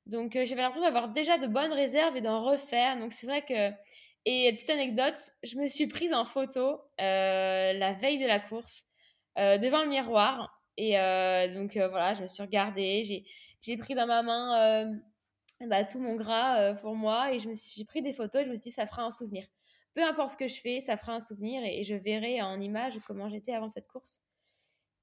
Donc 0.07 0.33
j'avais 0.33 0.63
l'impression 0.63 0.87
d'avoir 0.87 1.11
déjà 1.11 1.39
de 1.39 1.47
bonnes 1.47 1.73
réserves 1.73 2.17
et 2.17 2.21
d'en 2.21 2.43
refaire. 2.43 2.99
Donc 2.99 3.13
c'est 3.13 3.27
vrai 3.27 3.43
que 3.45 3.71
et 4.27 4.53
petite 4.53 4.71
anecdote, 4.71 5.19
je 5.43 5.57
me 5.57 5.69
suis 5.69 5.87
prise 5.87 6.13
en 6.13 6.25
photo 6.25 6.81
la 6.99 7.93
veille 7.93 8.19
de 8.19 8.27
la 8.27 8.41
course 8.41 8.85
devant 9.37 9.83
le 9.83 9.89
miroir 9.89 10.60
et 10.81 10.99
euh, 10.99 11.53
donc 11.53 11.77
euh, 11.77 11.89
voilà, 11.89 12.15
je 12.15 12.23
me 12.23 12.27
suis 12.27 12.43
regardée, 12.43 13.03
j'ai 13.61 13.77
pris 13.77 13.95
dans 13.95 14.07
ma 14.07 14.23
main 14.23 14.87
euh, 14.89 15.67
bah, 15.67 15.85
tout 15.85 16.01
mon 16.01 16.17
gras 16.17 16.73
pour 16.77 16.95
moi 16.95 17.35
et 17.35 17.39
j'ai 17.39 17.85
pris 17.85 18.01
des 18.01 18.15
photos 18.15 18.41
et 18.41 18.45
je 18.47 18.51
me 18.51 18.57
suis 18.57 18.71
dit 18.71 18.75
ça 18.75 18.87
fera 18.87 19.03
un 19.03 19.11
souvenir. 19.11 19.45
Peu 19.93 20.03
importe 20.03 20.31
ce 20.31 20.37
que 20.39 20.49
je 20.49 20.59
fais, 20.59 20.81
ça 20.81 20.97
fera 20.97 21.13
un 21.13 21.21
souvenir 21.21 21.63
et, 21.67 21.85
je 21.85 21.95
verrai 21.95 22.41
en 22.41 22.59
image 22.63 22.99
comment 23.07 23.29
j'étais 23.29 23.53
avant 23.53 23.69
cette 23.69 23.89
course. 23.89 24.23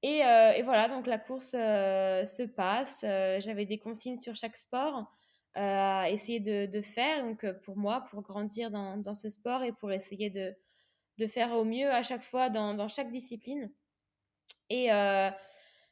Et, 0.02 0.18
et, 0.18 0.62
voilà, 0.62 0.88
donc 0.88 1.06
la 1.06 1.18
course 1.18 1.52
se 1.52 2.42
passe. 2.42 2.98
J'avais 3.02 3.66
des 3.66 3.78
consignes 3.78 4.18
sur 4.18 4.34
chaque 4.34 4.56
sport 4.56 5.12
à 5.54 6.10
essayer 6.10 6.40
de, 6.40 6.66
de, 6.66 6.80
faire 6.80 7.22
donc 7.22 7.46
pour 7.62 7.76
moi, 7.76 8.02
pour 8.10 8.22
grandir 8.22 8.72
dans, 8.72 8.96
dans, 8.96 9.14
ce 9.14 9.30
sport 9.30 9.62
et 9.62 9.72
pour 9.72 9.92
essayer 9.92 10.30
de, 10.30 10.56
de 11.18 11.26
faire 11.28 11.52
au 11.52 11.64
mieux 11.64 11.90
à 11.90 12.02
chaque 12.02 12.22
fois 12.22 12.50
dans, 12.50 12.74
dans 12.74 12.88
chaque 12.88 13.12
discipline. 13.12 13.70
Et, 14.70 14.90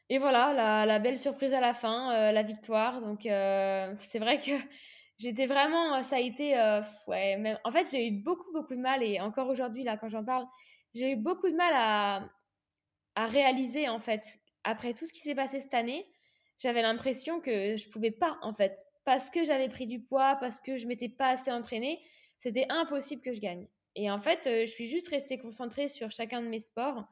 et 0.09 0.19
voilà, 0.19 0.53
la, 0.53 0.87
la, 0.87 0.99
belle 1.01 1.19
surprise 1.19 1.53
à 1.53 1.61
la 1.61 1.73
fin, 1.73 2.15
euh, 2.15 2.33
la 2.33 2.43
victoire. 2.43 3.01
Donc, 3.01 3.27
euh, 3.27 3.93
c'est 3.99 4.21
vrai 4.21 4.39
que 4.39 4.53
j'étais 5.19 5.47
vraiment. 5.47 6.03
Ça 6.03 6.17
a 6.17 6.21
été. 6.21 6.57
Euh, 6.59 6.81
ouais, 7.09 7.37
même, 7.37 7.59
en 7.65 7.73
fait, 7.73 7.89
j'ai 7.91 8.07
eu 8.09 8.13
beaucoup, 8.13 8.53
beaucoup 8.53 8.75
de 8.77 8.81
mal. 8.81 9.03
Et 9.03 9.21
encore 9.21 9.49
aujourd'hui, 9.49 9.83
là, 9.83 9.97
quand 9.97 10.09
j'en 10.09 10.25
parle, 10.25 10.47
j'ai 10.95 11.13
eu 11.13 11.17
beaucoup 11.17 11.51
de 11.51 11.57
mal 11.57 11.73
à, 11.75 12.31
à 13.17 13.27
réaliser, 13.27 13.89
en 13.89 13.99
fait. 13.99 14.25
Après 14.65 14.95
tout 14.95 15.07
ce 15.07 15.13
qui 15.13 15.21
s'est 15.21 15.35
passé 15.35 15.61
cette 15.61 15.75
année, 15.75 16.07
j'avais 16.59 16.83
l'impression 16.83 17.41
que 17.41 17.77
je 17.77 17.89
pouvais 17.91 18.13
pas, 18.13 18.39
en 18.43 18.55
fait. 18.55 18.81
Parce 19.05 19.31
que 19.31 19.45
j'avais 19.45 19.69
pris 19.69 19.87
du 19.87 20.01
poids, 20.01 20.37
parce 20.41 20.61
que 20.61 20.77
je 20.77 20.87
m'étais 20.87 21.09
pas 21.09 21.31
assez 21.31 21.51
entraînée, 21.51 22.01
c'était 22.39 22.67
impossible 22.69 23.23
que 23.23 23.33
je 23.33 23.41
gagne. 23.41 23.69
Et 23.97 24.11
en 24.11 24.21
fait, 24.21 24.43
je 24.45 24.67
suis 24.67 24.87
juste 24.87 25.09
restée 25.09 25.39
concentrée 25.39 25.89
sur 25.89 26.11
chacun 26.11 26.43
de 26.43 26.49
mes 26.49 26.59
sports 26.59 27.07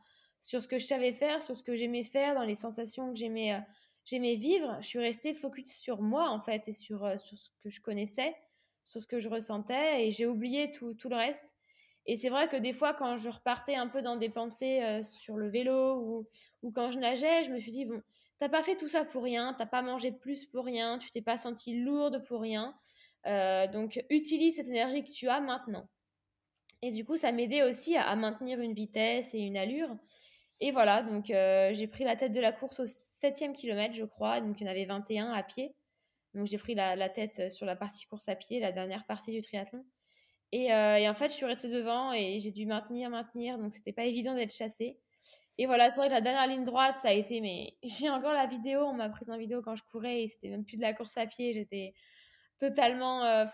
sur 0.45 0.61
ce 0.61 0.69
que 0.69 0.79
je 0.79 0.85
savais 0.85 1.15
faire, 1.15 1.41
sur 1.41 1.57
ce 1.57 1.63
que 1.63 1.75
j'aimais 1.75 2.05
faire, 2.05 2.35
dans 2.35 2.43
les 2.43 2.55
sensations 2.55 3.11
que 3.11 3.17
j'aimais 3.17 3.59
j'aimais 4.05 4.35
vivre. 4.35 4.77
Je 4.83 4.87
suis 4.87 4.99
restée 4.99 5.33
focus 5.33 5.73
sur 5.73 6.03
moi, 6.03 6.29
en 6.29 6.39
fait, 6.39 6.69
et 6.69 6.73
sur, 6.73 7.19
sur 7.19 7.39
ce 7.39 7.49
que 7.63 7.71
je 7.71 7.81
connaissais, 7.81 8.37
sur 8.83 9.01
ce 9.01 9.07
que 9.07 9.19
je 9.19 9.31
ressentais, 9.31 10.07
et 10.07 10.11
j'ai 10.11 10.27
oublié 10.27 10.71
tout, 10.71 10.93
tout 10.93 11.09
le 11.09 11.17
reste. 11.17 11.55
Et 12.05 12.17
c'est 12.17 12.29
vrai 12.29 12.47
que 12.49 12.57
des 12.57 12.75
fois, 12.75 12.93
quand 12.93 13.17
je 13.17 13.31
repartais 13.31 13.77
un 13.77 13.89
peu 13.89 14.03
dans 14.03 14.17
des 14.17 14.29
pensées 14.29 15.01
sur 15.03 15.39
le 15.39 15.49
vélo 15.49 15.97
ou, 15.97 16.29
ou, 16.63 16.71
quand 16.71 16.91
je 16.91 16.99
nageais, 16.99 17.45
je 17.45 17.51
me 17.51 17.59
suis 17.59 17.73
dit, 17.73 17.87
bon, 17.87 18.03
t'as 18.39 18.51
pas 18.51 18.63
fait 18.63 18.77
tout 18.77 18.91
ça 18.91 19.07
pour 19.07 19.23
rien, 19.23 19.55
t'as 19.57 19.65
pas 19.65 19.81
mangé 19.81 20.13
plus 20.13 20.45
pour 20.45 20.67
rien, 20.67 20.99
tu 20.99 21.11
t'es 21.11 21.23
pas 21.23 21.39
sentie 21.39 21.81
lourde 21.81 22.23
pour 22.29 22.43
rien. 22.43 22.75
donc, 23.73 24.05
utilise 24.11 24.57
cette 24.57 24.69
énergie 24.69 25.03
que 25.03 25.11
tu 25.11 25.31
as 25.31 25.41
maintenant. 25.41 25.89
Et 26.87 26.91
du 26.91 27.07
coup, 27.07 27.17
ça 27.17 27.33
m'aidait 27.33 27.63
aussi 27.63 27.97
à, 27.97 28.15
maintenir 28.15 28.61
une 28.61 28.75
vitesse 28.75 29.35
et 29.35 29.39
une 29.39 29.57
allure. 29.57 29.97
Et 30.67 30.71
voilà, 30.71 31.03
donc 31.03 31.27
j'ai 31.27 31.87
pris 31.89 32.05
la 32.05 32.17
tête 32.17 32.33
de 32.33 32.41
la 32.41 32.51
course 32.51 32.81
au 32.81 32.87
septième 32.87 33.53
kilomètre, 33.53 33.95
je 33.95 34.05
crois. 34.05 34.41
Donc, 34.41 34.59
il 34.59 34.65
y 34.65 34.67
en 34.67 34.71
avait 34.71 34.87
21 34.87 35.31
à 35.31 35.43
pied. 35.43 35.75
Donc, 36.33 36.47
j'ai 36.47 36.57
pris 36.57 36.75
la, 36.75 37.11
tête 37.11 37.53
sur 37.53 37.67
la 37.67 37.77
partie 37.77 38.07
course 38.07 38.31
à 38.31 38.35
pied, 38.35 38.61
la 38.61 38.73
dernière 38.73 39.05
partie 39.05 39.31
du 39.31 39.43
triathlon. 39.43 39.85
Euh, 40.55 40.97
et, 40.97 41.07
en 41.07 41.13
fait, 41.13 41.29
je 41.29 41.35
suis 41.35 41.45
restée 41.45 41.69
devant 41.69 42.15
et 42.15 42.39
j'ai 42.39 42.51
dû 42.51 42.65
maintenir, 42.65 43.11
maintenir. 43.11 43.59
Donc, 43.59 43.75
c'était 43.75 43.93
pas 43.93 44.07
évident 44.07 44.35
d'être 44.35 44.55
chassée. 44.55 44.99
Et 45.59 45.67
voilà, 45.67 45.91
c'est 45.91 45.97
vrai 45.97 46.09
que 46.09 46.15
la 46.15 46.23
dernière 46.23 46.47
ligne 46.47 46.65
droite, 46.65 46.97
ça 47.03 47.09
a 47.09 47.13
été. 47.13 47.43
Mais 47.43 47.77
j'ai 47.83 48.09
encore 48.09 48.33
la 48.33 48.47
vidéo. 48.47 48.85
On 48.85 48.95
m'a 48.95 49.11
prise 49.11 49.29
en 49.29 49.37
vidéo 49.37 49.61
quand 49.61 49.75
je 49.75 49.83
courais 49.85 50.23
et 50.23 50.29
c'était 50.29 50.49
même 50.49 50.65
plus 50.65 50.79
de 50.79 50.83
la 50.83 50.95
course 50.95 51.19
à 51.19 51.27
pied. 51.27 51.53
J'étais 51.53 51.93
totalement. 52.59 53.23
Euh, 53.27 53.45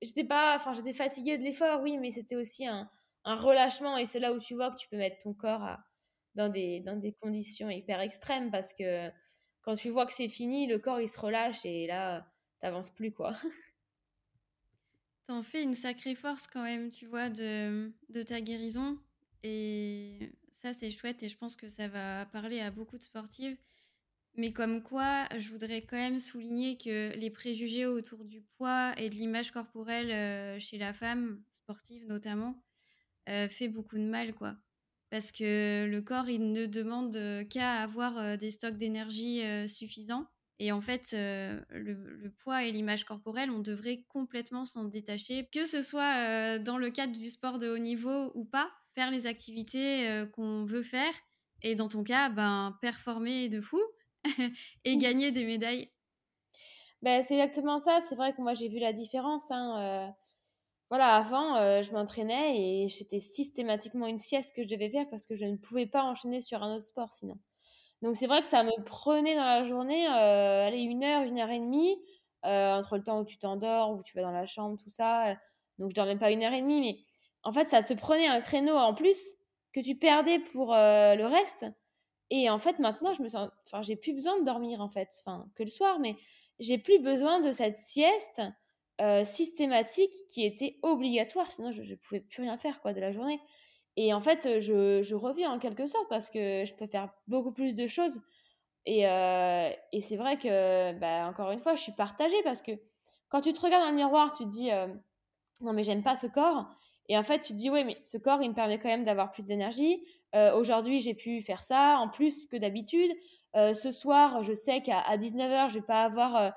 j'étais 0.00 0.24
pas. 0.24 0.56
Enfin, 0.56 0.72
j'étais 0.72 0.94
fatiguée 0.94 1.36
de 1.36 1.42
l'effort, 1.42 1.82
oui, 1.82 1.98
mais 1.98 2.10
c'était 2.10 2.36
aussi 2.36 2.66
un, 2.66 2.88
un, 3.24 3.36
relâchement. 3.36 3.98
Et 3.98 4.06
c'est 4.06 4.18
là 4.18 4.32
où 4.32 4.38
tu 4.38 4.54
vois 4.54 4.70
que 4.70 4.76
tu 4.76 4.88
peux 4.88 4.96
mettre 4.96 5.18
ton 5.18 5.34
corps 5.34 5.76
dans, 6.34 6.48
des, 6.48 6.80
dans 6.80 6.96
des 6.96 7.12
conditions 7.12 7.70
hyper 7.70 8.00
extrêmes 8.00 8.50
parce 8.50 8.72
que 8.74 9.10
quand 9.62 9.74
tu 9.76 9.90
vois 9.90 10.06
que 10.06 10.12
c'est 10.12 10.28
fini, 10.28 10.66
le 10.66 10.78
corps 10.78 11.00
il 11.00 11.08
se 11.08 11.18
relâche 11.18 11.64
et 11.64 11.86
là, 11.86 12.26
t'avances 12.60 12.90
plus, 12.90 13.12
quoi. 13.12 13.34
T'en 15.26 15.42
fais 15.42 15.62
une 15.62 15.74
sacrée 15.74 16.14
force 16.14 16.46
quand 16.46 16.62
même, 16.62 16.90
tu 16.90 17.06
vois, 17.06 17.30
de, 17.30 17.92
de 18.10 18.22
ta 18.22 18.40
guérison. 18.42 18.98
Et 19.42 20.32
ça, 20.52 20.74
c'est 20.74 20.90
chouette 20.90 21.22
et 21.22 21.28
je 21.28 21.36
pense 21.36 21.56
que 21.56 21.68
ça 21.68 21.88
va 21.88 22.26
parler 22.26 22.60
à 22.60 22.70
beaucoup 22.70 22.98
de 22.98 23.02
sportives. 23.02 23.56
Mais 24.36 24.52
comme 24.52 24.82
quoi, 24.82 25.26
je 25.36 25.48
voudrais 25.50 25.82
quand 25.82 25.96
même 25.96 26.18
souligner 26.18 26.76
que 26.78 27.14
les 27.16 27.30
préjugés 27.30 27.86
autour 27.86 28.24
du 28.24 28.42
poids 28.42 28.92
et 28.98 29.10
de 29.10 29.14
l'image 29.14 29.52
corporelle 29.52 30.10
euh, 30.10 30.60
chez 30.60 30.78
la 30.78 30.92
femme, 30.92 31.42
sportive 31.50 32.06
notamment, 32.06 32.62
euh, 33.28 33.48
fait 33.48 33.68
beaucoup 33.68 33.98
de 33.98 34.04
mal, 34.04 34.34
quoi. 34.34 34.56
Parce 35.14 35.30
que 35.30 35.86
le 35.86 36.02
corps, 36.02 36.28
il 36.28 36.50
ne 36.50 36.66
demande 36.66 37.16
qu'à 37.48 37.74
avoir 37.74 38.18
euh, 38.18 38.36
des 38.36 38.50
stocks 38.50 38.76
d'énergie 38.76 39.42
suffisants. 39.68 40.26
Et 40.60 40.70
en 40.70 40.80
fait, 40.80 41.12
euh, 41.14 41.60
le, 41.70 42.30
poids 42.30 42.64
et 42.64 42.70
l'image 42.70 43.04
corporelle, 43.04 43.50
on 43.50 43.58
devrait 43.58 44.04
complètement 44.08 44.64
s'en 44.64 44.84
détacher, 44.84 45.48
que 45.52 45.64
ce 45.64 45.82
soit 45.82 46.16
euh, 46.16 46.58
dans 46.58 46.78
le 46.78 46.90
cadre 46.90 47.12
du 47.12 47.28
sport 47.28 47.58
de 47.58 47.68
haut 47.68 47.78
niveau 47.78 48.30
ou 48.34 48.44
pas, 48.44 48.70
faire 48.94 49.10
les 49.10 49.26
activités 49.26 50.08
euh, 50.08 50.26
qu'on 50.26 50.64
veut 50.64 50.82
faire, 50.82 51.12
et 51.62 51.74
dans 51.74 51.88
ton 51.88 52.04
cas, 52.04 52.28
ben, 52.28 52.78
performer 52.80 53.48
de 53.48 53.60
fou 53.60 53.80
et 54.84 54.96
gagner 54.96 55.32
des 55.32 55.44
médailles. 55.44 55.90
Ben, 57.02 57.24
c'est 57.26 57.34
exactement 57.34 57.80
ça, 57.80 57.98
c'est 58.08 58.14
vrai 58.14 58.32
que 58.32 58.40
moi 58.40 58.54
j'ai 58.54 58.68
vu 58.68 58.78
la 58.78 58.92
différence. 58.92 59.50
Hein, 59.50 60.14
voilà, 60.90 61.16
avant, 61.16 61.82
je 61.82 61.92
m'entraînais 61.92 62.84
et 62.84 62.88
c'était 62.88 63.20
systématiquement 63.20 64.06
une 64.06 64.18
sieste 64.18 64.54
que 64.54 64.62
je 64.62 64.68
devais 64.68 64.90
faire 64.90 65.08
parce 65.10 65.26
que 65.26 65.34
je 65.34 65.44
ne 65.44 65.56
pouvais 65.56 65.86
pas 65.86 66.02
enchaîner 66.04 66.40
sur 66.40 66.62
un 66.62 66.74
autre 66.74 66.84
sport 66.84 67.12
sinon. 67.12 67.38
Donc 68.04 68.16
c'est 68.16 68.26
vrai 68.26 68.42
que 68.42 68.48
ça 68.48 68.62
me 68.62 68.84
prenait 68.84 69.34
dans 69.34 69.44
la 69.44 69.64
journée, 69.64 70.06
euh, 70.06 70.66
allez, 70.66 70.82
une 70.82 71.02
heure, 71.02 71.22
une 71.22 71.38
heure 71.38 71.48
et 71.48 71.58
demie, 71.58 71.96
euh, 72.44 72.74
entre 72.74 72.98
le 72.98 73.02
temps 73.02 73.20
où 73.20 73.24
tu 73.24 73.38
t'endors, 73.38 73.92
où 73.92 74.02
tu 74.02 74.14
vas 74.14 74.22
dans 74.22 74.30
la 74.30 74.44
chambre, 74.44 74.76
tout 74.76 74.90
ça. 74.90 75.30
Euh, 75.30 75.34
donc 75.78 75.88
je 75.88 75.94
dormais 75.94 76.18
pas 76.18 76.30
une 76.30 76.42
heure 76.42 76.52
et 76.52 76.60
demie, 76.60 76.82
mais 76.82 76.98
en 77.44 77.52
fait 77.52 77.64
ça 77.66 77.82
te 77.82 77.94
prenait 77.94 78.26
un 78.26 78.42
créneau 78.42 78.74
en 78.76 78.92
plus 78.92 79.18
que 79.72 79.80
tu 79.80 79.96
perdais 79.96 80.38
pour 80.38 80.72
le 80.72 81.24
reste. 81.24 81.64
Et 82.28 82.50
en 82.50 82.58
fait 82.58 82.78
maintenant 82.78 83.14
je 83.14 83.22
me 83.22 83.28
sens, 83.28 83.48
enfin 83.64 83.80
j'ai 83.80 83.96
plus 83.96 84.12
besoin 84.12 84.38
de 84.38 84.44
dormir 84.44 84.82
en 84.82 84.90
fait, 84.90 85.08
enfin 85.24 85.46
que 85.54 85.62
le 85.62 85.70
soir, 85.70 85.98
mais 85.98 86.16
j'ai 86.58 86.76
plus 86.76 86.98
besoin 87.00 87.40
de 87.40 87.52
cette 87.52 87.78
sieste 87.78 88.42
systématique 89.24 90.12
qui 90.28 90.44
était 90.44 90.78
obligatoire, 90.82 91.50
sinon 91.50 91.72
je, 91.72 91.82
ne 91.82 91.96
pouvais 91.96 92.20
plus 92.20 92.42
rien 92.42 92.56
faire 92.56 92.80
quoi 92.80 92.92
de 92.92 93.00
la 93.00 93.10
journée. 93.12 93.40
Et 93.96 94.12
en 94.12 94.20
fait, 94.20 94.60
je, 94.60 95.02
je, 95.02 95.14
reviens 95.14 95.52
en 95.52 95.58
quelque 95.58 95.86
sorte 95.86 96.08
parce 96.08 96.28
que 96.30 96.64
je 96.64 96.74
peux 96.74 96.86
faire 96.86 97.10
beaucoup 97.28 97.52
plus 97.52 97.74
de 97.74 97.86
choses. 97.86 98.20
Et, 98.86 99.06
euh, 99.06 99.70
et 99.92 100.00
c'est 100.00 100.16
vrai 100.16 100.38
que, 100.38 100.92
bah, 100.98 101.26
encore 101.26 101.50
une 101.52 101.60
fois, 101.60 101.74
je 101.74 101.82
suis 101.82 101.92
partagée 101.92 102.42
parce 102.42 102.60
que 102.60 102.72
quand 103.28 103.40
tu 103.40 103.52
te 103.52 103.60
regardes 103.60 103.84
dans 103.84 103.90
le 103.90 103.96
miroir, 103.96 104.32
tu 104.32 104.46
dis 104.46 104.70
euh, 104.70 104.88
non, 105.60 105.72
mais 105.72 105.84
j'aime 105.84 106.02
pas 106.02 106.16
ce 106.16 106.26
corps. 106.26 106.66
Et 107.08 107.16
en 107.16 107.22
fait, 107.22 107.40
tu 107.40 107.52
te 107.52 107.58
dis 107.58 107.70
oui, 107.70 107.84
mais 107.84 107.98
ce 108.04 108.18
corps, 108.18 108.42
il 108.42 108.50
me 108.50 108.54
permet 108.54 108.78
quand 108.78 108.88
même 108.88 109.04
d'avoir 109.04 109.30
plus 109.30 109.44
d'énergie. 109.44 110.04
Euh, 110.34 110.54
aujourd'hui, 110.56 111.00
j'ai 111.00 111.14
pu 111.14 111.42
faire 111.42 111.62
ça 111.62 111.98
en 111.98 112.08
plus 112.08 112.46
que 112.46 112.56
d'habitude. 112.56 113.12
ce 113.54 113.92
soir, 113.92 114.42
je 114.42 114.52
sais 114.52 114.82
qu'à 114.82 115.16
19h, 115.16 115.68
je 115.70 115.74
vais 115.74 115.86
pas 115.86 116.02
avoir 116.02 116.52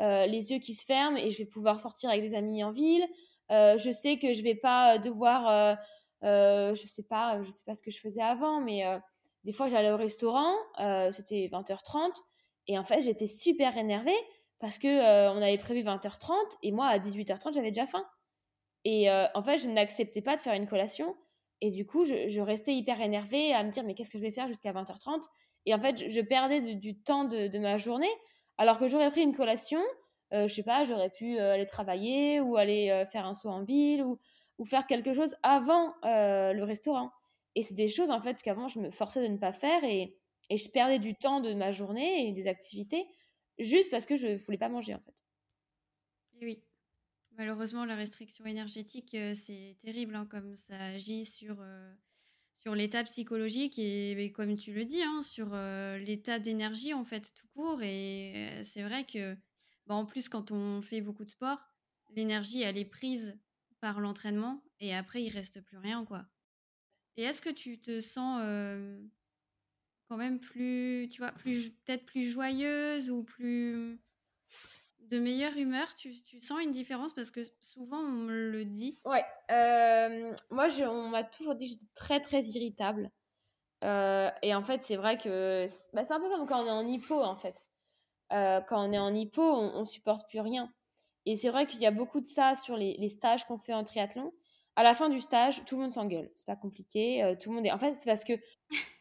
les 0.00 0.50
yeux 0.50 0.58
qui 0.58 0.74
se 0.74 0.84
ferment 0.84 1.16
et 1.16 1.30
je 1.30 1.38
vais 1.38 1.44
pouvoir 1.44 1.78
sortir 1.78 2.10
avec 2.10 2.22
des 2.22 2.34
amis 2.34 2.64
en 2.64 2.70
ville. 2.70 3.06
je 3.50 3.90
sais 3.92 4.18
que 4.18 4.32
je 4.32 4.42
vais 4.42 4.54
pas 4.54 4.98
devoir 4.98 5.78
euh, 6.22 6.74
je 6.74 6.86
sais 6.86 7.02
pas, 7.02 7.42
je 7.42 7.50
sais 7.50 7.64
pas 7.64 7.74
ce 7.74 7.82
que 7.82 7.90
je 7.90 7.98
faisais 7.98 8.22
avant, 8.22 8.60
mais 8.60 8.86
euh, 8.86 8.98
des 9.44 9.52
fois 9.52 9.68
j'allais 9.68 9.90
au 9.90 9.96
restaurant, 9.96 10.54
euh, 10.80 11.10
c'était 11.12 11.48
20h30, 11.50 12.12
et 12.66 12.78
en 12.78 12.84
fait 12.84 13.00
j'étais 13.00 13.26
super 13.26 13.76
énervée 13.76 14.16
parce 14.58 14.78
que 14.78 14.88
on 15.30 15.40
avait 15.40 15.56
prévu 15.56 15.80
20h30 15.80 16.32
et 16.62 16.72
moi 16.72 16.86
à 16.86 16.98
18h30 16.98 17.54
j'avais 17.54 17.70
déjà 17.70 17.86
faim. 17.86 18.04
Et 18.84 19.10
en 19.10 19.42
fait 19.42 19.58
je 19.58 19.68
n'acceptais 19.68 20.20
pas 20.20 20.36
de 20.36 20.42
faire 20.42 20.54
une 20.54 20.66
collation 20.66 21.16
et 21.62 21.70
du 21.70 21.86
coup 21.86 22.04
je, 22.04 22.40
restais 22.40 22.74
hyper 22.74 23.00
énervée 23.00 23.54
à 23.54 23.64
me 23.64 23.70
dire 23.70 23.84
mais 23.84 23.94
qu'est-ce 23.94 24.10
que 24.10 24.18
je 24.18 24.22
vais 24.22 24.30
faire 24.30 24.48
jusqu'à 24.48 24.72
20h30 24.72 25.22
Et 25.64 25.74
en 25.74 25.80
fait 25.80 26.10
je, 26.10 26.20
perdais 26.20 26.60
du 26.60 27.00
temps 27.00 27.24
de, 27.24 27.58
ma 27.58 27.78
journée 27.78 28.10
alors 28.60 28.78
que 28.78 28.86
j'aurais 28.86 29.10
pris 29.10 29.22
une 29.22 29.34
collation, 29.34 29.80
je 30.32 30.46
sais 30.46 30.62
pas, 30.62 30.84
j'aurais 30.84 31.10
pu 31.10 31.38
aller 31.38 31.66
travailler 31.66 32.40
ou 32.40 32.56
aller 32.56 33.04
faire 33.10 33.26
un 33.26 33.34
saut 33.34 33.48
en 33.48 33.64
ville 33.64 34.04
ou 34.60 34.66
faire 34.66 34.86
quelque 34.86 35.14
chose 35.14 35.34
avant 35.42 35.94
euh, 36.04 36.52
le 36.52 36.62
restaurant. 36.64 37.10
Et 37.54 37.62
c'est 37.62 37.74
des 37.74 37.88
choses 37.88 38.10
en 38.10 38.20
fait 38.20 38.40
qu'avant 38.42 38.68
je 38.68 38.78
me 38.78 38.90
forçais 38.90 39.26
de 39.26 39.32
ne 39.32 39.38
pas 39.38 39.52
faire 39.52 39.82
et, 39.82 40.16
je 40.50 40.68
perdais 40.68 40.98
du 40.98 41.14
temps 41.14 41.40
de 41.40 41.54
ma 41.54 41.70
journée 41.70 42.28
et 42.28 42.32
des 42.32 42.48
activités 42.48 43.06
juste 43.60 43.88
parce 43.88 44.04
que 44.04 44.16
je 44.16 44.34
voulais 44.44 44.58
pas 44.58 44.68
manger 44.68 44.94
en 44.94 45.00
fait. 45.00 45.24
Oui, 46.42 46.64
malheureusement 47.36 47.84
la 47.84 47.94
restriction 47.94 48.44
énergétique 48.46 49.14
euh, 49.14 49.32
c'est 49.34 49.76
terrible 49.78 50.16
hein, 50.16 50.26
comme 50.28 50.56
ça 50.56 50.74
agit 50.76 51.24
sur, 51.24 51.60
euh, 51.60 51.94
sur 52.62 52.74
l'état 52.74 53.04
psychologique 53.04 53.78
et, 53.78 54.32
comme 54.32 54.56
tu 54.56 54.72
le 54.72 54.84
dis, 54.84 55.02
hein, 55.02 55.22
sur 55.22 55.54
l'état 56.04 56.38
d'énergie 56.38 56.94
en 56.94 57.04
fait 57.04 57.32
tout 57.34 57.46
court. 57.54 57.82
Et 57.82 58.48
c'est 58.64 58.82
vrai 58.82 59.04
que 59.04 59.34
bah, 59.86 59.94
en 59.94 60.04
plus 60.04 60.28
quand 60.28 60.50
on 60.50 60.82
fait 60.82 61.00
beaucoup 61.00 61.24
de 61.24 61.30
sport, 61.30 61.68
l'énergie 62.14 62.62
elle 62.62 62.78
est 62.78 62.84
prise 62.84 63.38
par 63.80 64.00
l'entraînement 64.00 64.62
et 64.78 64.94
après 64.94 65.22
il 65.22 65.30
reste 65.30 65.60
plus 65.62 65.78
rien 65.78 66.04
quoi. 66.04 66.26
Et 67.16 67.22
est-ce 67.22 67.42
que 67.42 67.50
tu 67.50 67.80
te 67.80 68.00
sens 68.00 68.40
quand 70.08 70.16
même 70.16 70.40
plus, 70.40 71.08
tu 71.10 71.22
vois, 71.22 71.30
plus 71.30 71.70
peut-être 71.70 72.04
plus 72.04 72.24
joyeuse 72.24 73.10
ou 73.10 73.22
plus 73.22 74.00
de 75.10 75.18
meilleure 75.18 75.56
humeur 75.56 75.94
tu, 75.94 76.22
tu, 76.22 76.40
sens 76.40 76.62
une 76.62 76.70
différence 76.70 77.12
parce 77.12 77.30
que 77.30 77.40
souvent 77.60 77.98
on 77.98 78.10
me 78.10 78.50
le 78.50 78.64
dit. 78.64 78.98
Ouais, 79.04 79.24
moi 80.50 80.68
je, 80.68 80.84
on 80.84 81.08
m'a 81.08 81.24
toujours 81.24 81.54
dit 81.54 81.66
que 81.66 81.72
j'étais 81.72 81.92
très 81.94 82.20
très 82.20 82.42
irritable. 82.42 83.10
et 83.82 84.54
en 84.54 84.62
fait 84.62 84.82
c'est 84.82 84.96
vrai 84.96 85.18
que 85.18 85.66
bah, 85.92 86.04
c'est 86.04 86.12
un 86.14 86.20
peu 86.20 86.28
comme 86.28 86.46
quand 86.46 86.62
on 86.62 86.66
est 86.66 86.70
en 86.70 86.86
hypo 86.86 87.22
en 87.22 87.36
fait. 87.36 87.66
quand 88.30 88.88
on 88.88 88.92
est 88.92 88.98
en 88.98 89.14
hypo, 89.14 89.42
on, 89.42 89.80
on 89.80 89.84
supporte 89.84 90.28
plus 90.28 90.40
rien. 90.40 90.72
Et 91.26 91.36
c'est 91.36 91.50
vrai 91.50 91.66
qu'il 91.66 91.80
y 91.80 91.86
a 91.86 91.90
beaucoup 91.90 92.20
de 92.20 92.26
ça 92.26 92.54
sur 92.54 92.76
les, 92.76 93.08
stages 93.08 93.44
qu'on 93.44 93.58
fait 93.58 93.74
en 93.74 93.84
triathlon. 93.84 94.32
À 94.76 94.82
la 94.82 94.94
fin 94.94 95.08
du 95.08 95.20
stage, 95.20 95.64
tout 95.64 95.76
le 95.76 95.82
monde 95.82 95.92
s'engueule. 95.92 96.30
C'est 96.36 96.46
pas 96.46 96.56
compliqué. 96.56 97.22
Euh, 97.22 97.34
tout 97.36 97.50
le 97.50 97.56
monde 97.56 97.66
est. 97.66 97.72
En 97.72 97.78
fait, 97.78 97.94
c'est 97.94 98.06
parce 98.10 98.24
que. 98.24 98.32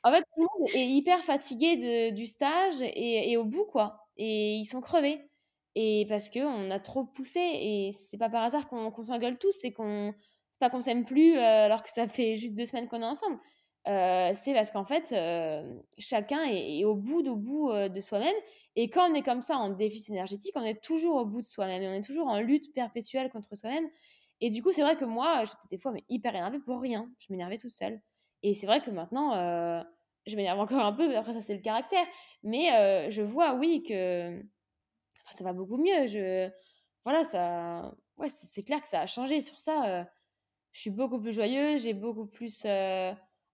En 0.04 0.12
fait, 0.12 0.22
tout 0.22 0.42
le 0.42 0.44
monde 0.44 0.70
est 0.74 0.88
hyper 0.88 1.24
fatigué 1.26 2.12
du 2.12 2.26
stage 2.26 2.82
et, 2.82 3.36
au 3.38 3.44
bout, 3.44 3.66
quoi. 3.66 4.08
Et 4.16 4.56
ils 4.56 4.66
sont 4.66 4.80
crevés. 4.80 5.30
Et 5.76 6.06
parce 6.10 6.30
qu'on 6.30 6.72
a 6.72 6.80
trop 6.80 7.06
poussé. 7.06 7.40
Et 7.40 7.92
c'est 7.92 8.18
pas 8.18 8.30
par 8.30 8.44
hasard 8.44 8.68
qu'on 8.68 9.04
s'engueule 9.04 9.38
tous. 9.38 9.54
C'est 9.60 9.72
qu'on. 9.72 10.14
C'est 10.54 10.60
pas 10.60 10.70
qu'on 10.70 10.82
s'aime 10.82 11.06
plus 11.06 11.38
euh, 11.38 11.66
alors 11.66 11.84
que 11.84 11.90
ça 11.90 12.08
fait 12.08 12.36
juste 12.36 12.54
deux 12.54 12.66
semaines 12.66 12.88
qu'on 12.90 13.02
est 13.02 13.06
ensemble. 13.06 13.40
Euh, 13.88 14.34
c'est 14.36 14.54
parce 14.54 14.72
qu'en 14.72 14.84
fait, 14.84 15.16
chacun 15.98 16.44
est, 16.44 16.84
au 16.84 16.96
bout, 16.96 17.26
au 17.28 17.36
bout 17.36 17.72
de 17.72 18.02
soi-même. 18.02 18.36
Et 18.76 18.90
quand 18.90 19.10
on 19.10 19.14
est 19.14 19.24
comme 19.24 19.42
ça 19.42 19.58
en 19.58 19.70
déficit 19.70 20.10
énergétique, 20.10 20.52
on 20.56 20.64
est 20.64 20.84
toujours 20.84 21.16
au 21.16 21.26
bout 21.26 21.42
de 21.42 21.46
soi-même 21.46 21.82
et 21.82 21.88
on 21.88 21.94
est 21.94 22.04
toujours 22.04 22.28
en 22.28 22.40
lutte 22.42 22.74
perpétuelle 22.74 23.30
contre 23.30 23.56
soi-même. 23.56 23.88
Et 24.42 24.50
du 24.50 24.62
coup, 24.62 24.72
c'est 24.72 24.82
vrai 24.82 24.96
que 24.96 25.06
moi, 25.06 25.44
j'étais 25.46 25.76
des 25.76 25.78
fois 25.78 25.94
hyper 26.10 26.36
énervée 26.36 26.60
pour 26.60 26.82
rien. 26.82 27.10
Je 27.20 27.28
m'énervais 27.30 27.58
toute 27.58 27.72
seule. 27.72 28.02
Et 28.44 28.54
c'est 28.54 28.68
vrai 28.68 28.82
que 28.82 28.92
maintenant, 28.92 29.34
je 30.26 30.36
m'énerve 30.36 30.60
encore 30.60 30.84
un 30.84 30.94
peu, 30.94 31.08
mais 31.08 31.16
après 31.16 31.34
ça 31.34 31.42
c'est 31.42 31.56
le 31.56 31.62
caractère. 31.62 32.06
Mais 32.44 33.10
je 33.10 33.22
vois, 33.22 33.56
oui, 33.56 33.84
que 33.84 34.44
ça 35.38 35.44
va 35.44 35.54
beaucoup 35.54 35.78
mieux. 35.78 36.08
Je, 36.08 36.50
voilà, 37.04 37.24
ça, 37.24 37.96
ouais, 38.18 38.30
c'est 38.30 38.64
clair 38.64 38.82
que 38.82 38.88
ça 38.88 39.02
a 39.02 39.08
changé 39.08 39.42
sur 39.42 39.60
ça. 39.60 40.08
je 40.72 40.80
suis 40.80 40.90
beaucoup 40.90 41.20
plus 41.20 41.34
joyeuse, 41.34 41.84
j'ai 41.84 41.94
beaucoup 41.94 42.26
plus 42.26 42.66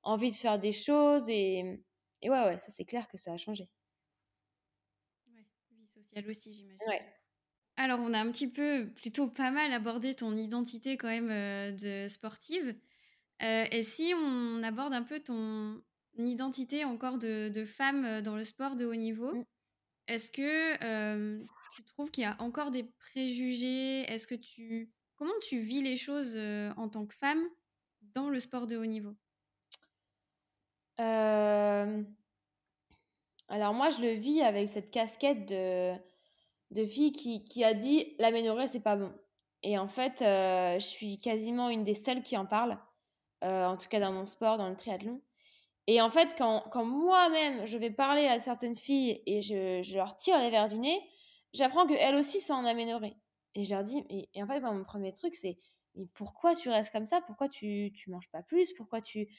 envie 0.04 0.32
de 0.32 0.36
faire 0.36 0.60
des 0.60 0.72
choses 0.72 1.30
et, 1.30 1.82
et 2.22 2.30
ouais, 2.30 2.46
ouais, 2.46 2.58
ça 2.58 2.68
c'est 2.70 2.86
clair 2.86 3.08
que 3.08 3.18
ça 3.18 3.34
a 3.34 3.38
changé. 3.38 3.70
Ouais, 5.28 5.46
vie 5.72 5.88
sociale 5.88 6.30
aussi, 6.30 6.54
j'imagine. 6.54 6.80
Ouais. 6.88 7.02
Alors, 7.78 8.00
on 8.00 8.14
a 8.14 8.20
un 8.20 8.32
petit 8.32 8.50
peu, 8.50 8.90
plutôt 8.96 9.28
pas 9.28 9.52
mal 9.52 9.74
abordé 9.74 10.14
ton 10.14 10.36
identité 10.36 10.96
quand 10.96 11.10
même 11.10 11.76
de 11.76 12.08
sportive. 12.08 12.76
et 13.42 13.84
si 13.84 14.14
on 14.16 14.64
aborde 14.64 14.94
un 14.94 15.04
peu 15.04 15.20
ton 15.20 15.82
identité 16.18 16.86
encore 16.86 17.18
de, 17.18 17.50
de 17.50 17.66
femme 17.66 18.22
dans 18.22 18.38
le 18.38 18.46
sport 18.46 18.78
de 18.78 18.86
haut 18.86 18.96
niveau, 18.96 19.36
mmh. 19.36 19.46
Est-ce 20.08 20.32
que 20.32 21.38
tu 21.76 21.84
trouves 21.84 22.12
qu'il 22.12 22.24
y 22.24 22.28
a 22.28 22.36
encore 22.40 22.72
des 22.72 22.84
préjugés? 22.84 24.02
Est-ce 24.12 24.28
que 24.28 24.36
tu 24.36 24.92
comment 25.18 25.34
tu 25.42 25.60
vis 25.60 25.82
les 25.82 25.98
choses 25.98 26.38
en 26.78 26.90
tant 26.90 27.06
que 27.06 27.16
femme 27.16 27.44
dans 28.14 28.30
le 28.30 28.40
sport 28.40 28.68
de 28.68 28.78
haut 28.78 28.86
niveau? 28.86 29.16
Alors 33.48 33.74
moi, 33.74 33.90
je 33.90 34.02
le 34.02 34.12
vis 34.12 34.42
avec 34.42 34.68
cette 34.70 34.92
casquette 34.92 35.48
de, 35.48 36.86
fille 36.86 37.12
qui, 37.12 37.44
qui 37.44 37.64
a 37.64 37.74
dit 37.74 38.16
l'aménorrhée, 38.20 38.68
c'est 38.68 38.80
pas 38.80 38.96
bon. 38.96 39.14
Et 39.64 39.78
en 39.78 39.88
fait, 39.88 40.20
je 40.20 40.86
suis 40.86 41.18
quasiment 41.20 41.70
une 41.70 41.84
des 41.84 41.96
seules 41.96 42.22
qui 42.22 42.38
en 42.38 42.46
parle, 42.46 42.78
en 43.42 43.78
tout 43.78 43.88
cas 43.88 44.00
dans 44.00 44.12
mon 44.12 44.26
sport, 44.26 44.58
dans 44.58 44.70
le 44.70 44.76
triathlon. 44.76 45.22
Et 45.88 46.02
en 46.02 46.10
fait, 46.10 46.36
quand, 46.38 46.64
quand 46.72 46.84
moi-même, 46.84 47.66
je 47.68 47.78
vais 47.78 47.92
parler 47.92 48.26
à 48.26 48.40
certaines 48.40 48.76
filles 48.76 49.22
et 49.26 49.42
je, 49.42 49.82
je 49.84 49.96
leur 49.96 50.16
tire 50.16 50.40
les 50.40 50.50
verres 50.50 50.68
du 50.68 50.80
nez, 50.80 51.00
j'apprends 51.54 51.86
qu'elles 51.86 52.16
aussi 52.16 52.42
sont 52.42 52.54
en. 52.54 52.66
Et 53.58 53.64
je 53.64 53.74
leur 53.74 53.84
dis, 53.84 54.04
et, 54.10 54.44
en 54.44 54.48
fait, 54.48 54.60
mon 54.60 54.84
premier 54.84 55.14
truc, 55.14 55.36
c'est, 55.36 55.58
mais 55.96 56.08
pourquoi 56.14 56.56
tu 56.56 56.70
restes 56.70 56.92
comme 56.92 57.06
ça? 57.06 57.22
Pourquoi 57.22 57.48
tu, 57.48 57.92
tu 57.96 58.10
manges 58.10 58.30
pas 58.32 58.42
plus? 58.42 58.74
Pourquoi 58.74 59.02
tu, 59.02 59.30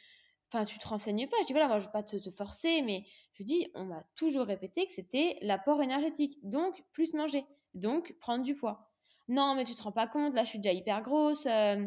enfin, 0.50 0.64
tu 0.64 0.78
te 0.78 0.88
renseignes 0.88 1.28
pas? 1.28 1.36
Je 1.42 1.46
dis, 1.46 1.52
voilà, 1.52 1.68
moi, 1.68 1.78
je 1.78 1.86
veux 1.86 1.92
pas 1.92 2.02
te, 2.02 2.16
te 2.16 2.30
forcer, 2.30 2.80
mais 2.82 3.04
je 3.34 3.42
dis, 3.42 3.68
on 3.74 3.84
m'a 3.84 4.04
toujours 4.14 4.46
répété 4.46 4.86
que 4.86 4.92
c'était 4.92 5.36
l'apport 5.42 5.82
énergétique. 5.82 6.38
Donc, 6.42 6.82
plus 6.92 7.12
manger. 7.12 7.44
Donc, 7.74 8.14
prendre 8.20 8.42
du 8.44 8.54
poids. 8.54 8.90
Non, 9.28 9.54
mais 9.54 9.64
tu 9.64 9.74
te 9.74 9.82
rends 9.82 9.92
pas 9.92 10.06
compte, 10.06 10.34
là, 10.34 10.44
je 10.44 10.50
suis 10.50 10.60
déjà 10.60 10.72
hyper 10.72 11.02
grosse. 11.02 11.46
Euh, 11.46 11.84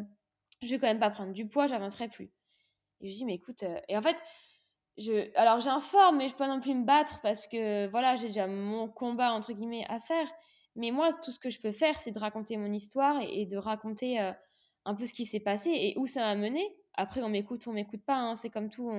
je 0.61 0.69
vais 0.69 0.77
quand 0.77 0.87
même 0.87 0.99
pas 0.99 1.09
prendre 1.09 1.31
du 1.31 1.47
poids, 1.47 1.65
j'avancerai 1.65 2.09
plus. 2.09 2.31
Et 3.01 3.09
je 3.09 3.15
dis, 3.15 3.25
mais 3.25 3.35
écoute, 3.35 3.63
euh, 3.63 3.79
et 3.87 3.97
en 3.97 4.01
fait, 4.01 4.21
alors 5.35 5.59
j'informe, 5.59 6.17
mais 6.17 6.27
je 6.27 6.33
peux 6.33 6.39
pas 6.39 6.47
non 6.47 6.59
plus 6.59 6.73
me 6.73 6.85
battre 6.85 7.19
parce 7.21 7.47
que 7.47 7.87
voilà, 7.87 8.15
j'ai 8.15 8.27
déjà 8.27 8.47
mon 8.47 8.87
combat 8.89 9.31
entre 9.31 9.53
guillemets 9.53 9.85
à 9.89 9.99
faire. 9.99 10.27
Mais 10.75 10.91
moi, 10.91 11.09
tout 11.23 11.31
ce 11.31 11.39
que 11.39 11.49
je 11.49 11.59
peux 11.59 11.71
faire, 11.71 11.99
c'est 11.99 12.11
de 12.11 12.19
raconter 12.19 12.57
mon 12.57 12.71
histoire 12.71 13.21
et, 13.21 13.45
de 13.45 13.57
raconter 13.57 14.19
euh, 14.19 14.31
un 14.85 14.95
peu 14.95 15.05
ce 15.05 15.13
qui 15.13 15.25
s'est 15.25 15.39
passé 15.39 15.69
et 15.71 15.97
où 15.97 16.07
ça 16.07 16.21
m'a 16.21 16.35
mené. 16.35 16.63
Après, 16.93 17.21
on 17.21 17.29
m'écoute 17.29 17.65
ou 17.65 17.71
on 17.71 17.73
m'écoute 17.73 18.03
pas. 18.05 18.15
Hein, 18.15 18.35
c'est 18.35 18.49
comme 18.49 18.69
tout. 18.69 18.91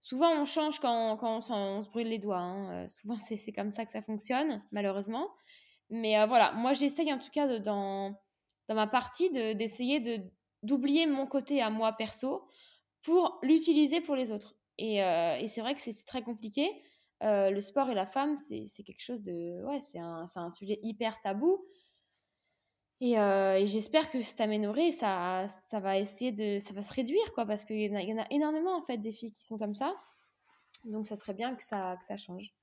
Souvent, 0.00 0.30
on 0.32 0.44
change 0.44 0.80
quand, 0.80 1.16
quand 1.16 1.38
on, 1.50 1.82
se 1.82 1.88
brûle 1.88 2.08
les 2.08 2.18
doigts. 2.18 2.38
Hein, 2.38 2.84
euh, 2.84 2.86
souvent, 2.88 3.16
c'est 3.16 3.52
comme 3.52 3.70
ça 3.70 3.84
que 3.84 3.90
ça 3.90 4.02
fonctionne, 4.02 4.62
malheureusement. 4.70 5.30
Mais 5.90 6.18
euh, 6.18 6.26
voilà, 6.26 6.52
moi, 6.52 6.72
j'essaye 6.72 7.12
en 7.12 7.18
tout 7.18 7.30
cas 7.30 7.58
dans, 7.58 8.14
dans 8.68 8.74
ma 8.74 8.86
partie 8.86 9.30
d'essayer 9.30 10.00
de 10.00 10.20
d'oublier 10.62 11.06
mon 11.06 11.26
côté 11.26 11.60
à 11.60 11.68
moi 11.68 11.92
perso 11.92 12.48
pour 13.02 13.38
l'utiliser 13.42 14.00
pour 14.00 14.16
les 14.16 14.32
autres. 14.32 14.56
Et, 14.78 14.96
et 14.98 15.48
c'est 15.48 15.60
vrai 15.60 15.74
que 15.74 15.80
c'est 15.80 16.04
très 16.04 16.22
compliqué. 16.22 16.68
le 17.20 17.60
sport 17.60 17.90
et 17.90 17.94
la 17.94 18.06
femme, 18.06 18.36
c'est 18.36 18.82
quelque 18.84 19.02
chose 19.02 19.22
de. 19.22 19.62
Ouais, 19.64 19.80
c'est 19.80 19.98
un, 19.98 20.24
un, 20.34 20.50
sujet 20.50 20.78
hyper 20.82 21.20
tabou. 21.20 21.64
Et, 23.00 23.12
et 23.12 23.66
j'espère 23.66 24.10
que 24.10 24.22
cette 24.22 24.40
aménorrhée, 24.40 24.90
ça, 24.90 25.46
ça 25.48 25.80
va 25.80 25.98
essayer 25.98 26.32
de. 26.32 26.58
Ça 26.60 26.72
va 26.72 26.82
se 26.82 26.92
réduire, 26.92 27.32
quoi, 27.34 27.46
parce 27.46 27.64
qu'il 27.64 27.78
y, 27.78 27.86
y, 27.86 28.12
en 28.12 28.18
a 28.18 28.26
énormément, 28.30 28.76
en 28.76 28.82
fait, 28.82 28.98
des 28.98 29.12
filles 29.12 29.32
qui 29.32 29.44
sont 29.44 29.58
comme 29.58 29.74
ça. 29.74 29.94
Donc, 30.84 31.06
ça 31.06 31.16
serait 31.16 31.34
bien 31.34 31.54
que 31.54 31.62
ça, 31.62 31.96
que 31.98 32.04
ça 32.04 32.16
change. 32.16 32.54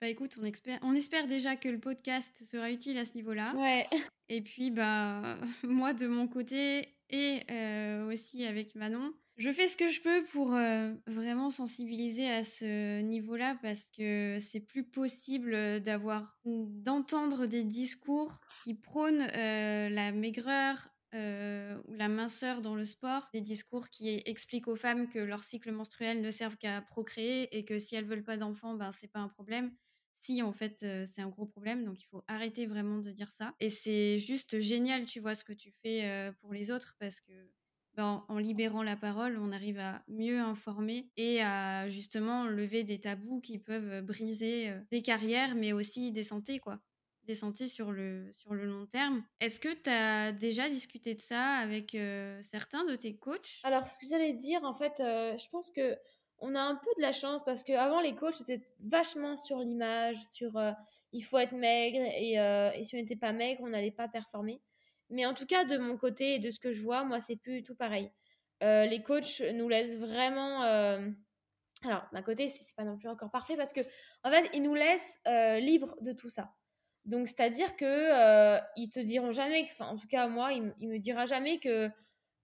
Bah 0.00 0.08
écoute, 0.08 0.38
on, 0.40 0.44
espère, 0.44 0.78
on 0.80 0.94
espère 0.94 1.26
déjà 1.26 1.56
que 1.56 1.68
le 1.68 1.78
podcast 1.78 2.42
sera 2.46 2.70
utile 2.70 2.96
à 2.96 3.04
ce 3.04 3.14
niveau-là. 3.16 3.54
Ouais. 3.54 3.86
Et 4.30 4.40
puis, 4.40 4.70
bah, 4.70 5.36
moi, 5.62 5.92
de 5.92 6.06
mon 6.06 6.26
côté, 6.26 6.96
et 7.10 7.42
aussi 8.08 8.46
avec 8.46 8.74
Manon, 8.76 9.12
je 9.40 9.50
fais 9.50 9.68
ce 9.68 9.76
que 9.78 9.88
je 9.88 10.02
peux 10.02 10.22
pour 10.24 10.50
vraiment 11.06 11.48
sensibiliser 11.48 12.28
à 12.30 12.42
ce 12.42 13.00
niveau-là 13.00 13.56
parce 13.62 13.90
que 13.90 14.36
c'est 14.38 14.60
plus 14.60 14.84
possible 14.84 15.80
d'avoir 15.80 16.38
d'entendre 16.44 17.46
des 17.46 17.64
discours 17.64 18.38
qui 18.64 18.74
prônent 18.74 19.26
la 19.26 20.12
maigreur 20.12 20.88
ou 21.14 21.94
la 21.94 22.08
minceur 22.08 22.60
dans 22.60 22.74
le 22.74 22.84
sport, 22.84 23.30
des 23.32 23.40
discours 23.40 23.88
qui 23.88 24.22
expliquent 24.26 24.68
aux 24.68 24.76
femmes 24.76 25.08
que 25.08 25.18
leur 25.18 25.42
cycle 25.42 25.72
menstruel 25.72 26.20
ne 26.20 26.30
servent 26.30 26.58
qu'à 26.58 26.82
procréer 26.82 27.56
et 27.56 27.64
que 27.64 27.78
si 27.78 27.96
elles 27.96 28.04
veulent 28.04 28.22
pas 28.22 28.36
d'enfants, 28.36 28.74
ben 28.74 28.92
c'est 28.92 29.08
pas 29.08 29.20
un 29.20 29.28
problème. 29.28 29.72
Si 30.12 30.42
en 30.42 30.52
fait 30.52 30.84
c'est 31.06 31.22
un 31.22 31.28
gros 31.30 31.46
problème, 31.46 31.86
donc 31.86 31.98
il 32.02 32.04
faut 32.04 32.22
arrêter 32.28 32.66
vraiment 32.66 32.98
de 32.98 33.10
dire 33.10 33.30
ça. 33.30 33.54
Et 33.58 33.70
c'est 33.70 34.18
juste 34.18 34.60
génial, 34.60 35.06
tu 35.06 35.18
vois, 35.18 35.34
ce 35.34 35.44
que 35.44 35.54
tu 35.54 35.72
fais 35.82 36.30
pour 36.40 36.52
les 36.52 36.70
autres 36.70 36.94
parce 37.00 37.22
que 37.22 37.32
ben, 37.96 38.24
en, 38.28 38.38
libérant 38.38 38.82
la 38.82 38.96
parole, 38.96 39.38
on 39.38 39.52
arrive 39.52 39.78
à 39.78 40.02
mieux 40.08 40.38
informer 40.38 41.10
et 41.16 41.42
à 41.42 41.88
justement 41.88 42.44
lever 42.44 42.84
des 42.84 43.00
tabous 43.00 43.40
qui 43.40 43.58
peuvent 43.58 44.02
briser 44.02 44.72
des 44.90 45.02
carrières, 45.02 45.54
mais 45.54 45.72
aussi 45.72 46.12
des 46.12 46.22
santé 46.22 46.58
quoi. 46.58 46.78
Des 47.24 47.34
santé 47.34 47.68
sur 47.68 47.92
le, 47.92 48.30
sur 48.32 48.54
le 48.54 48.64
long 48.64 48.86
terme. 48.86 49.22
Est-ce 49.40 49.60
que 49.60 49.72
tu 49.72 49.90
as 49.90 50.32
déjà 50.32 50.68
discuté 50.68 51.14
de 51.14 51.20
ça 51.20 51.42
avec 51.56 51.96
certains 52.42 52.84
de 52.84 52.96
tes 52.96 53.16
coachs? 53.16 53.60
Alors, 53.62 53.86
ce 53.86 53.98
que 53.98 54.06
j'allais 54.08 54.32
dire, 54.32 54.64
en 54.64 54.74
fait, 54.74 54.94
je 54.98 55.48
pense 55.50 55.70
que 55.70 55.96
on 56.38 56.54
a 56.54 56.60
un 56.60 56.76
peu 56.76 56.90
de 56.96 57.02
la 57.02 57.12
chance 57.12 57.42
parce 57.44 57.62
qu'avant, 57.62 58.00
les 58.00 58.14
coachs 58.14 58.40
étaient 58.40 58.64
vachement 58.80 59.36
sur 59.36 59.58
l'image, 59.58 60.16
sur 60.30 60.52
il 61.12 61.20
faut 61.20 61.38
être 61.38 61.54
maigre 61.54 62.00
et 62.00 62.84
si 62.84 62.94
on 62.94 62.98
n'était 62.98 63.16
pas 63.16 63.32
maigre, 63.32 63.60
on 63.62 63.68
n'allait 63.68 63.90
pas 63.90 64.08
performer. 64.08 64.60
Mais 65.10 65.26
en 65.26 65.34
tout 65.34 65.46
cas, 65.46 65.64
de 65.64 65.76
mon 65.76 65.96
côté 65.96 66.36
et 66.36 66.38
de 66.38 66.50
ce 66.50 66.58
que 66.58 66.70
je 66.70 66.80
vois, 66.80 67.04
moi, 67.04 67.20
c'est 67.20 67.36
plus 67.36 67.62
tout 67.62 67.74
pareil. 67.74 68.10
Euh, 68.62 68.86
les 68.86 69.02
coachs 69.02 69.42
nous 69.54 69.68
laissent 69.68 69.96
vraiment. 69.96 70.64
Euh, 70.64 71.08
alors, 71.84 72.06
d'un 72.12 72.22
côté, 72.22 72.48
c'est 72.48 72.76
pas 72.76 72.84
non 72.84 72.96
plus 72.96 73.08
encore 73.08 73.30
parfait 73.30 73.56
parce 73.56 73.72
que, 73.72 73.80
en 74.22 74.30
fait, 74.30 74.48
ils 74.52 74.62
nous 74.62 74.74
laissent 74.74 75.18
euh, 75.26 75.58
libres 75.58 75.96
de 76.00 76.12
tout 76.12 76.28
ça. 76.28 76.52
Donc, 77.06 77.26
c'est-à-dire 77.26 77.76
que 77.76 78.60
ils 78.76 78.90
te 78.90 79.00
diront 79.00 79.32
jamais, 79.32 79.66
en 79.80 79.96
tout 79.96 80.06
cas, 80.06 80.28
moi, 80.28 80.52
il, 80.52 80.74
il 80.80 80.88
me 80.88 80.98
dira 80.98 81.26
jamais 81.26 81.58
que 81.58 81.90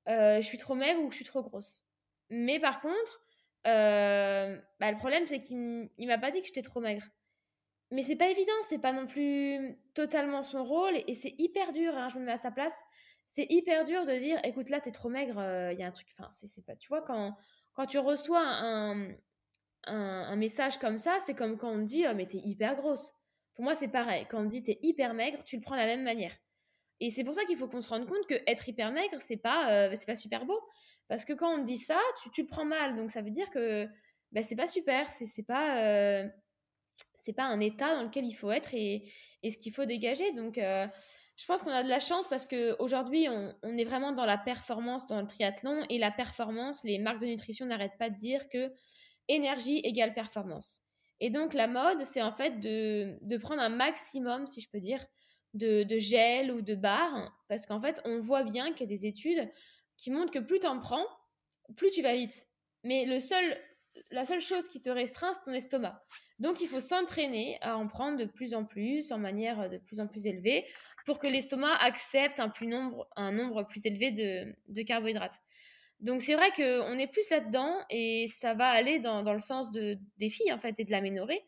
je 0.07 0.41
suis 0.43 0.59
trop 0.59 0.75
maigre 0.75 1.01
ou 1.03 1.09
que 1.09 1.13
je 1.13 1.17
suis 1.17 1.25
trop 1.27 1.43
grosse. 1.43 1.85
Mais 2.31 2.59
par 2.59 2.81
contre, 2.81 3.23
bah, 3.65 4.91
le 4.91 4.97
problème, 4.97 5.27
c'est 5.27 5.39
qu'il 5.39 5.91
m'a 5.99 6.19
pas 6.19 6.31
dit 6.31 6.41
que 6.41 6.47
j'étais 6.47 6.63
trop 6.63 6.81
maigre 6.81 7.05
mais 7.91 8.03
c'est 8.03 8.17
pas 8.17 8.29
évident, 8.29 8.53
c'est 8.63 8.81
pas 8.81 8.93
non 8.93 9.07
plus 9.07 9.77
totalement 9.95 10.43
son 10.43 10.65
rôle 10.65 10.97
et, 11.07 11.15
c'est 11.15 11.35
hyper 11.39 11.73
dur, 11.73 11.97
hein, 11.97 12.09
je 12.09 12.19
me 12.19 12.25
mets 12.25 12.33
à 12.33 12.37
sa 12.37 12.51
place, 12.51 12.75
c'est 13.27 13.47
hyper 13.49 13.85
dur 13.85 14.05
de 14.05 14.19
dire 14.19 14.39
écoute 14.45 14.71
là 14.71 14.81
t'es 14.81 14.93
trop 14.93 15.09
maigre, 15.09 15.37
il 15.37 15.41
euh, 15.41 15.73
y 15.73 15.83
a 15.83 15.87
un 15.87 15.93
truc, 15.93 16.09
enfin 16.19 16.29
c'est 16.31 16.65
pas, 16.65 16.77
tu 16.77 16.89
vois, 16.89 17.03
quand, 17.03 17.37
quand 17.75 17.87
tu 17.87 17.99
reçois 17.99 18.43
un, 18.43 19.09
un, 19.85 20.37
message 20.37 20.79
comme 20.79 20.99
ça, 20.99 21.19
c'est 21.21 21.35
comme 21.35 21.57
quand 21.57 21.71
on 21.71 21.81
te 21.81 21.85
dit 21.85 22.05
oh, 22.09 22.15
mais 22.15 22.27
t'es 22.27 22.39
hyper 22.39 22.77
grosse. 22.77 23.15
Pour 23.55 23.65
moi 23.65 23.75
c'est 23.75 23.89
pareil, 23.89 24.27
quand 24.29 24.41
on 24.41 24.45
te 24.45 24.49
dit 24.49 24.63
t'es 24.63 24.79
hyper 24.83 25.15
maigre, 25.15 25.43
tu 25.45 25.57
le 25.57 25.63
prends 25.63 25.77
de 25.77 25.81
la 25.81 25.87
même 25.87 26.03
manière. 26.03 26.33
Et 27.01 27.11
c'est 27.11 27.25
pour 27.25 27.35
ça 27.35 27.45
qu'il 27.45 27.57
faut 27.57 27.69
qu'on 27.69 27.81
se 27.81 27.89
rende 27.89 28.07
compte 28.07 28.27
que 28.27 28.35
être 28.47 28.69
hyper 28.69 28.91
maigre, 28.91 29.21
c'est 29.21 29.37
pas, 29.37 29.71
euh, 29.71 29.93
c'est 29.95 30.07
pas 30.07 30.17
super 30.17 30.47
beau. 30.47 30.59
Parce 31.09 31.25
que 31.25 31.33
quand 31.33 31.55
on 31.55 31.59
te 31.61 31.65
dit 31.65 31.79
ça, 31.79 32.01
tu, 32.23 32.31
tu 32.31 32.43
le 32.43 32.49
prends 32.49 32.65
mal. 32.65 32.97
Donc 32.97 33.11
ça 33.11 33.23
veut 33.23 33.31
dire 33.31 33.51
que 33.51 33.87
bah, 34.33 34.43
c'est 34.43 34.57
pas 34.57 34.67
super, 34.67 35.11
c'est 35.11 35.43
pas. 35.43 35.79
Euh, 35.83 36.29
c'est 37.27 37.33
pas 37.33 37.45
un 37.45 37.59
état 37.59 37.97
dans 37.97 38.05
lequel 38.05 38.25
il 38.25 38.35
faut 38.35 38.53
être 38.53 38.73
et, 38.73 39.11
ce 39.43 39.59
qu'il 39.59 39.73
faut 39.73 39.85
dégager. 39.85 40.33
Donc, 40.33 40.59
euh, 40.59 40.87
je 41.37 41.45
pense 41.47 41.63
qu'on 41.63 41.71
a 41.71 41.83
de 41.83 41.89
la 41.89 41.99
chance 41.99 42.27
parce 42.29 42.47
qu'aujourd'hui, 42.47 43.29
on, 43.29 43.53
on 43.63 43.77
est 43.77 43.85
vraiment 43.85 44.13
dans 44.13 44.25
la 44.25 44.39
performance 44.39 45.07
dans 45.07 45.21
le 45.21 45.27
triathlon 45.27 45.85
et 45.91 45.99
la 45.99 46.13
performance, 46.13 46.85
les 46.85 46.99
marques 46.99 47.21
de 47.21 47.27
nutrition 47.27 47.67
n'arrêtent 47.67 47.99
pas 47.99 48.11
de 48.11 48.17
dire 48.17 48.49
que 48.49 48.73
énergie 49.29 49.79
égale 49.79 50.15
performance. 50.15 50.83
Et 51.19 51.31
donc, 51.31 51.53
la 51.53 51.67
mode, 51.67 52.05
c'est 52.05 52.23
en 52.23 52.33
fait 52.33 52.61
de, 52.61 53.37
prendre 53.39 53.61
un 53.61 53.71
maximum, 53.71 54.47
si 54.47 54.61
je 54.61 54.71
peux 54.71 54.81
dire, 54.81 55.05
de, 55.55 55.85
gel 55.99 56.53
ou 56.53 56.61
de 56.61 56.75
barres 56.77 57.33
parce 57.49 57.67
qu'en 57.67 57.81
fait, 57.81 58.01
on 58.05 58.21
voit 58.21 58.45
bien 58.45 58.73
qu'il 58.73 58.83
y 58.83 58.95
a 58.95 58.97
des 58.97 59.07
études 59.07 59.51
qui 59.97 60.13
montrent 60.13 60.33
que 60.33 60.39
plus 60.39 60.61
tu 60.61 60.67
en 60.67 60.79
prends, 60.79 61.07
plus 61.77 61.91
tu 61.91 62.03
vas 62.03 62.15
vite. 62.15 62.47
Mais 62.85 63.05
le 63.05 63.19
seul, 63.19 63.59
la 64.11 64.25
seule 64.25 64.41
chose 64.41 64.69
qui 64.69 64.81
te 64.81 64.91
restreint, 64.91 65.33
c'est 65.33 65.43
ton 65.43 65.53
estomac. 65.53 66.05
Donc, 66.39 66.61
il 66.61 66.69
faut 66.69 66.81
s'entraîner 66.81 67.59
à 67.61 67.77
en 67.77 67.89
prendre 67.89 68.19
de 68.19 68.25
plus 68.25 68.55
en 68.55 68.65
plus, 68.65 69.13
en 69.13 69.19
manière 69.19 69.69
de 69.69 69.79
plus 69.79 70.01
en 70.01 70.07
plus 70.07 70.27
élevée, 70.27 70.65
pour 71.07 71.19
que 71.19 71.27
l'estomac 71.27 71.75
accepte 71.77 72.41
un, 72.41 72.49
plus 72.49 72.67
nombre, 72.67 73.09
un 73.17 73.33
nombre 73.33 73.63
plus 73.63 73.87
élevé 73.87 74.11
de, 74.11 74.83
carbohydrates. 74.83 75.39
Donc 76.01 76.21
c'est 76.21 76.35
vrai 76.35 76.51
qu'on 76.51 76.99
est 76.99 77.07
plus 77.07 77.31
là-dedans 77.31 77.75
et 77.89 78.27
ça 78.29 78.53
va 78.53 78.69
aller 78.69 78.99
dans, 78.99 79.23
dans, 79.23 79.33
le 79.33 79.41
sens 79.41 79.71
de, 79.71 79.97
des 80.19 80.29
filles 80.29 80.53
en 80.53 80.59
fait 80.59 80.79
et 80.79 80.85
de 80.85 80.91
l'aménorer. 80.91 81.43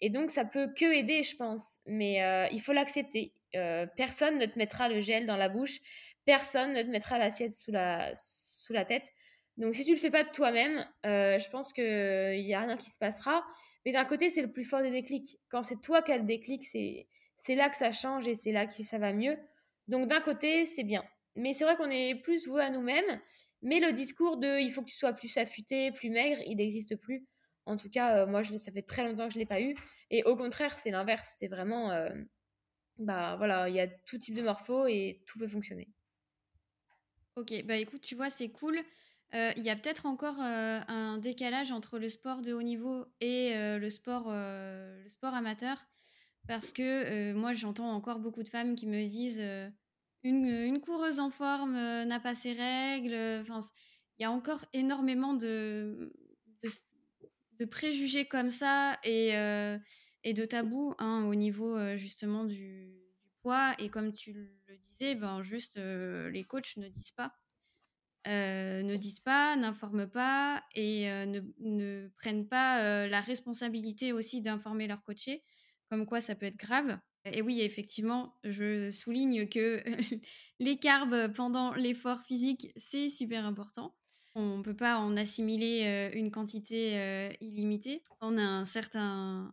Et 0.00 0.10
donc 0.10 0.30
ça 0.30 0.44
peut 0.44 0.68
que 0.76 0.84
aider, 0.84 1.24
je 1.24 1.34
pense. 1.36 1.78
Mais 1.86 2.22
euh, 2.22 2.46
il 2.52 2.60
faut 2.60 2.72
l'accepter. 2.72 3.32
Euh, 3.56 3.86
personne 3.96 4.38
ne 4.38 4.46
te 4.46 4.58
mettra 4.58 4.88
le 4.88 5.00
gel 5.00 5.26
dans 5.26 5.36
la 5.36 5.48
bouche, 5.48 5.80
personne 6.24 6.74
ne 6.74 6.82
te 6.82 6.88
mettra 6.88 7.18
l'assiette 7.18 7.52
sous 7.52 7.72
la, 7.72 8.12
sous 8.14 8.72
la 8.72 8.84
tête. 8.84 9.12
Donc 9.58 9.74
si 9.74 9.84
tu 9.84 9.90
le 9.90 9.98
fais 9.98 10.10
pas 10.10 10.22
de 10.24 10.30
toi-même, 10.30 10.86
euh, 11.04 11.38
je 11.38 11.50
pense 11.50 11.72
qu'il 11.72 11.84
n'y 11.84 12.54
a 12.54 12.60
rien 12.60 12.76
qui 12.76 12.90
se 12.90 12.98
passera. 12.98 13.44
Mais 13.84 13.92
d'un 13.92 14.04
côté, 14.04 14.30
c'est 14.30 14.42
le 14.42 14.50
plus 14.50 14.64
fort 14.64 14.82
des 14.82 14.90
déclics. 14.90 15.38
Quand 15.50 15.62
c'est 15.64 15.80
toi 15.80 16.00
qui 16.00 16.12
as 16.12 16.18
le 16.18 16.24
déclic, 16.24 16.64
c'est 16.64 17.54
là 17.54 17.68
que 17.68 17.76
ça 17.76 17.90
change 17.90 18.28
et 18.28 18.36
c'est 18.36 18.52
là 18.52 18.66
que 18.66 18.72
ça 18.84 18.98
va 18.98 19.12
mieux. 19.12 19.36
Donc 19.88 20.06
d'un 20.08 20.20
côté, 20.20 20.64
c'est 20.64 20.84
bien. 20.84 21.04
Mais 21.34 21.54
c'est 21.54 21.64
vrai 21.64 21.76
qu'on 21.76 21.90
est 21.90 22.14
plus 22.22 22.46
voué 22.46 22.62
à 22.62 22.70
nous-mêmes. 22.70 23.20
Mais 23.62 23.80
le 23.80 23.92
discours 23.92 24.36
de 24.36 24.60
il 24.60 24.72
faut 24.72 24.82
que 24.82 24.90
tu 24.90 24.96
sois 24.96 25.12
plus 25.12 25.36
affûté, 25.36 25.90
plus 25.90 26.10
maigre, 26.10 26.40
il 26.46 26.56
n'existe 26.56 26.94
plus. 26.96 27.26
En 27.66 27.76
tout 27.76 27.90
cas, 27.90 28.18
euh, 28.18 28.26
moi, 28.26 28.44
ça 28.44 28.72
fait 28.72 28.82
très 28.82 29.04
longtemps 29.04 29.26
que 29.26 29.34
je 29.34 29.38
ne 29.38 29.42
l'ai 29.42 29.46
pas 29.46 29.60
eu. 29.60 29.74
Et 30.10 30.22
au 30.22 30.36
contraire, 30.36 30.76
c'est 30.76 30.90
l'inverse. 30.90 31.34
C'est 31.36 31.48
vraiment, 31.48 31.90
euh, 31.90 32.08
bah 32.98 33.34
voilà, 33.36 33.68
il 33.68 33.74
y 33.74 33.80
a 33.80 33.88
tout 33.88 34.18
type 34.18 34.34
de 34.34 34.42
morpho 34.42 34.86
et 34.86 35.22
tout 35.26 35.38
peut 35.38 35.48
fonctionner. 35.48 35.88
Ok, 37.36 37.62
bah 37.64 37.76
écoute, 37.76 38.02
tu 38.02 38.14
vois, 38.14 38.30
c'est 38.30 38.50
cool. 38.50 38.78
Euh, 39.34 39.52
il 39.56 39.62
y 39.62 39.70
a 39.70 39.76
peut-être 39.76 40.06
encore 40.06 40.40
un 40.40 41.18
décalage 41.18 41.70
entre 41.72 41.98
le 41.98 42.08
sport 42.08 42.40
de 42.40 42.52
haut 42.52 42.62
niveau 42.62 43.06
et 43.20 43.52
le, 43.54 43.90
sport, 43.90 44.30
le 44.30 45.08
sport 45.08 45.34
amateur. 45.34 45.84
Parce 46.46 46.72
que 46.72 47.32
moi, 47.34 47.52
j'entends 47.52 47.92
encore 47.92 48.20
beaucoup 48.20 48.42
de 48.42 48.48
femmes 48.48 48.74
qui 48.74 48.86
me 48.86 49.06
disent 49.06 49.42
une, 50.22 50.80
coureuse 50.80 51.20
en 51.20 51.30
forme 51.30 51.74
n'a 51.74 52.20
pas 52.20 52.34
ses 52.34 52.54
règles. 52.54 53.14
Enfin, 53.40 53.60
il 54.18 54.22
y 54.22 54.24
a 54.24 54.30
encore 54.30 54.64
énormément 54.72 55.34
de, 55.34 56.10
de, 57.58 57.64
préjugés 57.66 58.24
comme 58.24 58.50
ça 58.50 58.98
et, 59.04 59.34
et 60.24 60.32
de 60.32 60.44
tabous 60.46 60.94
hein, 60.98 61.26
au 61.28 61.34
niveau 61.34 61.96
justement 61.98 62.44
du, 62.44 62.98
poids. 63.42 63.74
Et 63.78 63.90
comme 63.90 64.14
tu 64.14 64.32
le 64.32 64.76
disais, 64.78 65.14
ben, 65.14 65.42
juste 65.42 65.76
les 65.76 66.44
coachs 66.44 66.78
ne 66.78 66.88
disent 66.88 67.12
pas. 67.12 67.34
Ne 68.28 68.96
disent 68.96 69.20
pas, 69.20 69.56
n'informent 69.56 70.06
pas 70.06 70.62
et 70.74 71.06
ne, 71.06 71.40
ne, 71.60 72.08
prennent 72.16 72.46
pas 72.46 73.06
la 73.06 73.20
responsabilité 73.20 74.12
aussi 74.12 74.42
d'informer 74.42 74.86
leur 74.86 75.02
coaché, 75.02 75.42
comme 75.88 76.06
quoi 76.06 76.20
ça 76.20 76.34
peut 76.34 76.46
être 76.46 76.58
grave. 76.58 76.98
Et 77.24 77.42
oui, 77.42 77.60
effectivement, 77.60 78.34
je 78.44 78.90
souligne 78.90 79.48
que 79.48 79.82
les 80.60 80.78
carbs 80.78 81.32
pendant 81.32 81.74
l'effort 81.74 82.20
physique, 82.20 82.72
c'est 82.76 83.08
super 83.08 83.44
important. 83.44 83.94
On 84.34 84.58
ne 84.58 84.62
peut 84.62 84.76
pas 84.76 84.98
en 84.98 85.16
assimiler 85.16 86.10
une 86.14 86.30
quantité 86.30 87.36
illimitée 87.40 88.02
en 88.20 88.38
un 88.38 88.64
certain 88.64 89.52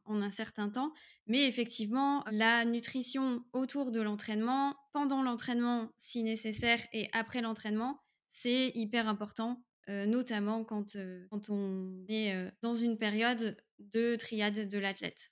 temps. 0.71 0.93
Mais 1.28 1.47
effectivement, 1.47 2.23
la 2.32 2.65
nutrition 2.65 3.43
autour 3.51 3.91
de 3.91 3.99
l'entraînement, 3.99 4.76
pendant 4.93 5.23
l'entraînement 5.23 5.89
si 5.97 6.21
nécessaire 6.21 6.80
et 6.93 7.09
après 7.13 7.41
l'entraînement, 7.41 7.99
c'est 8.38 8.71
hyper 8.75 9.07
important, 9.07 9.63
notamment 9.88 10.65
quand, 10.65 10.97
quand 11.31 11.49
on 11.49 12.05
est 12.09 12.51
dans 12.61 12.75
une 12.75 12.97
période 12.97 13.57
de 13.79 14.15
triade 14.17 14.67
de 14.67 14.77
l'athlète. 14.77 15.31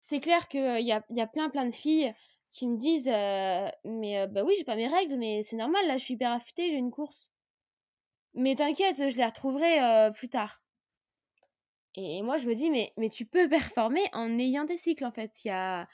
C'est 0.00 0.20
clair 0.20 0.48
qu'il 0.48 0.60
y 0.60 0.92
a, 0.92 1.04
y 1.10 1.20
a 1.20 1.26
plein 1.26 1.48
plein 1.48 1.66
de 1.66 1.74
filles 1.74 2.12
qui 2.52 2.66
me 2.66 2.76
disent 2.76 3.06
mais 3.06 4.26
bah 4.26 4.42
oui 4.44 4.54
j'ai 4.58 4.64
pas 4.64 4.76
mes 4.76 4.88
règles 4.88 5.16
mais 5.16 5.42
c'est 5.42 5.56
normal 5.56 5.86
là 5.86 5.96
je 5.96 6.04
suis 6.04 6.14
hyper 6.14 6.32
affûtée 6.32 6.70
j'ai 6.70 6.76
une 6.76 6.90
course 6.90 7.30
mais 8.34 8.54
t'inquiète 8.54 8.96
je 8.96 9.16
les 9.16 9.24
retrouverai 9.24 10.12
plus 10.14 10.28
tard. 10.28 10.62
Et 11.94 12.22
moi 12.22 12.38
je 12.38 12.46
me 12.46 12.54
dis 12.54 12.70
mais 12.70 12.92
mais 12.96 13.10
tu 13.10 13.26
peux 13.26 13.48
performer 13.48 14.04
en 14.12 14.38
ayant 14.38 14.64
des 14.64 14.76
cycles 14.76 15.04
en 15.04 15.12
fait 15.12 15.44
y 15.44 15.50
a 15.50 15.88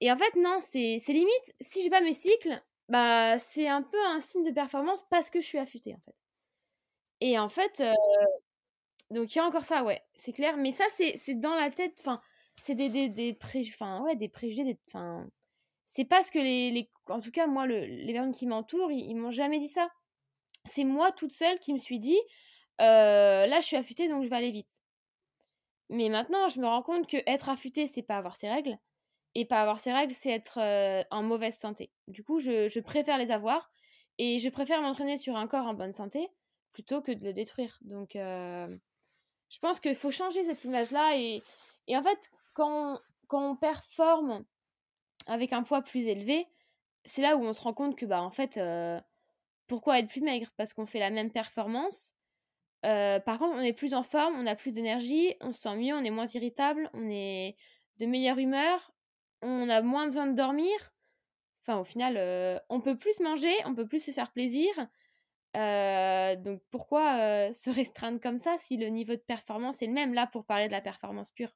et 0.00 0.10
en 0.10 0.16
fait 0.16 0.34
non 0.36 0.58
c'est 0.60 0.98
limite 1.08 1.54
si 1.60 1.82
j'ai 1.82 1.90
pas 1.90 2.00
mes 2.00 2.14
cycles 2.14 2.62
bah 2.88 3.38
c'est 3.38 3.68
un 3.68 3.82
peu 3.82 4.02
un 4.06 4.20
signe 4.20 4.44
de 4.44 4.52
performance 4.52 5.04
parce 5.10 5.30
que 5.30 5.40
je 5.40 5.46
suis 5.46 5.58
affûtée 5.58 5.94
en 5.94 6.00
fait 6.00 6.16
et 7.20 7.38
en 7.38 7.48
fait 7.48 7.82
donc 9.10 9.34
il 9.34 9.38
y 9.38 9.40
a 9.40 9.44
encore 9.44 9.64
ça 9.64 9.84
ouais 9.84 10.02
c'est 10.14 10.32
clair 10.32 10.56
mais 10.56 10.70
ça 10.70 10.84
c'est 10.96 11.34
dans 11.34 11.54
la 11.54 11.70
tête 11.70 11.96
enfin 12.00 12.20
c'est 12.62 12.74
des, 12.74 12.88
des, 12.88 13.08
des 13.08 13.38
enfin, 13.68 14.02
ouais, 14.02 14.16
des 14.16 14.28
préjugés, 14.28 14.78
enfin, 14.88 15.28
c'est 15.86 16.04
parce 16.04 16.30
que 16.30 16.38
les, 16.38 16.70
les, 16.70 16.90
en 17.08 17.20
tout 17.20 17.30
cas, 17.30 17.46
moi, 17.46 17.66
le, 17.66 17.84
les 17.84 18.12
personnes 18.12 18.34
qui 18.34 18.46
m'entourent, 18.46 18.90
ils, 18.92 19.14
m'ont 19.14 19.30
jamais 19.30 19.58
dit 19.58 19.68
ça. 19.68 19.88
C'est 20.64 20.84
moi 20.84 21.12
toute 21.12 21.32
seule 21.32 21.58
qui 21.58 21.72
me 21.72 21.78
suis 21.78 21.98
dit, 21.98 22.18
euh, 22.80 23.46
là, 23.46 23.60
je 23.60 23.66
suis 23.66 23.76
affûtée, 23.76 24.08
donc 24.08 24.24
je 24.24 24.30
vais 24.30 24.36
aller 24.36 24.50
vite. 24.50 24.84
Mais 25.90 26.08
maintenant, 26.08 26.48
je 26.48 26.60
me 26.60 26.66
rends 26.66 26.82
compte 26.82 27.06
que 27.08 27.16
être 27.26 27.48
affûtée, 27.48 27.86
c'est 27.86 28.02
pas 28.02 28.18
avoir 28.18 28.36
ses 28.36 28.50
règles. 28.50 28.78
Et 29.34 29.44
pas 29.44 29.60
avoir 29.60 29.78
ses 29.78 29.92
règles, 29.92 30.14
c'est 30.14 30.30
être 30.30 30.58
en 31.10 31.22
mauvaise 31.22 31.56
santé. 31.56 31.92
Du 32.08 32.24
coup, 32.24 32.38
je, 32.38 32.68
je, 32.68 32.80
préfère 32.80 33.18
les 33.18 33.30
avoir. 33.30 33.70
Et 34.18 34.38
je 34.38 34.48
préfère 34.48 34.82
m'entraîner 34.82 35.16
sur 35.16 35.36
un 35.36 35.46
corps 35.46 35.66
en 35.66 35.74
bonne 35.74 35.92
santé 35.92 36.28
plutôt 36.72 37.00
que 37.00 37.12
de 37.12 37.24
le 37.24 37.32
détruire. 37.32 37.78
Donc, 37.82 38.10
je 38.14 39.58
pense 39.60 39.80
qu'il 39.80 39.94
faut 39.94 40.10
changer 40.10 40.44
cette 40.44 40.64
image-là. 40.64 41.16
Et, 41.16 41.42
et 41.86 41.96
en 41.96 42.02
fait, 42.02 42.30
quand 42.54 43.00
on, 43.30 43.56
performe 43.56 44.44
avec 45.26 45.52
un 45.52 45.62
poids 45.62 45.82
plus 45.82 46.06
élevé, 46.06 46.46
c'est 47.04 47.22
là 47.22 47.36
où 47.36 47.44
on 47.44 47.52
se 47.52 47.60
rend 47.60 47.74
compte 47.74 47.96
que, 47.96 48.06
bah, 48.06 48.22
en 48.22 48.30
fait, 48.30 48.60
pourquoi 49.66 49.98
être 49.98 50.08
plus 50.08 50.20
maigre? 50.20 50.48
Parce 50.56 50.74
qu'on 50.74 50.86
fait 50.86 50.98
la 50.98 51.10
même 51.10 51.30
performance. 51.30 52.14
Par 52.82 53.38
contre, 53.38 53.54
on 53.54 53.60
est 53.60 53.72
plus 53.72 53.94
en 53.94 54.02
forme, 54.02 54.34
on 54.36 54.46
a 54.46 54.56
plus 54.56 54.72
d'énergie, 54.72 55.34
on 55.40 55.52
se 55.52 55.60
sent 55.60 55.76
mieux, 55.76 55.94
on 55.94 56.04
est 56.04 56.10
moins 56.10 56.26
irritable, 56.26 56.90
on 56.92 57.08
est 57.10 57.56
de 57.98 58.06
meilleure 58.06 58.38
humeur, 58.38 58.92
on 59.42 59.68
a 59.68 59.82
moins 59.82 60.06
besoin 60.06 60.26
de 60.26 60.34
dormir. 60.34 60.74
Enfin, 61.62 61.78
au 61.78 61.84
final, 61.84 62.16
euh, 62.16 62.58
on 62.68 62.80
peut 62.80 62.96
plus 62.96 63.20
manger, 63.20 63.52
on 63.64 63.74
peut 63.74 63.86
plus 63.86 64.02
se 64.04 64.10
faire 64.10 64.32
plaisir. 64.32 64.70
donc, 65.54 66.62
pourquoi 66.70 67.52
se 67.52 67.70
restreindre 67.74 68.20
comme 68.20 68.38
ça 68.38 68.56
si 68.58 68.76
le 68.76 68.88
niveau 68.88 69.14
de 69.14 69.20
performance 69.20 69.82
est 69.82 69.86
le 69.86 69.92
même? 69.92 70.14
Là, 70.14 70.26
pour 70.26 70.44
parler 70.44 70.66
de 70.66 70.72
la 70.72 70.80
performance 70.80 71.30
pure. 71.30 71.52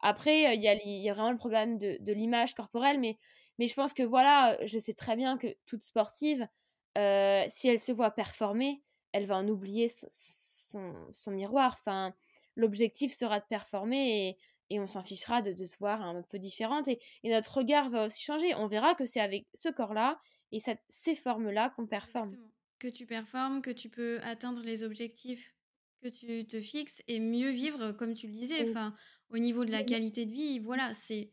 Après, 0.00 0.56
il 0.56 0.62
y, 0.62 1.08
a, 1.08 1.12
vraiment 1.12 1.30
le 1.30 1.36
problème 1.36 1.78
de, 1.78 2.12
l'image 2.12 2.54
corporelle, 2.54 2.98
mais, 2.98 3.18
mais 3.58 3.66
je 3.66 3.74
pense 3.74 3.92
que 3.92 4.02
voilà, 4.02 4.58
je 4.66 4.78
sais 4.78 4.94
très 4.94 5.16
bien 5.16 5.36
que 5.36 5.54
toute 5.66 5.82
sportive, 5.82 6.48
si 6.96 7.68
elle 7.68 7.80
se 7.80 7.92
voit 7.92 8.10
performer, 8.10 8.82
elle 9.12 9.26
va 9.26 9.36
en 9.36 9.48
oublier 9.48 9.88
son, 9.90 11.30
miroir. 11.30 11.76
Enfin, 11.78 12.14
l'objectif 12.56 13.12
sera 13.12 13.40
de 13.40 13.44
performer 13.48 14.28
et, 14.28 14.38
et 14.70 14.80
on 14.80 14.86
s'en 14.86 15.02
fichera 15.02 15.42
de, 15.42 15.52
se 15.64 15.76
voir 15.78 16.00
un 16.02 16.22
peu 16.22 16.38
différente. 16.38 16.88
Et, 16.88 17.00
notre 17.24 17.58
regard 17.58 17.90
va 17.90 18.06
aussi 18.06 18.22
changer. 18.22 18.54
On 18.54 18.68
verra 18.68 18.94
que 18.94 19.04
c'est 19.04 19.20
avec 19.20 19.46
ce 19.52 19.68
corps-là 19.68 20.18
et 20.52 20.60
cette, 20.60 20.80
ces 20.88 21.14
formes-là 21.14 21.70
qu'on 21.70 21.86
performe. 21.86 22.30
Que 22.78 22.88
tu 22.88 23.04
performes, 23.04 23.60
que 23.60 23.70
tu 23.70 23.90
peux 23.90 24.20
atteindre 24.22 24.62
les 24.62 24.82
objectifs 24.84 25.54
que 26.02 26.08
tu 26.08 26.46
te 26.46 26.60
fixes 26.60 27.02
et 27.08 27.20
mieux 27.20 27.50
vivre, 27.50 27.92
comme 27.92 28.14
tu 28.14 28.26
le 28.26 28.32
disais. 28.32 28.68
Enfin, 28.68 28.94
au 29.28 29.36
niveau 29.36 29.66
de 29.66 29.70
la 29.70 29.84
qualité 29.84 30.24
de 30.24 30.32
vie, 30.32 30.58
voilà, 30.58 30.94
c'est 30.94 31.30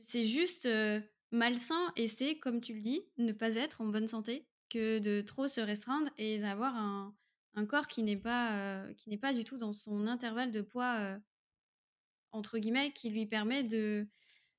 c'est 0.00 0.24
juste 0.24 0.66
malsain 1.30 1.92
et 1.96 2.08
c'est, 2.08 2.38
comme 2.38 2.62
tu 2.62 2.72
le 2.72 2.80
dis, 2.80 3.02
ne 3.18 3.32
pas 3.32 3.54
être 3.56 3.82
en 3.82 3.86
bonne 3.86 4.06
santé 4.08 4.46
que 4.70 4.98
de 4.98 5.20
trop 5.20 5.46
se 5.46 5.60
restreindre 5.60 6.10
et 6.16 6.38
d'avoir 6.38 6.74
un, 6.74 7.14
un, 7.54 7.66
corps 7.66 7.86
qui 7.86 8.02
n'est 8.02 8.16
pas 8.16 8.82
qui 8.96 9.10
n'est 9.10 9.18
pas 9.18 9.34
du 9.34 9.44
tout 9.44 9.58
dans 9.58 9.74
son 9.74 10.06
intervalle 10.06 10.50
de 10.50 10.62
poids 10.62 11.18
entre 12.32 12.58
guillemets 12.58 12.92
qui 12.92 13.10
lui 13.10 13.26
permet 13.26 13.62
de 13.62 14.08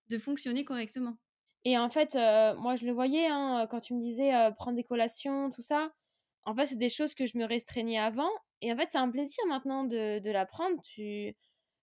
de 0.09 0.17
fonctionner 0.17 0.65
correctement. 0.65 1.17
Et 1.65 1.78
en 1.78 1.89
fait, 1.89 2.15
moi 2.15 2.76
je 2.76 2.86
le 2.86 2.91
voyais 2.91 3.28
hein, 3.28 3.67
quand 3.71 3.80
tu 3.80 3.93
me 3.93 4.01
disais 4.01 4.32
prendre 4.57 4.76
des 4.76 4.84
collations, 4.84 5.49
tout 5.49 5.61
ça. 5.61 5.91
En 6.45 6.55
fait, 6.55 6.65
c'est 6.65 6.76
des 6.78 6.89
choses 6.89 7.15
que 7.15 7.26
je 7.26 7.38
me 7.38 7.45
restreignais 7.45 7.99
avant 7.99 8.30
et 8.61 8.71
en 8.71 8.78
fait, 8.78 8.88
c'est 8.89 8.97
un 8.97 9.09
plaisir 9.09 9.43
maintenant 9.47 9.84
de, 9.84 10.19
de 10.19 10.32
la 10.32 10.45
prendre. 10.45 10.82
Tu 10.84 11.36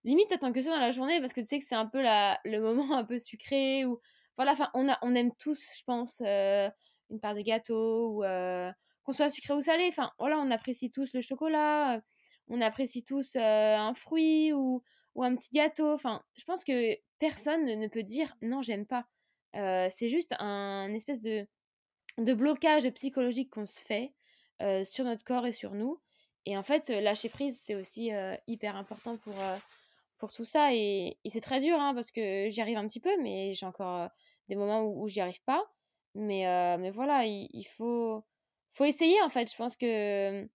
limite 0.05 0.29
t'attends 0.29 0.53
que 0.53 0.61
ça 0.61 0.71
dans 0.71 0.79
la 0.79 0.91
journée 0.91 1.19
parce 1.19 1.33
que 1.33 1.41
tu 1.41 1.47
sais 1.47 1.59
que 1.59 1.65
c'est 1.65 1.75
un 1.75 1.85
peu 1.85 2.01
la, 2.01 2.39
le 2.45 2.59
moment 2.61 2.91
un 2.97 3.05
peu 3.05 3.17
sucré 3.19 3.85
ou 3.85 3.99
voilà. 4.37 4.53
Enfin, 4.53 4.69
on 4.73 4.87
on 5.01 5.15
aime 5.15 5.31
tous, 5.37 5.61
je 5.77 5.83
pense, 5.85 6.21
une 6.21 7.19
part 7.21 7.35
de 7.35 7.41
gâteau 7.41 8.19
ou 8.19 8.23
qu'on 9.03 9.13
soit 9.13 9.29
sucré 9.29 9.53
ou 9.53 9.61
salé. 9.61 9.87
Enfin, 9.89 10.11
voilà, 10.19 10.39
on 10.39 10.51
apprécie 10.51 10.91
tous 10.91 11.13
le 11.13 11.21
chocolat. 11.21 12.01
On 12.47 12.61
apprécie 12.61 13.03
tous 13.03 13.35
un 13.35 13.93
fruit 13.93 14.53
ou, 14.53 14.83
ou 15.19 15.23
un 15.23 15.35
petit 15.35 15.49
gâteau. 15.51 15.91
Enfin, 15.93 16.23
je 16.33 16.45
pense 16.45 16.63
que 16.63 16.97
personne 17.19 17.65
ne 17.65 17.87
peut 17.87 18.03
dire 18.03 18.33
non, 18.41 18.61
j'aime 18.61 18.85
pas. 18.85 19.05
c'est 19.53 20.07
juste 20.07 20.33
un 20.39 20.93
espèce 20.93 21.19
de, 21.19 21.45
de 22.17 22.33
blocage 22.33 22.89
psychologique 22.91 23.49
qu'on 23.49 23.65
se 23.65 23.79
fait 23.81 24.13
sur 24.85 25.03
notre 25.03 25.25
corps 25.25 25.45
et 25.45 25.51
sur 25.51 25.73
nous. 25.73 25.99
Et 26.45 26.57
en 26.57 26.63
fait, 26.63 26.87
lâcher 26.87 27.27
prise, 27.27 27.61
c'est 27.61 27.75
aussi 27.75 28.11
hyper 28.47 28.77
important 28.77 29.17
pour, 29.17 29.35
pour 30.19 30.31
tout 30.31 30.45
ça. 30.45 30.73
Et, 30.73 31.17
c'est 31.27 31.41
très 31.41 31.59
dur, 31.59 31.77
hein, 31.77 31.93
parce 31.93 32.11
que 32.11 32.47
j'y 32.49 32.61
arrive 32.61 32.77
un 32.77 32.87
petit 32.87 33.01
peu, 33.01 33.21
mais 33.21 33.53
j'ai 33.53 33.65
encore 33.65 34.09
des 34.47 34.55
moments 34.55 34.83
où, 34.83 35.09
j'y 35.09 35.19
arrive 35.19 35.43
pas. 35.43 35.65
Mais, 36.15 36.45
mais 36.77 36.91
voilà, 36.91 37.25
il, 37.25 37.67
faut, 37.75 38.23
faut 38.71 38.85
essayer 38.85 39.21
en 39.21 39.29
fait. 39.29 39.51
Je 39.51 39.57
pense 39.57 39.75
que 39.75 40.47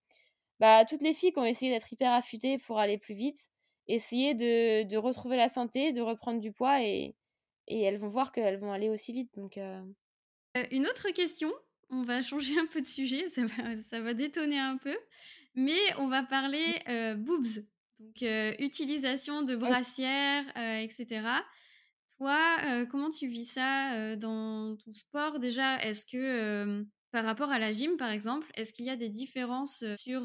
bah, 0.58 0.86
toutes 0.86 1.02
les 1.02 1.12
filles 1.12 1.32
qui 1.32 1.38
ont 1.38 1.44
essayé 1.44 1.70
d'être 1.70 1.92
hyper 1.92 2.12
affûtées 2.12 2.56
pour 2.56 2.78
aller 2.78 2.96
plus 2.96 3.14
vite, 3.14 3.50
essayer 3.88 4.34
de, 4.34 4.84
de 4.84 4.96
retrouver 4.96 5.36
la 5.36 5.48
santé, 5.48 5.92
de 5.92 6.00
reprendre 6.00 6.40
du 6.40 6.52
poids 6.52 6.82
et, 6.82 7.14
et 7.66 7.82
elles 7.82 7.98
vont 7.98 8.08
voir 8.08 8.32
qu'elles 8.32 8.58
vont 8.58 8.72
aller 8.72 8.88
aussi 8.88 9.12
vite. 9.12 9.30
Donc, 9.34 9.58
euh, 9.58 9.82
une 10.70 10.86
autre 10.86 11.10
question, 11.10 11.52
on 11.90 12.02
va 12.02 12.22
changer 12.22 12.58
un 12.58 12.66
peu 12.66 12.80
de 12.80 12.86
sujet, 12.86 13.28
ça 13.28 13.44
va, 13.44 13.76
ça 13.88 14.00
va 14.00 14.14
détonner 14.14 14.58
un 14.58 14.76
peu, 14.76 14.96
mais 15.54 15.78
on 15.98 16.08
va 16.08 16.22
parler 16.22 16.64
euh, 16.88 17.14
boobs, 17.14 17.64
donc 18.00 18.24
utilisation 18.58 19.42
de 19.42 19.54
brassières, 19.54 20.44
etc. 20.82 21.22
Toi, 22.18 22.86
comment 22.90 23.08
tu 23.08 23.28
vis 23.28 23.46
ça 23.46 24.16
dans 24.16 24.76
ton 24.76 24.92
sport? 24.92 25.38
Déjà 25.38 25.80
Est-ce 25.80 26.04
que 26.04 26.84
par 27.14 27.22
rapport 27.22 27.52
à 27.52 27.60
la 27.60 27.70
gym, 27.70 27.96
par 27.96 28.10
exemple, 28.10 28.50
est-ce 28.56 28.72
qu'il 28.72 28.86
y 28.86 28.90
a 28.90 28.96
des 28.96 29.08
différences 29.08 29.84
sur, 29.94 30.22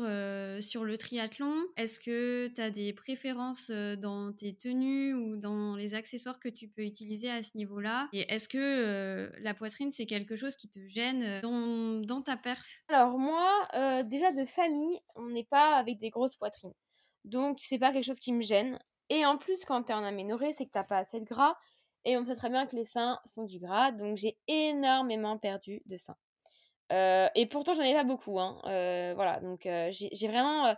sur 0.59 0.83
le 0.83 0.97
triathlon? 0.97 1.53
Est-ce 1.77 1.99
que 1.99 2.47
tu 2.47 2.59
as 2.59 2.71
des 2.71 2.93
préférences 2.93 3.69
dans 3.69 4.33
tes 4.33 4.55
tenues 4.55 5.13
ou 5.13 5.37
dans 5.37 5.75
les 5.75 5.93
accessoires 5.93 6.39
que 6.39 6.49
tu 6.49 6.67
peux 6.67 6.81
utiliser 6.81 7.29
à 7.29 7.43
ce 7.43 7.55
niveau-là? 7.57 8.09
Et 8.11 8.21
est-ce 8.33 8.49
que 8.49 9.31
la 9.39 9.53
poitrine, 9.53 9.91
c'est 9.91 10.07
quelque 10.07 10.35
chose 10.35 10.55
qui 10.55 10.67
te 10.67 10.79
gêne 10.87 11.41
dans, 11.41 12.01
dans 12.01 12.23
ta 12.23 12.37
perf? 12.37 12.81
Alors 12.87 13.19
moi, 13.19 13.67
déjà 14.05 14.31
de 14.31 14.45
famille, 14.45 14.99
on 15.13 15.27
n'est 15.27 15.43
pas 15.43 15.75
avec 15.75 15.99
des 15.99 16.09
grosses 16.09 16.37
poitrines. 16.37 16.73
Donc 17.23 17.59
c'est 17.61 17.77
pas 17.77 17.93
quelque 17.93 18.05
chose 18.05 18.19
qui 18.19 18.33
me 18.33 18.41
gêne. 18.41 18.79
Et 19.09 19.27
en 19.27 19.37
plus, 19.37 19.63
quand 19.63 19.83
tu 19.83 19.91
es 19.91 19.95
en 19.95 20.03
aménorrhée, 20.03 20.53
c'est 20.53 20.65
que 20.65 20.71
t'as 20.71 20.83
pas 20.83 20.97
assez 20.97 21.19
de 21.19 21.25
gras. 21.25 21.55
Et 22.03 22.17
on 22.17 22.25
sait 22.25 22.35
très 22.35 22.49
bien 22.49 22.65
que 22.65 22.75
les 22.75 22.85
seins 22.85 23.19
sont 23.25 23.43
du 23.43 23.59
gras. 23.59 23.91
Donc 23.91 24.17
j'ai 24.17 24.39
énormément 24.47 25.37
perdu 25.37 25.83
de 25.85 25.95
seins. 25.95 26.17
Euh, 26.91 27.27
et 27.35 27.45
pourtant, 27.45 27.73
j'en 27.73 27.81
avais 27.81 27.93
pas 27.93 28.03
beaucoup. 28.03 28.39
Hein. 28.39 28.61
Euh, 28.65 29.13
voilà, 29.15 29.39
donc 29.39 29.65
euh, 29.65 29.89
j'ai 29.91 30.27
vraiment. 30.27 30.75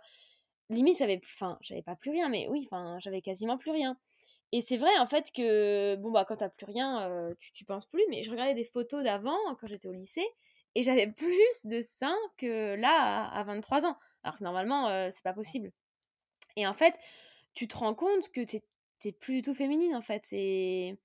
limite, 0.70 0.98
j'avais 0.98 1.22
enfin, 1.24 1.58
j'avais 1.62 1.82
pas 1.84 1.96
plus 1.96 2.12
rien, 2.12 2.30
mais 2.30 2.48
oui, 2.50 2.68
enfin, 2.72 2.98
j'avais 3.00 3.22
quasiment 3.22 3.58
plus 3.58 3.72
rien. 3.72 3.98
Et 4.54 4.62
c'est 4.62 4.78
vrai, 4.78 4.98
en 5.00 5.06
fait, 5.06 5.32
que 5.32 5.96
bon, 5.96 6.12
bah, 6.12 6.26
quand 6.28 6.38
t'as 6.38 6.50
plus 6.50 6.66
rien, 6.66 7.22
tu, 7.40 7.54
tu 7.54 7.66
penses 7.66 7.86
plus. 7.88 8.04
Mais 8.10 8.24
je 8.24 8.32
regardais 8.32 8.54
des 8.54 8.66
photos 8.66 9.04
d'avant, 9.04 9.38
quand 9.60 9.68
j'étais 9.68 9.88
au 9.88 9.94
lycée, 9.94 10.28
et 10.76 10.84
j'avais 10.84 11.08
plus 11.12 11.66
de 11.66 11.82
seins 11.82 12.18
que 12.38 12.76
là, 12.76 13.28
à, 13.30 13.44
23 13.44 13.86
ans. 13.86 13.98
Alors 14.24 14.38
que 14.38 14.44
normalement, 14.44 15.10
c'est 15.12 15.24
pas 15.24 15.34
possible. 15.34 15.72
Et 16.58 16.68
en 16.68 16.74
fait, 16.74 17.00
tu 17.54 17.68
te 17.68 17.78
rends 17.78 17.96
compte 17.96 18.30
que 18.32 18.42
t'es 18.42 18.62
es 19.06 19.12
plus 19.14 19.36
du 19.36 19.42
tout 19.44 19.54
féminine, 19.56 19.96
en 19.96 20.02
fait. 20.02 20.28
Et 20.34 20.98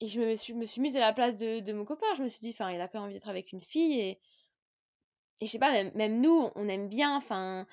et 0.00 0.08
je 0.08 0.20
me 0.20 0.34
suis, 0.66 0.80
mise 0.80 0.96
à 0.96 1.00
la 1.00 1.12
place 1.12 1.36
de, 1.36 1.72
mon 1.72 1.84
copain. 1.84 2.06
Je 2.16 2.22
me 2.22 2.28
suis 2.28 2.40
dit, 2.40 2.50
enfin, 2.50 2.70
il 2.70 2.80
a 2.80 2.88
pas 2.88 3.00
envie 3.00 3.14
d'être 3.14 3.28
avec 3.28 3.52
une 3.52 3.62
fille. 3.62 4.00
Et, 4.00 4.20
je 5.40 5.46
sais 5.46 5.58
pas, 5.58 5.84
même, 5.94 6.20
nous, 6.20 6.50
on 6.54 6.68
aime 6.68 6.88
bien, 6.88 7.16
enfin, 7.16 7.66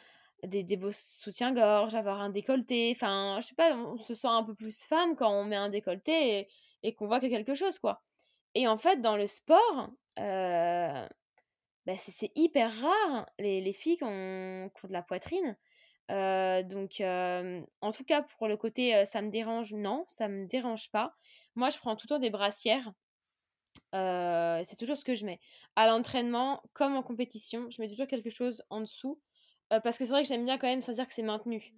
des, 0.44 0.78
beaux 0.78 0.92
soutiens-gorge, 0.92 1.96
avoir 1.96 2.22
un 2.22 2.30
décolleté. 2.30 2.92
Enfin, 2.96 3.40
je 3.42 3.48
sais 3.48 3.56
pas, 3.56 3.76
on 3.76 3.98
se 3.98 4.16
sent 4.16 4.28
un 4.28 4.44
peu 4.44 4.56
plus 4.56 4.84
femme 4.84 5.16
quand 5.16 5.32
on 5.32 5.44
met 5.44 5.56
un 5.56 5.70
décolleté 5.70 6.48
et, 6.84 6.94
qu'on 6.96 7.08
voit 7.08 7.20
qu'il 7.20 7.32
y 7.32 7.36
a 7.36 7.38
quelque 7.38 7.56
chose, 7.56 7.80
quoi. 7.80 8.02
Et 8.56 8.68
en 8.68 8.78
fait, 8.78 9.02
dans 9.02 9.18
le 9.18 9.28
sport, 9.28 9.90
euh, 10.20 11.08
bah, 11.86 11.94
c'est 11.98 12.32
hyper 12.36 12.72
rare, 12.82 13.26
les, 13.40 13.62
les 13.62 13.74
filles 13.74 13.98
qui 13.98 14.04
ont, 14.04 14.70
qui 14.76 14.86
ont, 14.86 14.88
de 14.88 14.94
la 14.94 15.02
poitrine. 15.02 15.58
Euh, 16.12 16.64
donc, 16.64 17.02
euh, 17.02 17.62
en 17.82 17.92
tout 17.92 18.04
cas, 18.04 18.22
pour 18.22 18.48
le 18.48 18.58
côté 18.58 19.06
ça 19.06 19.22
me 19.22 19.30
dérange, 19.30 19.74
non, 19.74 20.06
ça 20.08 20.28
me 20.28 20.46
dérange 20.46 20.92
pas. 20.92 21.16
Moi, 21.56 21.70
je 21.70 21.78
prends 21.78 21.96
tout 21.96 22.06
le 22.10 22.16
temps 22.16 22.20
des 22.20 22.30
brassières. 22.30 22.92
c'est 23.94 24.76
toujours 24.78 24.98
ce 24.98 25.04
que 25.04 25.16
je 25.16 25.26
mets. 25.26 25.40
À 25.76 25.88
l'entraînement, 25.88 26.62
comme 26.74 26.96
en 26.96 27.04
compétition, 27.04 27.70
je 27.70 27.82
mets 27.82 27.88
toujours 27.88 28.08
quelque 28.08 28.30
chose 28.30 28.64
en 28.70 28.82
dessous. 28.82 29.20
parce 29.70 29.98
que 29.98 30.06
c'est 30.06 30.12
vrai 30.12 30.24
que 30.24 30.28
j'aime 30.30 30.46
bien 30.46 30.58
quand 30.58 30.68
même 30.68 30.80
dire 30.80 31.08
que 31.08 31.14
c'est 31.14 31.24
maintenu. 31.24 31.74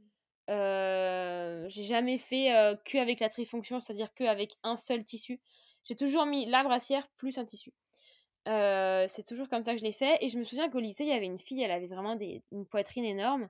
Mmh. 0.48 1.68
j'ai 1.70 1.84
jamais 1.84 2.18
fait 2.18 2.78
que 2.86 2.98
avec 2.98 3.20
la 3.20 3.30
trifonction, 3.30 3.80
c'est-à-dire 3.80 4.14
que 4.14 4.24
avec 4.24 4.54
un 4.64 4.76
seul 4.76 5.04
tissu. 5.04 5.42
J'ai 5.84 5.96
toujours 5.96 6.26
mis 6.26 6.46
la 6.48 6.64
brassière 6.64 7.08
plus 7.18 7.38
un 7.38 7.46
tissu. 7.46 7.72
c'est 8.46 9.26
toujours 9.28 9.50
comme 9.50 9.64
ça 9.64 9.74
que 9.74 9.80
je 9.80 9.86
l'ai 9.86 9.92
fait. 9.92 10.18
Et 10.22 10.30
je 10.30 10.38
me 10.40 10.44
souviens 10.46 10.70
qu'au 10.70 10.80
lycée, 10.80 11.04
il 11.04 11.10
y 11.10 11.14
avait 11.14 11.26
une 11.26 11.40
fille, 11.40 11.62
elle 11.62 11.72
avait 11.72 11.88
vraiment 11.88 12.16
des, 12.16 12.44
une 12.52 12.66
poitrine 12.66 13.06
énorme. 13.06 13.50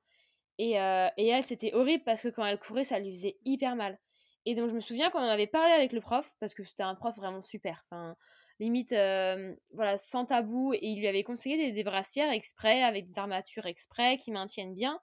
Et, 0.58 0.72
et 0.74 1.28
elle, 1.28 1.44
c'était 1.44 1.74
horrible 1.74 2.04
parce 2.04 2.24
que 2.24 2.30
quand 2.30 2.46
elle 2.46 2.60
courait, 2.60 2.84
ça 2.84 3.00
lui 3.00 3.12
faisait 3.12 3.38
hyper 3.46 3.76
mal. 3.76 4.00
Et 4.46 4.54
donc, 4.56 4.70
je 4.70 4.76
me 4.76 4.80
souviens 4.80 5.10
qu'on 5.10 5.20
en 5.20 5.28
avait 5.28 5.48
parlé 5.48 5.74
avec 5.74 5.91
le 5.91 6.02
prof, 6.02 6.32
parce 6.39 6.54
que 6.54 6.64
c'était 6.64 6.84
un 6.84 6.96
prof 6.96 7.16
vraiment 7.16 7.41
super. 7.41 7.84
Enfin, 7.89 8.16
limite, 8.60 8.91
euh, 8.91 9.56
voilà, 9.74 9.98
sans 9.98 10.26
tabou. 10.26 10.74
Et 10.74 10.80
il 10.82 11.00
lui 11.00 11.08
avait 11.08 11.24
conseillé 11.24 11.72
des, 11.72 11.84
brassières 11.84 12.32
exprès, 12.32 12.84
avec 12.84 13.06
des 13.08 13.18
armatures 13.20 13.66
exprès, 13.66 14.18
qui 14.18 14.32
maintiennent 14.32 14.76
bien. 14.76 15.00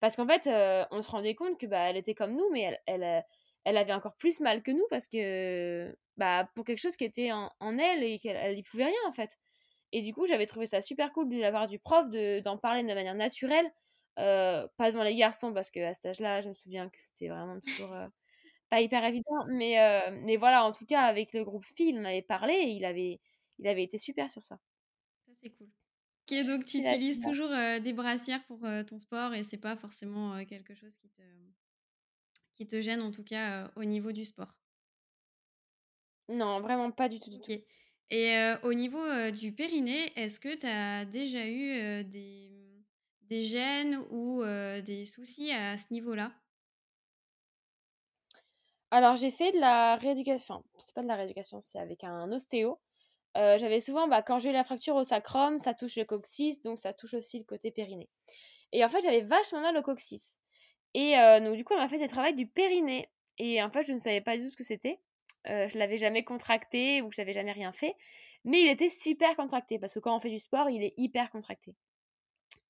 Parce 0.00 0.16
qu'en 0.16 0.26
fait, 0.26 0.46
euh, 0.46 0.84
on 0.90 1.02
se 1.02 1.10
rendait 1.10 1.34
compte 1.34 1.58
que 1.58 1.66
bah, 1.66 1.90
elle 1.90 1.96
était 1.96 2.14
comme 2.14 2.34
nous, 2.34 2.48
mais 2.50 2.62
elle, 2.62 2.80
elle, 2.86 3.02
euh, 3.04 3.20
elle, 3.64 3.76
avait 3.76 3.92
encore 3.92 4.16
plus 4.16 4.40
mal 4.40 4.62
que 4.62 4.70
nous, 4.70 4.86
parce 4.90 5.06
que 5.08 5.96
bah, 6.16 6.48
pour 6.54 6.64
quelque 6.64 6.78
chose 6.78 6.96
qui 6.96 7.04
était 7.04 7.32
en, 7.32 7.50
elle 7.78 8.02
et 8.02 8.18
qu'elle 8.18 8.56
n'y 8.56 8.62
pouvait 8.62 8.86
rien, 8.86 9.00
en 9.08 9.12
fait. 9.12 9.38
Et 9.92 10.02
du 10.02 10.14
coup, 10.14 10.26
j'avais 10.26 10.46
trouvé 10.46 10.66
ça 10.66 10.80
super 10.80 11.12
cool 11.12 11.28
de 11.28 11.38
la 11.40 11.66
du 11.66 11.78
prof 11.78 12.08
d'en 12.10 12.58
parler 12.58 12.82
de 12.82 12.88
manière 12.88 13.14
naturelle. 13.14 13.70
pas 14.16 14.90
devant 14.90 15.02
les 15.04 15.16
garçons, 15.16 15.52
parce 15.52 15.70
qu'à 15.70 15.94
cet 15.94 16.06
âge-là, 16.06 16.40
je 16.40 16.48
me 16.48 16.54
souviens 16.54 16.88
que 16.88 17.00
c'était 17.00 17.28
vraiment 17.28 17.58
toujours 17.60 17.94
pas 18.70 18.80
hyper 18.80 19.04
évident, 19.04 19.44
mais, 19.48 19.76
mais 20.24 20.36
voilà, 20.36 20.64
en 20.64 20.72
tout 20.72 20.86
cas, 20.86 21.02
avec 21.02 21.32
le 21.34 21.44
groupe 21.44 21.64
Phil, 21.76 21.98
on 21.98 22.04
avait 22.04 22.22
parlé 22.22 22.54
et 22.54 22.70
il 22.70 22.84
avait, 22.84 23.20
il 23.58 23.66
avait 23.68 23.82
été 23.84 23.98
super 23.98 24.30
sur 24.30 24.42
ça. 24.44 24.58
Ça, 25.26 25.32
c'est 25.42 25.50
cool. 25.50 25.70
Ok, 26.30 26.46
donc 26.46 26.64
tu 26.64 26.78
utilises 26.78 27.20
toujours 27.20 27.48
des 27.50 27.92
brassières 27.92 28.44
pour 28.46 28.60
ton 28.86 28.98
sport 28.98 29.34
et 29.34 29.42
c'est 29.42 29.58
pas 29.58 29.76
forcément 29.76 30.44
quelque 30.44 30.74
chose 30.74 30.96
qui 30.96 31.08
te, 31.10 31.22
qui 32.52 32.64
te 32.64 32.80
gêne, 32.80 33.02
en 33.02 33.10
tout 33.10 33.24
cas, 33.24 33.72
au 33.74 33.82
niveau 33.84 34.12
du 34.12 34.24
sport? 34.24 34.60
Non, 36.28 36.60
vraiment 36.62 36.90
pas 36.92 37.08
du 37.10 37.18
tout. 37.20 37.30
Du 37.30 37.40
tout. 37.40 37.52
Et 38.10 38.34
au 38.62 38.74
niveau 38.74 39.30
du 39.30 39.52
périnée, 39.52 40.12
est-ce 40.16 40.40
que 40.40 40.54
tu 40.56 40.66
as 40.66 41.04
déjà 41.04 41.46
eu 41.48 42.04
des, 42.04 42.84
des 43.22 43.42
gènes 43.42 43.96
ou 44.10 44.42
des 44.84 45.04
soucis 45.06 45.52
à 45.52 45.78
ce 45.78 45.92
niveau-là? 45.92 46.32
Alors, 48.90 49.14
j'ai 49.16 49.30
fait 49.30 49.52
de 49.52 49.58
la 49.58 49.96
rééducation. 49.96 50.56
Enfin, 50.56 50.64
c'est 50.78 50.94
pas 50.94 51.02
de 51.02 51.06
la 51.06 51.14
rééducation, 51.14 51.62
c'est 51.64 51.78
avec 51.78 52.02
un 52.02 52.30
ostéo. 52.32 52.80
Euh, 53.36 53.56
j'avais 53.58 53.78
souvent, 53.78 54.08
bah, 54.08 54.22
quand 54.22 54.40
j'ai 54.40 54.50
eu 54.50 54.52
la 54.52 54.64
fracture 54.64 54.96
au 54.96 55.04
sacrum, 55.04 55.60
ça 55.60 55.74
touche 55.74 55.96
le 55.96 56.04
coccyx, 56.04 56.60
donc 56.62 56.78
ça 56.78 56.92
touche 56.92 57.14
aussi 57.14 57.38
le 57.38 57.44
côté 57.44 57.70
périnée. 57.70 58.08
Et 58.72 58.84
en 58.84 58.88
fait, 58.88 59.00
j'avais 59.02 59.20
vachement 59.20 59.60
mal 59.60 59.76
au 59.76 59.82
coccyx. 59.82 60.38
Et 60.94 61.16
euh, 61.16 61.38
donc, 61.38 61.56
du 61.56 61.64
coup, 61.64 61.74
on 61.74 61.78
m'a 61.78 61.88
fait 61.88 61.98
des 61.98 62.08
travaux 62.08 62.32
du 62.34 62.48
périnée. 62.48 63.08
Et 63.38 63.62
en 63.62 63.70
fait, 63.70 63.84
je 63.84 63.92
ne 63.92 64.00
savais 64.00 64.20
pas 64.20 64.36
du 64.36 64.44
tout 64.44 64.50
ce 64.50 64.56
que 64.56 64.64
c'était. 64.64 64.98
Euh, 65.48 65.68
je 65.68 65.78
l'avais 65.78 65.96
jamais 65.96 66.24
contracté 66.24 67.00
ou 67.02 67.12
je 67.12 67.20
n'avais 67.20 67.32
jamais 67.32 67.52
rien 67.52 67.72
fait. 67.72 67.94
Mais 68.44 68.60
il 68.60 68.68
était 68.68 68.88
super 68.88 69.36
contracté 69.36 69.78
parce 69.78 69.94
que 69.94 70.00
quand 70.00 70.16
on 70.16 70.20
fait 70.20 70.30
du 70.30 70.40
sport, 70.40 70.68
il 70.68 70.82
est 70.82 70.94
hyper 70.96 71.30
contracté. 71.30 71.76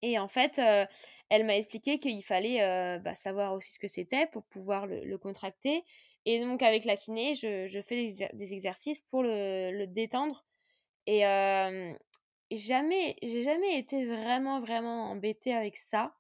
Et 0.02 0.18
en 0.18 0.28
fait, 0.28 0.58
elle 1.28 1.44
m'a 1.44 1.56
expliqué 1.56 1.98
qu'il 1.98 2.24
fallait 2.24 2.98
bah, 3.00 3.14
savoir 3.14 3.52
aussi 3.52 3.72
ce 3.72 3.78
que 3.78 3.86
c'était 3.86 4.26
pour 4.26 4.44
pouvoir 4.44 4.86
le 4.86 5.16
contracter 5.18 5.84
et 6.26 6.40
donc, 6.40 6.62
avec 6.62 6.84
la 6.84 6.96
kiné, 6.96 7.34
je, 7.34 7.66
je 7.66 7.80
fais 7.80 8.12
des, 8.34 8.52
exercices 8.52 9.00
pour 9.02 9.22
le, 9.22 9.70
le 9.72 9.86
détendre. 9.86 10.44
Et 11.06 11.24
jamais, 12.58 13.16
j'ai 13.22 13.42
jamais 13.42 13.78
été 13.78 14.04
vraiment, 14.06 14.60
vraiment 14.60 15.10
embêtée 15.10 15.54
avec 15.54 15.76
ça. 15.76 16.16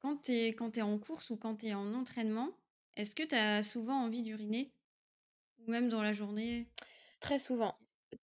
Quand 0.00 0.18
tu 0.22 0.32
es, 0.32 0.48
quand 0.52 0.76
es 0.76 0.82
en 0.82 0.98
course 0.98 1.30
ou 1.30 1.36
quand 1.36 1.56
tu 1.56 1.66
es 1.66 1.74
en 1.74 1.94
entraînement, 1.94 2.50
est-ce 2.96 3.14
que 3.14 3.22
tu 3.22 3.34
as 3.34 3.62
souvent 3.62 4.02
envie 4.02 4.22
d'uriner? 4.22 4.72
Ou 5.60 5.70
même 5.70 5.88
dans 5.88 6.02
la 6.02 6.12
journée? 6.12 6.68
Très 7.20 7.38
souvent. 7.38 7.76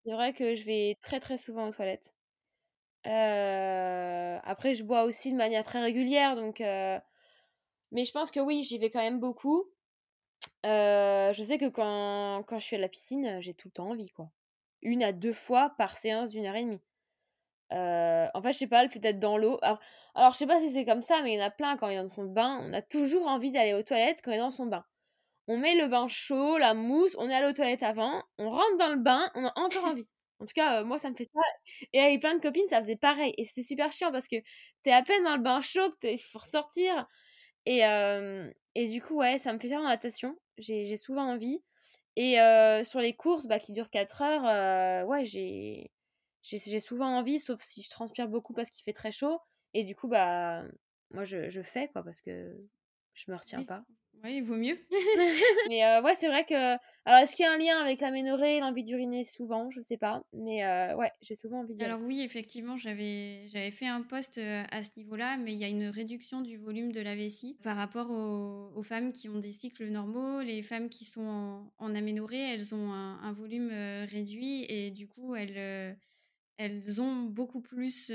C'est 0.05 0.11
vrai 0.13 0.34
que 0.34 0.55
je 0.55 0.63
vais 0.63 0.97
très, 1.01 1.19
très 1.19 1.38
souvent 1.38 1.67
aux 1.67 1.71
toilettes. 1.71 2.13
après, 3.03 4.73
je 4.73 4.84
bois 4.84 5.03
aussi 5.03 5.32
de 5.32 5.38
manière 5.38 5.63
très 5.63 5.82
régulière, 5.82 6.36
donc. 6.36 6.59
Mais 6.59 8.03
je 8.05 8.11
pense 8.11 8.32
que 8.32 8.39
oui, 8.39 8.63
j'y 8.63 8.78
vais 8.78 8.89
quand 8.89 9.01
même 9.01 9.19
beaucoup. 9.19 9.65
Euh, 10.65 11.33
je 11.33 11.43
sais 11.43 11.57
que 11.57 11.69
quand, 11.69 12.43
quand 12.47 12.59
je 12.59 12.65
suis 12.65 12.75
à 12.75 12.79
la 12.79 12.89
piscine, 12.89 13.39
j'ai 13.41 13.53
tout 13.53 13.67
le 13.67 13.73
temps 13.73 13.89
envie, 13.89 14.09
quoi. 14.09 14.29
Une 14.81 15.03
à 15.03 15.11
deux 15.11 15.33
fois 15.33 15.73
par 15.77 15.97
séance 15.97 16.29
d'une 16.29 16.45
heure 16.45 16.55
et 16.55 16.63
demie. 16.63 16.81
Euh, 17.73 18.27
en 18.33 18.41
fait, 18.41 18.53
je 18.53 18.59
sais 18.59 18.67
pas, 18.67 18.83
le 18.83 18.89
fait 18.89 18.99
d'être 18.99 19.19
dans 19.19 19.37
l'eau. 19.37 19.57
Alors, 19.61 19.79
alors, 20.15 20.31
je 20.33 20.37
sais 20.37 20.47
pas 20.47 20.59
si 20.59 20.71
c'est 20.71 20.85
comme 20.85 21.01
ça, 21.01 21.21
mais 21.21 21.33
il 21.33 21.39
y 21.39 21.41
en 21.41 21.45
a 21.45 21.51
plein 21.51 21.77
quand 21.77 21.89
il 21.89 21.95
est 21.95 22.01
dans 22.01 22.07
son 22.07 22.25
bain. 22.25 22.59
On 22.61 22.73
a 22.73 22.81
toujours 22.81 23.27
envie 23.27 23.51
d'aller 23.51 23.73
aux 23.73 23.83
toilettes 23.83 24.21
quand 24.23 24.31
il 24.31 24.35
est 24.35 24.39
dans 24.39 24.51
son 24.51 24.65
bain. 24.67 24.85
On 25.47 25.57
met 25.57 25.75
le 25.75 25.87
bain 25.87 26.07
chaud, 26.07 26.57
la 26.57 26.73
mousse, 26.73 27.15
on 27.19 27.29
est 27.29 27.35
allé 27.35 27.47
aux 27.49 27.53
toilettes 27.53 27.83
avant, 27.83 28.23
on 28.39 28.49
rentre 28.49 28.77
dans 28.79 28.89
le 28.89 28.97
bain, 28.97 29.29
on 29.35 29.45
a 29.45 29.53
encore 29.57 29.85
envie. 29.85 30.09
En 30.39 30.45
tout 30.45 30.53
cas, 30.55 30.81
euh, 30.81 30.85
moi, 30.85 30.99
ça 30.99 31.09
me 31.09 31.15
fait 31.15 31.25
ça. 31.25 31.39
Et 31.93 31.99
avec 32.01 32.21
plein 32.21 32.35
de 32.35 32.41
copines, 32.41 32.67
ça 32.67 32.79
faisait 32.81 32.95
pareil. 32.95 33.33
Et 33.37 33.45
c'était 33.45 33.63
super 33.63 33.91
chiant 33.91 34.11
parce 34.11 34.27
que 34.27 34.37
t'es 34.83 34.91
à 34.91 35.03
peine 35.03 35.23
dans 35.23 35.35
le 35.35 35.41
bain 35.41 35.61
chaud, 35.61 35.93
il 36.03 36.17
faut 36.17 36.39
ressortir. 36.39 37.07
Et, 37.65 37.83
et 38.76 38.88
du 38.88 39.01
coup, 39.01 39.15
ouais, 39.15 39.39
ça 39.39 39.53
me 39.53 39.59
fait 39.59 39.69
faire 39.69 39.80
en 39.82 39.88
natation. 39.88 40.38
J'ai 40.57 40.97
souvent 40.97 41.32
envie. 41.32 41.63
Et 42.15 42.38
sur 42.84 42.99
les 42.99 43.15
courses 43.15 43.47
bah, 43.47 43.59
qui 43.59 43.73
durent 43.73 43.89
4 43.89 44.21
heures, 44.21 45.07
ouais, 45.07 45.26
j'ai 45.26 45.91
j'ai 46.41 46.80
souvent 46.80 47.17
envie, 47.17 47.39
sauf 47.39 47.61
si 47.61 47.82
je 47.82 47.89
transpire 47.89 48.28
beaucoup 48.28 48.53
parce 48.53 48.69
qu'il 48.69 48.84
fait 48.84 48.93
très 48.93 49.11
chaud. 49.11 49.39
Et 49.73 49.84
du 49.84 49.95
coup, 49.95 50.07
bah, 50.07 50.63
moi, 51.11 51.23
je, 51.23 51.49
je 51.49 51.61
fais, 51.61 51.88
quoi, 51.88 52.03
parce 52.03 52.21
que 52.21 52.55
je 53.13 53.32
me 53.32 53.36
retiens 53.36 53.63
pas. 53.63 53.84
Oui, 54.24 54.38
il 54.38 54.43
vaut 54.43 54.55
mieux. 54.55 54.78
mais 55.70 55.86
euh, 55.86 56.01
ouais, 56.01 56.16
c'est 56.16 56.28
vrai 56.28 56.45
que. 56.45 56.78
Alors, 57.07 57.20
est-ce 57.20 57.36
qu'il 57.36 57.45
y 57.45 57.47
a 57.47 57.51
un 57.51 57.57
lien 57.57 57.80
avec 57.80 58.01
l'aménorrhée 58.01 58.57
et 58.57 58.59
l'envie 58.59 58.84
d'uriner 58.84 59.24
souvent? 59.24 59.70
Je 59.70 59.82
sais 59.82 59.97
pas. 59.97 60.24
Mais 60.34 60.66
euh, 60.66 60.95
ouais, 60.95 61.11
j'ai 61.22 61.36
souvent 61.36 61.59
envie 61.59 61.76
d'uriner. 61.76 61.93
Alors, 61.93 62.05
oui, 62.05 62.22
effectivement, 62.22 62.78
j'avais 62.78 63.47
fait 63.72 63.86
un 63.86 64.01
post 64.01 64.38
euh, 64.38 64.63
à 64.72 64.84
ce 64.84 64.91
niveau-là, 64.97 65.38
mais 65.38 65.53
il 65.53 65.59
y 65.59 65.63
a 65.63 65.68
une 65.68 65.88
réduction 65.88 66.41
du 66.41 66.57
volume 66.57 66.91
de 66.91 67.01
la 67.01 67.16
vessie 67.16 67.57
par 67.63 67.78
rapport 67.78 68.09
aux, 68.09 68.84
femmes 68.84 69.11
qui 69.11 69.30
ont 69.30 69.39
des 69.39 69.51
cycles 69.51 69.86
normaux. 69.86 70.41
Les 70.41 70.63
femmes 70.63 70.89
qui 70.89 71.05
sont 71.05 71.28
en, 71.28 71.74
en 71.78 71.95
aménorrhée, 71.95 72.53
elles 72.53 72.74
ont 72.74 72.91
un, 72.91 73.34
volume 73.34 73.72
réduit 74.09 74.66
et 74.70 74.91
du 74.91 75.07
coup, 75.07 75.36
elles, 75.36 75.97
elles 76.57 77.01
ont 77.01 77.24
beaucoup 77.24 77.61
plus 77.61 78.11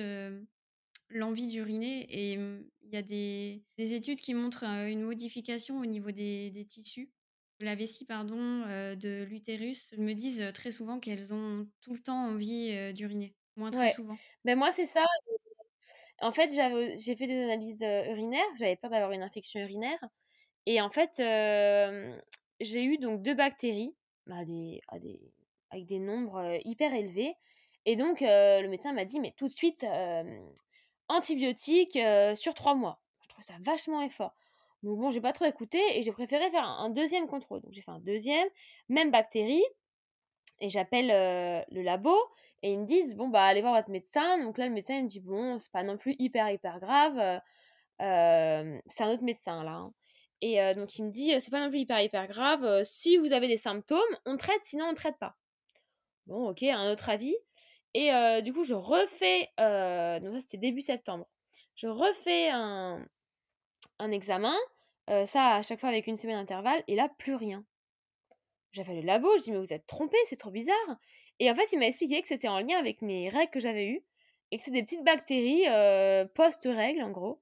l'envie 1.11 1.47
d'uriner 1.47 2.07
et 2.09 2.33
il 2.35 2.93
y 2.93 2.97
a 2.97 3.03
des, 3.03 3.63
études 3.79 4.21
qui 4.21 4.35
montrent 4.35 4.65
une 4.65 5.03
modification 5.03 5.79
au 5.81 5.87
niveau 5.87 6.11
des, 6.11 6.67
tissus. 6.69 7.11
De 7.59 7.67
la 7.67 7.75
vessie 7.75 8.07
pardon 8.07 8.65
de 8.67 9.25
l'utérus 9.25 9.93
me 9.99 10.15
disent 10.15 10.45
très 10.55 10.71
souvent 10.71 10.99
qu'elles 10.99 11.35
ont 11.35 11.69
tout 11.83 11.93
le 11.93 12.01
temps 12.01 12.29
envie 12.29 12.93
d'uriner 12.95 13.35
moins 13.57 13.71
très 13.71 13.91
souvent. 13.91 14.17
Ben 14.45 14.57
moi 14.57 14.73
c'est 14.73 14.87
ça 14.87 15.05
en 16.23 16.33
fait 16.33 16.51
j'ai 16.51 17.17
fait 17.17 17.27
des 17.27 17.43
analyses 17.43 17.83
urinaires 17.83 18.47
j'avais 18.59 18.77
peur 18.77 18.91
d'avoir 18.91 19.13
une 19.13 19.23
infection 19.23 19.61
urinaire 19.61 20.03
et 20.65 20.81
en 20.81 20.91
fait 20.91 21.17
j'ai 22.61 22.85
eu 22.85 22.97
donc 22.97 23.21
deux 23.23 23.35
bactéries 23.35 23.95
bah, 24.27 24.45
des, 24.45 24.81
avec 25.71 25.87
des 25.87 25.99
nombres 25.99 26.59
hyper 26.65 26.95
élevés 26.95 27.35
et 27.85 27.97
donc 27.97 28.21
le 28.23 28.67
médecin 28.69 28.95
m'a 28.95 29.05
dit 29.05 29.21
mais 29.21 29.35
tout 29.37 29.49
de 29.49 29.55
suite 29.55 29.85
antibiotiques 31.11 31.99
sur 32.35 32.55
trois 32.55 32.75
mois. 32.75 33.01
Je 33.23 33.29
trouve 33.29 33.45
ça 33.45 33.55
vachement 33.61 34.01
effort. 34.01 34.35
Donc 34.83 34.99
bon, 34.99 35.11
j'ai 35.11 35.21
pas 35.21 35.35
trop 35.35 35.45
écouté 35.45 35.79
et 35.99 36.03
j'ai 36.03 36.13
préféré 36.13 36.51
faire 36.51 36.65
un 36.65 36.89
deuxième 36.89 37.27
contrôle. 37.27 37.61
Donc 37.61 37.73
j'ai 37.73 37.83
fait 37.83 37.91
un 37.91 38.01
deuxième, 38.01 38.49
même 38.89 39.11
bactérie, 39.11 39.63
et 40.61 40.71
j'appelle 40.71 41.09
le 41.71 41.83
labo 41.83 42.17
et 42.63 42.73
ils 42.73 42.79
me 42.79 42.85
disent 42.85 43.15
bon 43.17 43.29
bah 43.29 43.45
allez 43.45 43.61
voir 43.61 43.75
votre 43.75 43.91
médecin. 43.91 44.39
Donc 44.39 44.57
là 44.59 44.67
le 44.67 44.73
médecin 44.73 44.97
il 44.97 45.05
me 45.05 45.09
dit 45.09 45.21
bon 45.21 45.59
c'est 45.59 45.73
pas 45.73 45.83
non 45.83 45.97
plus 45.99 46.15
hyper 46.19 46.51
hyper 46.51 46.81
grave, 46.81 47.41
c'est 47.99 49.03
un 49.03 49.11
autre 49.11 49.23
médecin 49.23 49.65
là. 49.65 49.73
Hein. 49.73 49.93
Et 50.43 50.59
donc 50.75 50.97
il 50.97 51.05
me 51.05 51.11
dit 51.11 51.33
c'est 51.41 51.51
pas 51.51 51.61
non 51.61 51.69
plus 51.69 51.81
hyper 51.81 52.01
hyper 52.01 52.27
grave. 52.27 52.85
si 52.85 53.19
vous 53.19 53.33
avez 53.33 53.49
des 53.49 53.59
symptômes, 53.59 54.01
on 54.25 54.37
traite, 54.39 54.63
sinon 54.63 54.87
on 54.87 54.95
traite 54.95 55.19
pas. 55.19 55.37
Bon 56.27 56.49
ok, 56.51 56.63
un 56.63 56.91
autre 56.91 57.11
avis. 57.11 57.37
Et 57.95 58.11
du 58.43 58.53
coup, 58.53 58.65
je 58.65 58.75
refais, 58.75 59.51
donc 59.59 60.35
ça 60.35 60.41
c'était 60.41 60.59
début 60.59 60.81
septembre, 60.81 61.27
je 61.75 61.89
refais 61.89 62.49
un, 62.51 63.05
examen, 64.13 64.57
ça 65.27 65.57
à 65.57 65.63
chaque 65.63 65.81
fois 65.81 65.89
avec 65.89 66.07
une 66.07 66.17
semaine 66.17 66.37
d'intervalle, 66.37 66.83
et 66.87 66.95
là, 66.95 67.09
plus 67.19 67.35
rien. 67.35 67.65
J'appelle 68.73 69.01
le 69.01 69.07
labo, 69.07 69.29
je 69.39 69.43
dis, 69.43 69.53
mais 69.53 69.59
vous 69.59 69.73
êtes 69.73 69.87
trompé, 69.87 70.17
c'est 70.25 70.37
trop 70.37 70.51
bizarre. 70.51 70.99
Et 71.41 71.51
en 71.51 71.55
fait, 71.55 71.73
il 71.73 71.79
m'a 71.79 71.87
expliqué 71.87 72.23
que 72.23 72.29
c'était 72.29 72.49
en 72.49 72.61
lien 72.61 72.79
avec 72.79 73.03
mes 73.03 73.29
règles 73.29 73.51
que 73.51 73.61
j'avais 73.61 73.89
eues, 73.89 74.05
et 74.53 74.57
que 74.57 74.63
c'est 74.63 74.71
des 74.71 74.83
petites 74.83 75.05
bactéries 75.05 75.65
post-règles, 76.35 77.03
en 77.03 77.11
gros, 77.11 77.41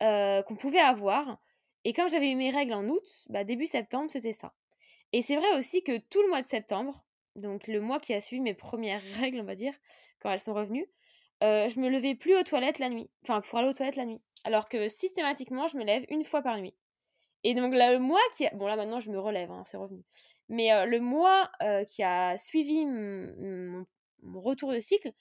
qu'on 0.00 0.56
pouvait 0.56 0.80
avoir. 0.80 1.38
Et 1.84 1.92
comme 1.92 2.08
j'avais 2.08 2.30
eu 2.30 2.36
mes 2.36 2.50
règles 2.50 2.74
en 2.74 2.88
août, 2.88 3.06
bah, 3.28 3.44
début 3.44 3.66
septembre, 3.66 4.10
c'était 4.10 4.32
ça. 4.32 4.52
Et 5.12 5.22
c'est 5.22 5.36
vrai 5.36 5.56
aussi 5.56 5.84
que 5.84 5.98
tout 5.98 6.22
le 6.22 6.28
mois 6.28 6.40
de 6.40 6.46
septembre, 6.46 7.04
donc 7.36 7.66
le 7.66 7.80
mois 7.80 8.00
qui 8.00 8.14
a 8.14 8.20
suivi 8.20 8.40
mes 8.40 8.54
premières 8.54 9.02
règles, 9.20 9.40
on 9.40 9.44
va 9.44 9.54
dire, 9.54 9.74
quand 10.20 10.30
elles 10.30 10.40
sont 10.40 10.54
revenues, 10.54 10.88
euh, 11.42 11.68
je 11.68 11.80
me 11.80 11.88
levais 11.88 12.14
plus 12.14 12.36
aux 12.36 12.42
toilettes 12.42 12.78
la 12.78 12.88
nuit. 12.88 13.10
Enfin, 13.22 13.40
pour 13.40 13.58
aller 13.58 13.68
aux 13.68 13.72
toilettes 13.72 13.96
la 13.96 14.06
nuit. 14.06 14.20
Alors 14.44 14.68
que 14.68 14.88
systématiquement, 14.88 15.68
je 15.68 15.76
me 15.76 15.84
lève 15.84 16.04
une 16.08 16.24
fois 16.24 16.42
par 16.42 16.58
nuit. 16.58 16.74
Et 17.42 17.54
donc 17.54 17.74
là, 17.74 17.92
le 17.92 17.98
mois 17.98 18.20
qui 18.36 18.46
a... 18.46 18.54
Bon 18.54 18.66
là 18.66 18.76
maintenant, 18.76 19.00
je 19.00 19.10
me 19.10 19.18
relève, 19.18 19.50
hein, 19.50 19.64
c'est 19.66 19.76
revenu. 19.76 20.02
Mais 20.48 20.72
euh, 20.72 20.86
le 20.86 21.00
mois 21.00 21.50
euh, 21.62 21.84
qui 21.84 22.02
a 22.02 22.38
suivi 22.38 22.86
mon, 22.86 23.84
retour 24.34 24.72
de 24.72 24.80
cycle, 24.80 25.12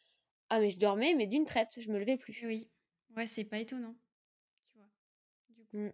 ah 0.49 0.59
mais 0.59 0.69
je 0.69 0.77
dormais, 0.77 1.13
mais 1.15 1.27
d'une 1.27 1.45
traite, 1.45 1.79
je 1.79 1.89
me 1.91 1.99
levais 1.99 2.17
plus. 2.17 2.45
Oui. 2.45 2.69
Ouais, 3.15 3.25
c'est 3.25 3.43
pas 3.43 3.59
étonnant. 3.59 3.95
Tu 4.71 4.77
vois. 4.77 4.87
Du 5.49 5.65
coup. 5.65 5.77
Mmh. 5.77 5.93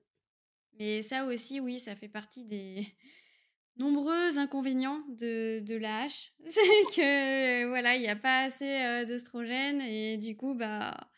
Mais 0.80 1.02
ça 1.02 1.26
aussi, 1.26 1.60
oui, 1.60 1.80
ça 1.80 1.96
fait 1.96 2.08
partie 2.08 2.46
des 2.46 2.86
nombreux 3.80 4.38
inconvénients 4.38 5.04
de, 5.08 5.62
de 5.62 5.76
la 5.76 6.04
hache. 6.04 6.34
C'est 6.46 6.62
que, 6.96 7.66
voilà, 7.68 7.96
il 7.96 8.02
n'y 8.02 8.10
a 8.10 8.16
pas 8.16 8.44
assez 8.44 8.82
euh, 8.82 9.06
d'œstrogènes 9.06 9.82
et 9.82 10.18
du 10.18 10.36
coup, 10.36 10.54
bah. 10.54 11.10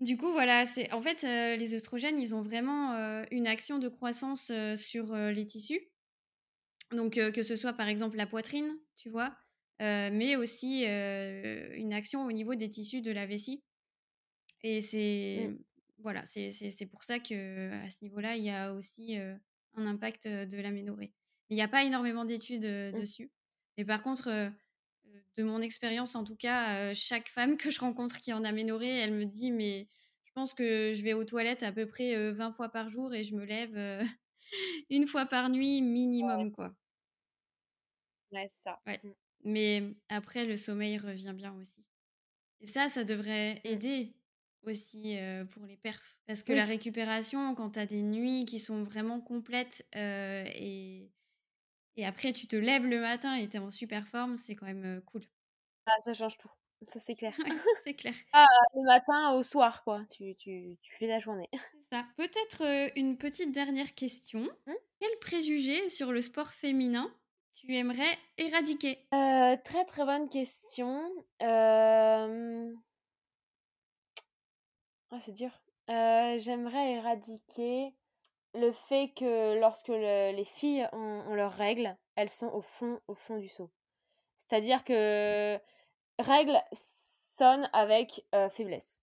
Du 0.00 0.16
coup, 0.16 0.32
voilà, 0.32 0.64
c'est 0.64 0.90
en 0.94 1.02
fait 1.02 1.24
euh, 1.24 1.56
les 1.56 1.74
œstrogènes, 1.74 2.18
ils 2.18 2.34
ont 2.34 2.40
vraiment 2.40 2.94
euh, 2.94 3.22
une 3.30 3.46
action 3.46 3.78
de 3.78 3.86
croissance 3.90 4.50
sur 4.76 5.14
les 5.14 5.44
tissus. 5.44 5.90
Donc 6.90 7.16
que 7.16 7.42
ce 7.42 7.54
soit 7.54 7.74
par 7.74 7.86
exemple 7.86 8.16
la 8.16 8.26
poitrine, 8.26 8.74
tu 8.96 9.10
vois, 9.10 9.36
mais 9.78 10.36
aussi 10.36 10.84
une 10.84 11.92
action 11.92 12.24
au 12.24 12.32
niveau 12.32 12.54
des 12.54 12.70
tissus 12.70 13.02
de 13.02 13.12
la 13.12 13.26
vessie. 13.26 13.62
Et 14.62 14.80
c'est 14.80 15.50
mmh. 15.50 15.58
voilà, 15.98 16.24
c'est 16.24 16.88
pour 16.90 17.02
ça 17.02 17.18
que 17.18 17.70
à 17.84 17.90
ce 17.90 18.02
niveau-là, 18.02 18.36
il 18.36 18.44
y 18.44 18.50
a 18.50 18.72
aussi 18.72 19.18
un 19.18 19.86
impact 19.86 20.26
de 20.26 20.56
l'aménorrhée. 20.62 21.12
Il 21.50 21.56
n'y 21.56 21.62
a 21.62 21.68
pas 21.68 21.84
énormément 21.84 22.24
d'études 22.24 22.64
mmh. 22.64 23.00
dessus. 23.00 23.30
Mais 23.76 23.84
par 23.84 24.02
contre, 24.02 24.52
de 25.36 25.42
mon 25.42 25.60
expérience, 25.60 26.14
en 26.14 26.24
tout 26.24 26.36
cas, 26.36 26.94
chaque 26.94 27.28
femme 27.28 27.56
que 27.56 27.70
je 27.70 27.80
rencontre 27.80 28.18
qui 28.20 28.32
en 28.32 28.44
a 28.44 28.48
aménorrhée, 28.48 28.98
elle 28.98 29.12
me 29.12 29.24
dit 29.24 29.50
Mais 29.50 29.88
je 30.24 30.32
pense 30.32 30.54
que 30.54 30.92
je 30.94 31.02
vais 31.02 31.12
aux 31.12 31.24
toilettes 31.24 31.64
à 31.64 31.72
peu 31.72 31.86
près 31.86 32.30
20 32.30 32.52
fois 32.52 32.68
par 32.68 32.88
jour 32.88 33.12
et 33.14 33.24
je 33.24 33.34
me 33.34 33.44
lève 33.44 33.76
une 34.90 35.06
fois 35.06 35.26
par 35.26 35.50
nuit 35.50 35.82
minimum, 35.82 36.52
quoi. 36.52 36.72
Ouais, 38.30 38.46
c'est 38.48 38.62
ça. 38.62 38.80
Ouais. 38.86 39.00
Mmh. 39.02 39.10
Mais 39.42 39.82
après, 40.08 40.44
le 40.44 40.56
sommeil 40.56 40.98
revient 40.98 41.32
bien 41.34 41.52
aussi. 41.54 41.84
Et 42.60 42.66
ça, 42.66 42.88
ça 42.88 43.02
devrait 43.02 43.54
mmh. 43.54 43.68
aider 43.68 44.14
aussi 44.62 45.16
pour 45.50 45.64
les 45.64 45.78
perfs. 45.78 46.20
Parce 46.26 46.42
que 46.42 46.52
la 46.52 46.66
récupération, 46.66 47.54
quand 47.54 47.70
tu 47.70 47.78
as 47.78 47.86
des 47.86 48.02
nuits 48.02 48.44
qui 48.44 48.58
sont 48.58 48.84
vraiment 48.84 49.20
complètes 49.20 49.88
et 49.94 51.10
et 52.00 52.06
après, 52.06 52.32
tu 52.32 52.46
te 52.46 52.56
lèves 52.56 52.86
le 52.86 52.98
matin 53.00 53.34
et 53.34 53.48
tu 53.48 53.58
es 53.58 53.60
en 53.60 53.70
super 53.70 54.08
forme, 54.08 54.36
c'est 54.36 54.54
quand 54.54 54.66
même 54.66 55.02
cool. 55.06 55.22
Ah, 55.86 55.96
ça 56.02 56.14
change 56.14 56.38
tout. 56.38 56.50
Ça, 56.88 56.98
c'est 56.98 57.14
clair. 57.14 57.34
c'est 57.84 57.94
clair. 57.94 58.14
Ah, 58.32 58.46
le 58.74 58.86
matin 58.86 59.32
au 59.34 59.42
soir, 59.42 59.84
quoi. 59.84 60.02
Tu, 60.10 60.34
tu, 60.36 60.78
tu 60.80 60.96
fais 60.96 61.06
la 61.06 61.18
journée. 61.18 61.50
ça. 61.92 62.06
Peut-être 62.16 62.62
une 62.96 63.18
petite 63.18 63.52
dernière 63.52 63.94
question. 63.94 64.48
Mmh? 64.66 64.72
Quel 64.98 65.18
préjugé 65.20 65.88
sur 65.90 66.10
le 66.12 66.22
sport 66.22 66.52
féminin 66.52 67.14
tu 67.52 67.74
aimerais 67.74 68.16
éradiquer? 68.38 69.06
Très, 69.10 69.84
très 69.84 70.04
bonne 70.06 70.30
question. 70.30 71.02
Ah, 75.12 75.18
c'est 75.20 75.34
dur. 75.34 75.50
J'aimerais 75.88 76.92
éradiquer 76.92 77.94
le 78.54 78.72
fait 78.72 79.12
que 79.16 79.58
lorsque 79.58 79.88
les 79.88 80.44
filles 80.44 80.88
ont, 80.92 81.34
leurs 81.34 81.52
règles, 81.52 81.96
elles 82.16 82.30
sont 82.30 82.48
au 82.48 82.62
fond, 82.62 83.00
au 83.08 83.14
fond 83.14 83.36
du 83.38 83.48
seau. 83.48 83.70
C'est-à-dire 84.38 84.84
que 84.84 85.58
règles 86.18 86.60
sonne 86.72 87.70
avec 87.72 88.24
faiblesse. 88.50 89.02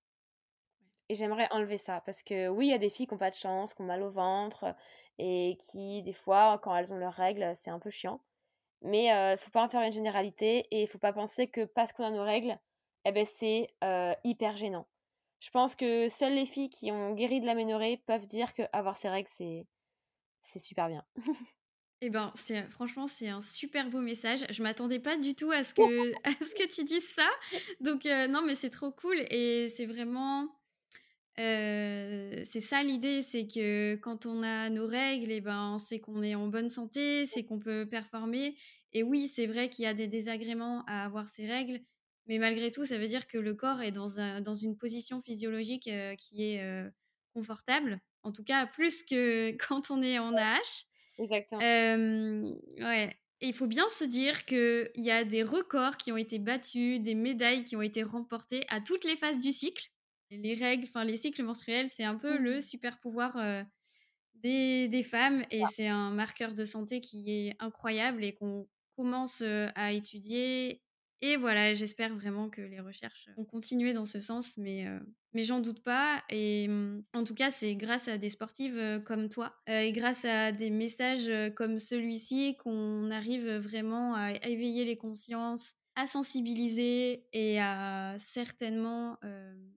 Et 1.09 1.15
j'aimerais 1.15 1.47
enlever 1.51 1.77
ça 1.77 2.01
parce 2.05 2.21
que 2.21 2.49
oui, 2.49 2.67
il 2.67 2.71
y 2.71 2.73
a 2.73 2.77
des 2.77 2.89
filles 2.89 3.07
qui 3.07 3.13
n'ont 3.13 3.19
pas 3.19 3.29
de 3.29 3.35
chance, 3.35 3.73
qui 3.73 3.81
ont 3.81 3.85
mal 3.85 4.03
au 4.03 4.09
ventre 4.09 4.75
et 5.17 5.57
qui, 5.61 6.03
des 6.03 6.13
fois, 6.13 6.59
quand 6.61 6.75
elles 6.75 6.91
ont 6.91 6.97
leurs 6.97 7.13
règles, 7.13 7.53
c'est 7.55 7.69
un 7.69 7.79
peu 7.79 7.89
chiant. 7.89 8.19
Mais 8.81 9.05
il 9.05 9.31
ne 9.31 9.37
faut 9.37 9.49
pas 9.49 9.63
en 9.63 9.69
faire 9.69 9.81
une 9.81 9.93
généralité 9.93 10.67
et 10.69 10.81
il 10.81 10.87
faut 10.87 10.97
pas 10.97 11.13
penser 11.13 11.47
que 11.47 11.63
parce 11.63 11.93
qu'on 11.93 12.03
a 12.03 12.11
nos 12.11 12.23
règles, 12.23 12.59
eh 13.05 13.13
ben, 13.13 13.25
c'est 13.25 13.73
hyper 14.25 14.57
gênant. 14.57 14.85
Je 15.39 15.49
pense 15.51 15.75
que 15.75 16.09
seules 16.09 16.33
les 16.33 16.45
filles 16.45 16.69
qui 16.69 16.91
ont 16.91 17.13
guéri 17.13 17.39
de 17.41 17.45
l'aménorrhée 17.45 18.01
peuvent 18.05 18.25
dire 18.25 18.53
qu'avoir 18.53 18.97
ses 18.97 19.09
règles, 19.09 19.29
c'est, 19.31 19.65
c'est 20.41 20.59
super 20.59 20.87
bien. 20.87 21.05
Eh 22.01 22.11
ben, 22.11 22.31
c'est, 22.35 22.61
franchement, 22.69 23.07
c'est 23.07 23.29
un 23.29 23.41
super 23.41 23.89
beau 23.89 24.01
message. 24.01 24.45
Je 24.51 24.61
m'attendais 24.61 24.99
pas 24.99 25.17
du 25.17 25.33
tout 25.33 25.49
à 25.49 25.63
ce 25.63 25.73
que, 25.73 25.81
à 26.27 26.31
ce 26.45 26.53
que 26.53 26.67
tu 26.67 26.83
dises 26.83 27.09
ça. 27.15 27.27
Donc, 27.81 28.05
euh, 28.05 28.27
non, 28.27 28.43
mais 28.45 28.53
c'est 28.53 28.69
trop 28.69 28.91
cool. 28.91 29.17
Et 29.31 29.67
c'est 29.69 29.87
vraiment. 29.87 30.47
Euh, 31.39 32.43
c'est 32.45 32.59
ça 32.59 32.83
l'idée, 32.83 33.21
c'est 33.21 33.47
que 33.47 33.95
quand 33.95 34.27
on 34.27 34.43
a 34.43 34.69
nos 34.69 34.85
règles, 34.85 35.31
eh 35.31 35.41
ben, 35.41 35.77
c'est 35.79 35.99
qu'on 35.99 36.21
est 36.21 36.35
en 36.35 36.47
bonne 36.47 36.69
santé, 36.69 37.25
c'est 37.25 37.45
qu'on 37.45 37.59
peut 37.59 37.87
performer. 37.87 38.55
Et 38.93 39.03
oui, 39.03 39.27
c'est 39.27 39.47
vrai 39.47 39.69
qu'il 39.69 39.85
y 39.85 39.87
a 39.87 39.93
des 39.93 40.07
désagréments 40.07 40.83
à 40.87 41.03
avoir 41.03 41.27
ces 41.27 41.45
règles, 41.47 41.79
mais 42.27 42.37
malgré 42.37 42.71
tout, 42.71 42.85
ça 42.85 42.97
veut 42.97 43.07
dire 43.07 43.27
que 43.27 43.37
le 43.37 43.53
corps 43.53 43.81
est 43.81 43.91
dans, 43.91 44.19
un, 44.19 44.41
dans 44.41 44.55
une 44.55 44.77
position 44.77 45.21
physiologique 45.21 45.89
qui 46.17 46.43
est 46.43 46.91
confortable. 47.33 47.99
En 48.23 48.31
tout 48.31 48.43
cas, 48.43 48.65
plus 48.65 49.03
que 49.03 49.51
quand 49.67 49.91
on 49.91 50.01
est 50.01 50.19
en 50.19 50.35
AH. 50.35 50.85
Exactement. 51.19 51.61
ouais. 51.61 53.17
Et 53.39 53.47
il 53.47 53.53
faut 53.53 53.67
bien 53.67 53.87
se 53.87 54.03
dire 54.03 54.45
qu'il 54.45 54.89
y 54.95 55.11
a 55.11 55.23
des 55.23 55.43
records 55.43 55.97
qui 55.97 56.11
ont 56.11 56.17
été 56.17 56.39
battus, 56.39 56.99
des 56.99 57.13
médailles 57.13 57.63
qui 57.63 57.75
ont 57.75 57.81
été 57.83 58.01
remportées 58.01 58.65
à 58.69 58.81
toutes 58.81 59.03
les 59.03 59.15
phases 59.15 59.39
du 59.39 59.51
cycle. 59.51 59.89
Les 60.31 60.55
règles, 60.55 60.85
enfin 60.85 61.05
les 61.05 61.17
cycles 61.17 61.43
menstruels, 61.43 61.87
c'est 61.87 62.03
un 62.03 62.15
peu 62.15 62.37
le 62.37 62.59
super 62.59 62.99
pouvoir 62.99 63.37
euh, 63.37 63.63
des, 64.35 64.87
des 64.87 65.03
femmes 65.03 65.45
et 65.51 65.63
c'est 65.71 65.87
un 65.87 66.09
marqueur 66.09 66.55
de 66.55 66.65
santé 66.65 66.99
qui 66.99 67.31
est 67.31 67.55
incroyable 67.59 68.23
et 68.23 68.33
qu'on 68.33 68.67
commence 68.95 69.41
euh, 69.41 69.67
à 69.75 69.93
étudier 69.93 70.81
et 71.21 71.35
voilà, 71.37 71.73
j'espère 71.73 72.13
vraiment 72.15 72.49
que 72.49 72.61
les 72.61 72.79
recherches 72.79 73.29
vont 73.37 73.45
continuer 73.45 73.93
dans 73.93 74.05
ce 74.05 74.19
sens, 74.19 74.57
mais, 74.57 74.87
euh, 74.87 74.99
mais 75.33 75.43
j'en 75.43 75.59
doute 75.59 75.81
pas. 75.83 76.23
Et 76.29 76.67
mmh, 76.67 77.03
en 77.13 77.23
tout 77.23 77.33
cas, 77.35 77.51
c'est 77.51 77.75
grâce 77.75 78.07
à 78.07 78.17
des 78.17 78.29
sportives 78.29 79.01
comme 79.05 79.29
toi 79.29 79.55
et 79.67 79.91
grâce 79.93 80.25
à 80.25 80.51
des 80.51 80.69
messages 80.69 81.31
comme 81.55 81.79
celui-ci 81.79 82.57
qu'on 82.57 83.09
arrive 83.11 83.49
vraiment 83.57 84.15
à 84.15 84.31
éveiller 84.47 84.85
les 84.85 84.97
consciences, 84.97 85.73
à 85.97 86.07
sensibiliser 86.07 87.25
et 87.33 87.59
à 87.59 88.15
certainement 88.17 89.17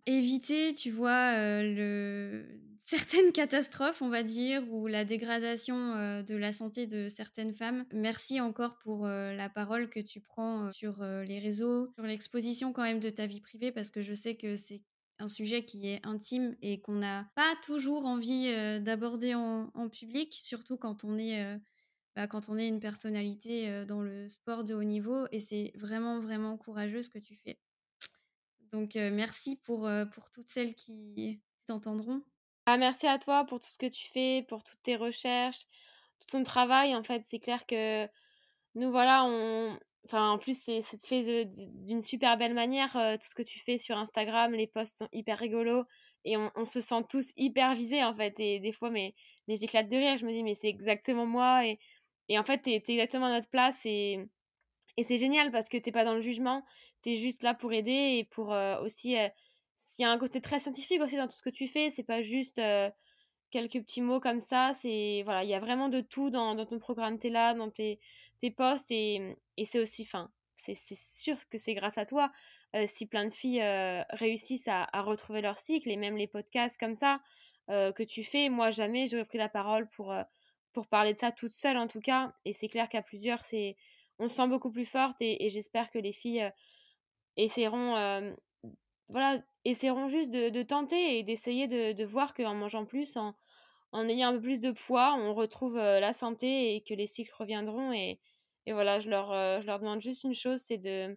éviter, 0.07 0.75
tu 0.75 0.91
vois, 0.91 1.62
le 1.62 2.45
certaines 2.91 3.31
catastrophes, 3.31 4.03
on 4.03 4.09
va 4.09 4.25
dire, 4.25 4.64
ou 4.73 4.89
la 4.89 5.05
dégradation 5.05 5.95
euh, 5.95 6.23
de 6.23 6.35
la 6.35 6.53
santé 6.53 6.89
de 6.89 7.09
certaines 7.09 7.53
femmes. 7.53 7.85
Merci 7.93 8.41
encore 8.41 8.79
pour 8.79 9.07
euh, 9.07 9.33
la 9.33 9.49
parole 9.49 9.89
que 9.89 10.01
tu 10.01 10.21
prends 10.21 10.64
euh, 10.64 10.71
sur 10.71 11.05
les 11.05 11.39
réseaux, 11.39 11.87
sur 11.95 12.05
l'exposition 12.05 12.73
quand 12.73 12.83
même 12.83 12.99
de 12.99 13.11
ta 13.11 13.27
vie 13.27 13.41
privée, 13.41 13.71
parce 13.71 13.93
que 13.93 14.03
je 14.03 14.12
sais 14.12 14.35
que 14.35 14.57
c'est 14.57 14.83
un 15.21 15.29
sujet 15.29 15.64
qui 15.64 15.89
est 15.89 16.05
intime 16.05 16.57
et 16.62 16.81
qu'on 16.81 16.95
n'a 16.95 17.31
pas 17.37 17.55
toujours 17.64 18.07
envie 18.07 18.51
d'aborder 18.81 19.35
en, 19.35 19.89
public, 19.91 20.33
surtout 20.43 20.77
quand 20.77 21.05
on 21.05 21.18
est... 21.18 21.61
Bah, 22.17 22.27
quand 22.27 22.49
on 22.49 22.59
est 22.59 22.69
une 22.69 22.81
personnalité 22.81 23.85
dans 23.87 24.01
le 24.01 24.29
sport 24.29 24.65
de 24.65 24.75
haut 24.75 24.85
niveau 24.85 25.27
et 25.31 25.41
c'est 25.41 25.73
vraiment 25.75 26.21
vraiment 26.21 26.57
courageux 26.57 27.03
ce 27.03 27.11
que 27.11 27.19
tu 27.19 27.37
fais. 27.37 27.59
Donc 28.73 28.95
merci 28.95 29.57
pour, 29.57 29.89
pour 30.13 30.31
toutes 30.31 30.51
celles 30.51 30.75
qui 30.75 31.41
t'entendront. 31.67 32.23
Ah, 32.67 32.77
merci 32.77 33.07
à 33.07 33.19
toi 33.19 33.45
pour 33.47 33.59
tout 33.61 33.69
ce 33.69 33.79
que 33.79 33.87
tu 33.87 34.07
fais, 34.13 34.45
pour 34.49 34.63
toutes 34.63 34.83
tes 34.83 34.97
recherches, 34.97 35.67
tout 36.21 36.29
ton 36.31 36.43
travail. 36.45 36.95
En 36.95 37.03
fait, 37.03 37.23
c'est 37.27 37.41
clair 37.41 37.67
que 37.67 38.07
nous, 38.75 38.91
voilà, 38.91 39.25
on. 39.25 39.79
Enfin, 40.07 40.31
en 40.31 40.39
plus, 40.39 40.61
c'est 40.63 40.83
fait 41.05 41.47
d'une 41.47 42.01
super 42.01 42.37
belle 42.39 42.55
manière. 42.55 42.93
Tout 42.93 43.29
ce 43.29 43.35
que 43.35 43.43
tu 43.43 43.59
fais 43.61 43.79
sur 43.79 43.99
Instagram, 43.99 44.53
les 44.53 44.67
posts 44.67 44.99
sont 44.99 45.09
hyper 45.13 45.39
rigolos 45.39 45.85
et 46.25 46.37
on, 46.37 46.65
se 46.65 46.81
sent 46.81 47.03
tous 47.09 47.33
hyper 47.37 47.75
visés, 47.75 48.05
en 48.05 48.15
fait. 48.15 48.35
Et 48.39 48.61
des 48.61 48.73
fois, 48.73 48.91
mais, 48.91 49.15
les 49.49 49.65
éclates 49.65 49.89
de 49.89 49.97
rire, 49.97 50.17
je 50.19 50.27
me 50.27 50.33
dis, 50.33 50.43
mais 50.43 50.55
c'est 50.55 50.69
exactement 50.69 51.27
moi. 51.27 51.67
Et, 51.67 51.79
et 52.31 52.39
en 52.39 52.45
fait, 52.45 52.59
t'es 52.59 52.74
es 52.74 52.93
exactement 52.93 53.26
à 53.26 53.33
notre 53.33 53.49
place. 53.49 53.76
Et, 53.85 54.20
et 54.97 55.03
c'est 55.03 55.18
génial 55.18 55.51
parce 55.51 55.68
que 55.68 55.76
t'es 55.76 55.91
pas 55.91 56.05
dans 56.05 56.14
le 56.14 56.20
jugement, 56.20 56.64
t'es 57.03 57.16
juste 57.16 57.43
là 57.43 57.55
pour 57.55 57.72
aider 57.72 58.18
et 58.18 58.24
pour 58.24 58.53
euh, 58.55 58.81
aussi. 58.83 59.18
Euh, 59.18 59.28
il 59.99 60.03
y 60.03 60.05
a 60.05 60.11
un 60.11 60.18
côté 60.18 60.41
très 60.41 60.61
scientifique 60.61 61.01
aussi 61.03 61.16
dans 61.16 61.26
tout 61.26 61.37
ce 61.37 61.43
que 61.43 61.51
tu 61.51 61.66
fais. 61.66 61.91
C'est 61.91 62.05
pas 62.05 62.22
juste 62.22 62.61
euh, 62.61 62.89
quelques 63.51 63.81
petits 63.83 64.01
mots 64.01 64.20
comme 64.20 64.41
ça. 64.41 64.72
C'est 64.81 65.22
voilà, 65.24 65.43
il 65.43 65.51
y 65.51 65.55
a 65.55 65.59
vraiment 65.59 65.89
de 65.89 66.01
tout 66.01 66.31
dans, 66.31 66.55
dans 66.55 66.66
ton 66.66 66.78
programme 66.78 67.18
là 67.24 67.53
dans 67.55 67.68
tes, 67.68 67.99
tes 68.39 68.53
posts 68.53 68.93
et, 68.93 69.37
et 69.57 69.64
c'est 69.64 69.81
aussi 69.81 70.05
fin. 70.05 70.31
C'est 70.55 70.76
sûr 70.76 71.37
que 71.49 71.59
c'est 71.59 71.74
grâce 71.74 71.99
à 71.99 72.07
toi 72.07 72.31
euh, 72.76 72.85
si 72.87 73.07
plein 73.07 73.26
de 73.26 73.35
filles 73.35 73.64
réussissent 74.11 74.68
à, 74.68 74.87
à, 74.93 75.03
retrouver 75.03 75.41
leur 75.41 75.59
cycle 75.59 75.91
et 75.91 75.97
même 75.97 76.16
les 76.16 76.28
podcasts 76.28 76.78
comme 76.78 76.95
ça 76.95 77.20
que 77.68 78.03
tu 78.03 78.24
fais. 78.24 78.49
Moi, 78.49 78.70
jamais 78.70 79.07
j'aurais 79.07 79.24
pris 79.24 79.39
la 79.39 79.49
parole 79.49 79.89
pour, 79.91 80.12
pour 80.73 80.87
parler 80.87 81.14
de 81.14 81.18
ça 81.18 81.33
toute 81.33 81.53
seule 81.53 81.77
en 81.77 81.87
tout 81.87 82.01
cas. 82.01 82.35
Et 82.45 82.53
c'est 82.53 82.68
clair 82.68 82.89
qu'à 82.89 83.03
plusieurs, 83.03 83.45
c'est 83.45 83.77
on 84.18 84.29
se 84.29 84.35
sent 84.35 84.49
beaucoup 84.49 84.71
plus 84.71 84.87
forte 84.87 85.23
et, 85.23 85.49
j'espère 85.49 85.91
que 85.91 85.99
les 85.99 86.12
filles 86.12 86.51
essaieront 87.37 88.35
voilà, 89.11 89.43
essaieront 89.64 90.09
juste 90.09 90.31
de, 90.31 90.62
tenter 90.62 91.18
et 91.18 91.23
d'essayer 91.23 91.66
de, 91.68 92.05
voir 92.05 92.35
qu'en 92.35 92.55
mangeant 92.55 92.85
plus, 92.85 93.16
en, 93.16 93.35
ayant 94.09 94.29
un 94.29 94.33
peu 94.35 94.41
plus 94.41 94.61
de 94.61 94.71
poids, 94.71 95.14
on 95.18 95.35
retrouve 95.35 95.77
euh, 95.77 96.01
la 96.01 96.12
santé 96.12 96.77
et 96.77 96.81
que 96.83 96.95
les 96.95 97.07
cycles 97.07 97.35
reviendront. 97.37 97.93
Et, 97.93 98.21
voilà, 98.68 99.01
je 99.01 99.11
leur, 99.11 99.33
euh, 99.33 99.61
je 99.61 99.66
leur 99.66 99.81
demande 99.81 100.01
juste 100.01 100.23
une 100.23 100.35
chose, 100.35 100.61
c'est 100.61 100.79
de 100.79 101.16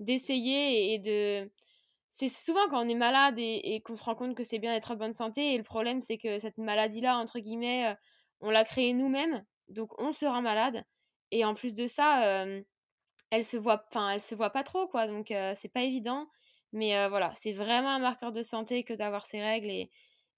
d'essayer 0.00 0.94
et, 0.94 0.98
de... 0.98 1.50
C'est 2.12 2.28
souvent 2.28 2.68
quand 2.70 2.84
on 2.84 2.88
est 2.88 2.94
malade 2.94 3.36
et, 3.38 3.80
qu'on 3.84 3.96
se 3.96 4.04
rend 4.04 4.14
compte 4.14 4.36
que 4.36 4.44
c'est 4.44 4.58
bien 4.58 4.72
d'être 4.72 4.92
en 4.92 4.96
bonne 4.96 5.12
santé. 5.12 5.54
Et 5.54 5.58
le 5.58 5.64
problème, 5.64 6.02
c'est 6.02 6.18
que 6.18 6.38
cette 6.38 6.58
maladie-là, 6.58 7.16
entre 7.18 7.40
guillemets, 7.40 7.88
euh, 7.88 7.94
on 8.40 8.50
l'a 8.50 8.64
créée 8.64 8.92
nous-mêmes. 8.92 9.44
Donc 9.68 9.98
on 10.00 10.12
se 10.12 10.26
rend 10.26 10.42
malade. 10.42 10.84
Et 11.30 11.44
en 11.44 11.54
plus 11.54 11.74
de 11.74 11.86
ça, 11.86 12.46
elle 13.30 13.44
se 13.44 13.56
voit, 13.56 13.84
enfin, 13.88 14.10
elle 14.10 14.22
se 14.22 14.34
voit 14.34 14.50
pas 14.50 14.62
trop, 14.62 14.86
quoi. 14.86 15.06
Donc 15.06 15.28
c'est 15.28 15.72
pas 15.72 15.82
évident. 15.82 16.28
Mais 16.72 17.08
voilà, 17.08 17.32
c'est 17.36 17.52
vraiment 17.52 17.90
un 17.90 17.98
marqueur 17.98 18.32
de 18.32 18.42
santé 18.42 18.84
que 18.84 18.94
d'avoir 18.94 19.26
ces 19.26 19.42
règles. 19.42 19.70
Et, 19.70 19.90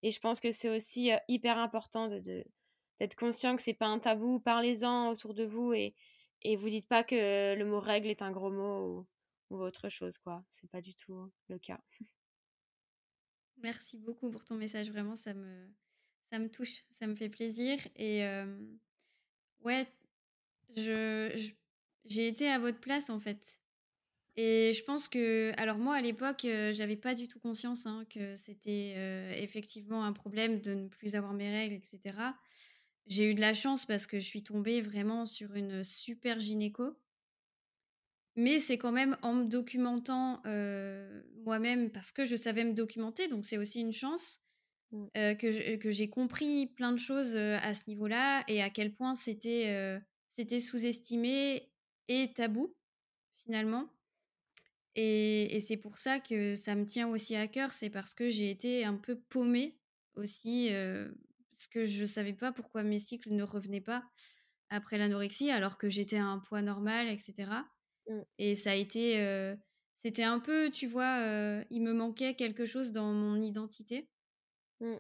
je 0.03 0.21
pense 0.21 0.39
que 0.41 0.53
c'est 0.53 0.69
aussi 0.69 1.11
hyper 1.29 1.59
important 1.59 2.07
d'être 2.07 3.17
conscient 3.17 3.57
que 3.57 3.63
c'est 3.63 3.75
pas 3.75 3.87
un 3.87 3.99
tabou. 3.99 4.39
Parlez-en 4.41 5.09
autour 5.11 5.35
de 5.35 5.45
vous 5.45 5.73
et, 5.73 5.95
et 6.43 6.57
vous 6.57 6.69
dites 6.71 6.87
pas 6.89 7.03
que 7.03 7.55
le 7.55 7.65
mot 7.65 7.81
règle 7.81 8.09
est 8.09 8.23
un 8.23 8.31
gros 8.31 8.51
mot 8.51 9.07
ou, 9.51 9.57
ou 9.57 9.61
autre 9.61 9.89
chose, 9.89 10.19
quoi. 10.19 10.45
C'est 10.49 10.71
pas 10.71 10.81
du 10.81 10.95
tout 10.95 11.31
le 11.49 11.59
cas. 11.59 11.81
Merci 13.59 13.99
beaucoup 13.99 14.31
pour 14.31 14.45
ton 14.45 14.55
message. 14.55 14.91
Vraiment, 14.91 15.17
ça 15.17 15.35
me, 15.35 15.69
ça 16.31 16.39
me 16.39 16.49
touche, 16.49 16.85
ça 16.99 17.07
me 17.07 17.15
fait 17.15 17.29
plaisir. 17.29 17.79
Et 17.97 18.25
ouais, 19.65 19.87
je, 20.77 21.51
j'ai 22.05 22.29
été 22.29 22.49
à 22.49 22.59
votre 22.59 22.79
place 22.79 23.11
en 23.11 23.21
fait. 23.21 23.61
Et 24.37 24.73
je 24.75 24.85
pense 24.85 25.09
que, 25.09 25.53
alors 25.57 25.79
moi 25.79 25.97
à 25.97 26.03
l'époque, 26.03 26.45
euh, 26.45 26.71
j'avais 26.73 26.97
pas 26.97 27.15
du 27.15 27.27
tout 27.27 27.39
conscience 27.39 27.87
hein, 27.87 28.05
que 28.11 28.37
c'était 28.37 28.95
effectivement 29.43 30.05
un 30.05 30.13
problème 30.13 30.61
de 30.61 30.75
ne 30.75 30.89
plus 30.89 31.15
avoir 31.15 31.33
mes 31.33 31.51
règles, 31.51 31.75
etc. 31.75 32.15
J'ai 33.07 33.31
eu 33.31 33.35
de 33.35 33.41
la 33.41 33.55
chance 33.55 33.87
parce 33.87 34.07
que 34.07 34.21
je 34.21 34.27
suis 34.27 34.43
tombée 34.43 34.81
vraiment 34.81 35.27
sur 35.27 35.55
une 35.55 35.85
super 35.85 36.39
gynéco. 36.39 36.97
Mais 38.39 38.59
c'est 38.59 38.77
quand 38.77 38.93
même 38.93 39.17
en 39.23 39.33
me 39.33 39.45
documentant 39.45 40.43
moi-même 41.45 41.91
parce 41.91 42.13
que 42.13 42.27
je 42.27 42.37
savais 42.37 42.65
me 42.65 42.75
documenter, 42.75 43.29
donc 43.29 43.47
c'est 43.47 43.57
aussi 43.57 43.81
une 43.81 43.93
chance 43.93 44.43
mmh. 44.93 45.35
que 45.37 45.91
j'ai 45.91 46.09
compris 46.11 46.67
plein 46.69 46.93
de 46.93 46.99
choses 46.99 47.37
à 47.37 47.75
ce 47.75 47.83
niveau-là 47.89 48.45
et 48.49 48.63
à 48.63 48.71
quel 48.71 48.93
point 48.93 49.15
c'était 49.15 50.01
c'était 50.31 50.61
sous-estimé 50.61 51.71
et 52.09 52.33
tabou 52.35 52.75
finalement. 53.37 53.89
Et, 54.95 55.61
c'est 55.61 55.77
pour 55.77 55.99
ça 55.99 56.21
que 56.21 56.55
ça 56.55 56.75
me 56.75 56.87
tient 56.87 57.09
aussi 57.09 57.37
à 57.37 57.47
cœur, 57.49 57.71
c'est 57.71 57.91
parce 57.91 58.15
que 58.15 58.29
j'ai 58.29 58.51
été 58.51 58.85
un 58.85 58.97
peu 58.97 59.19
paumée 59.29 59.79
aussi, 60.15 60.71
parce 61.51 61.67
que 61.67 61.85
je 61.85 62.05
savais 62.07 62.33
pas 62.33 62.51
pourquoi 62.51 62.83
mes 62.83 62.99
cycles 62.99 63.33
ne 63.33 63.43
revenaient 63.43 63.83
pas 63.83 64.05
après 64.71 64.99
l'anorexie, 64.99 65.51
alors 65.51 65.79
que 65.79 65.89
j'étais 65.89 66.17
à 66.17 66.25
un 66.25 66.39
poids 66.39 66.63
normal, 66.63 67.09
etc. 67.09 67.51
Mmh. 68.09 68.21
Et 68.39 68.55
ça 68.55 68.73
a 68.73 68.75
été, 68.75 69.55
c'était 69.97 70.23
un 70.23 70.41
peu, 70.41 70.71
tu 70.71 70.87
vois, 70.87 71.19
il 71.71 71.83
me 71.83 71.93
manquait 71.93 72.35
quelque 72.35 72.65
chose 72.65 72.91
dans 72.91 73.13
mon 73.13 73.41
identité. 73.41 74.09
Mmh. 74.81 74.95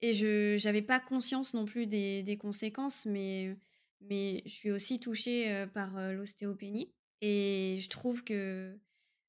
Et 0.00 0.12
je 0.12 0.62
n'avais 0.64 0.82
pas 0.82 0.98
conscience 0.98 1.54
non 1.54 1.64
plus 1.64 1.86
des, 1.86 2.22
des, 2.22 2.36
conséquences, 2.36 3.06
mais, 3.06 3.56
mais 4.00 4.42
je 4.46 4.50
suis 4.50 4.70
aussi 4.70 4.98
touchée 4.98 5.66
par 5.74 6.12
l'ostéopénie. 6.12 6.92
Et 7.20 7.78
je 7.80 7.88
trouve 7.88 8.24
que 8.24 8.76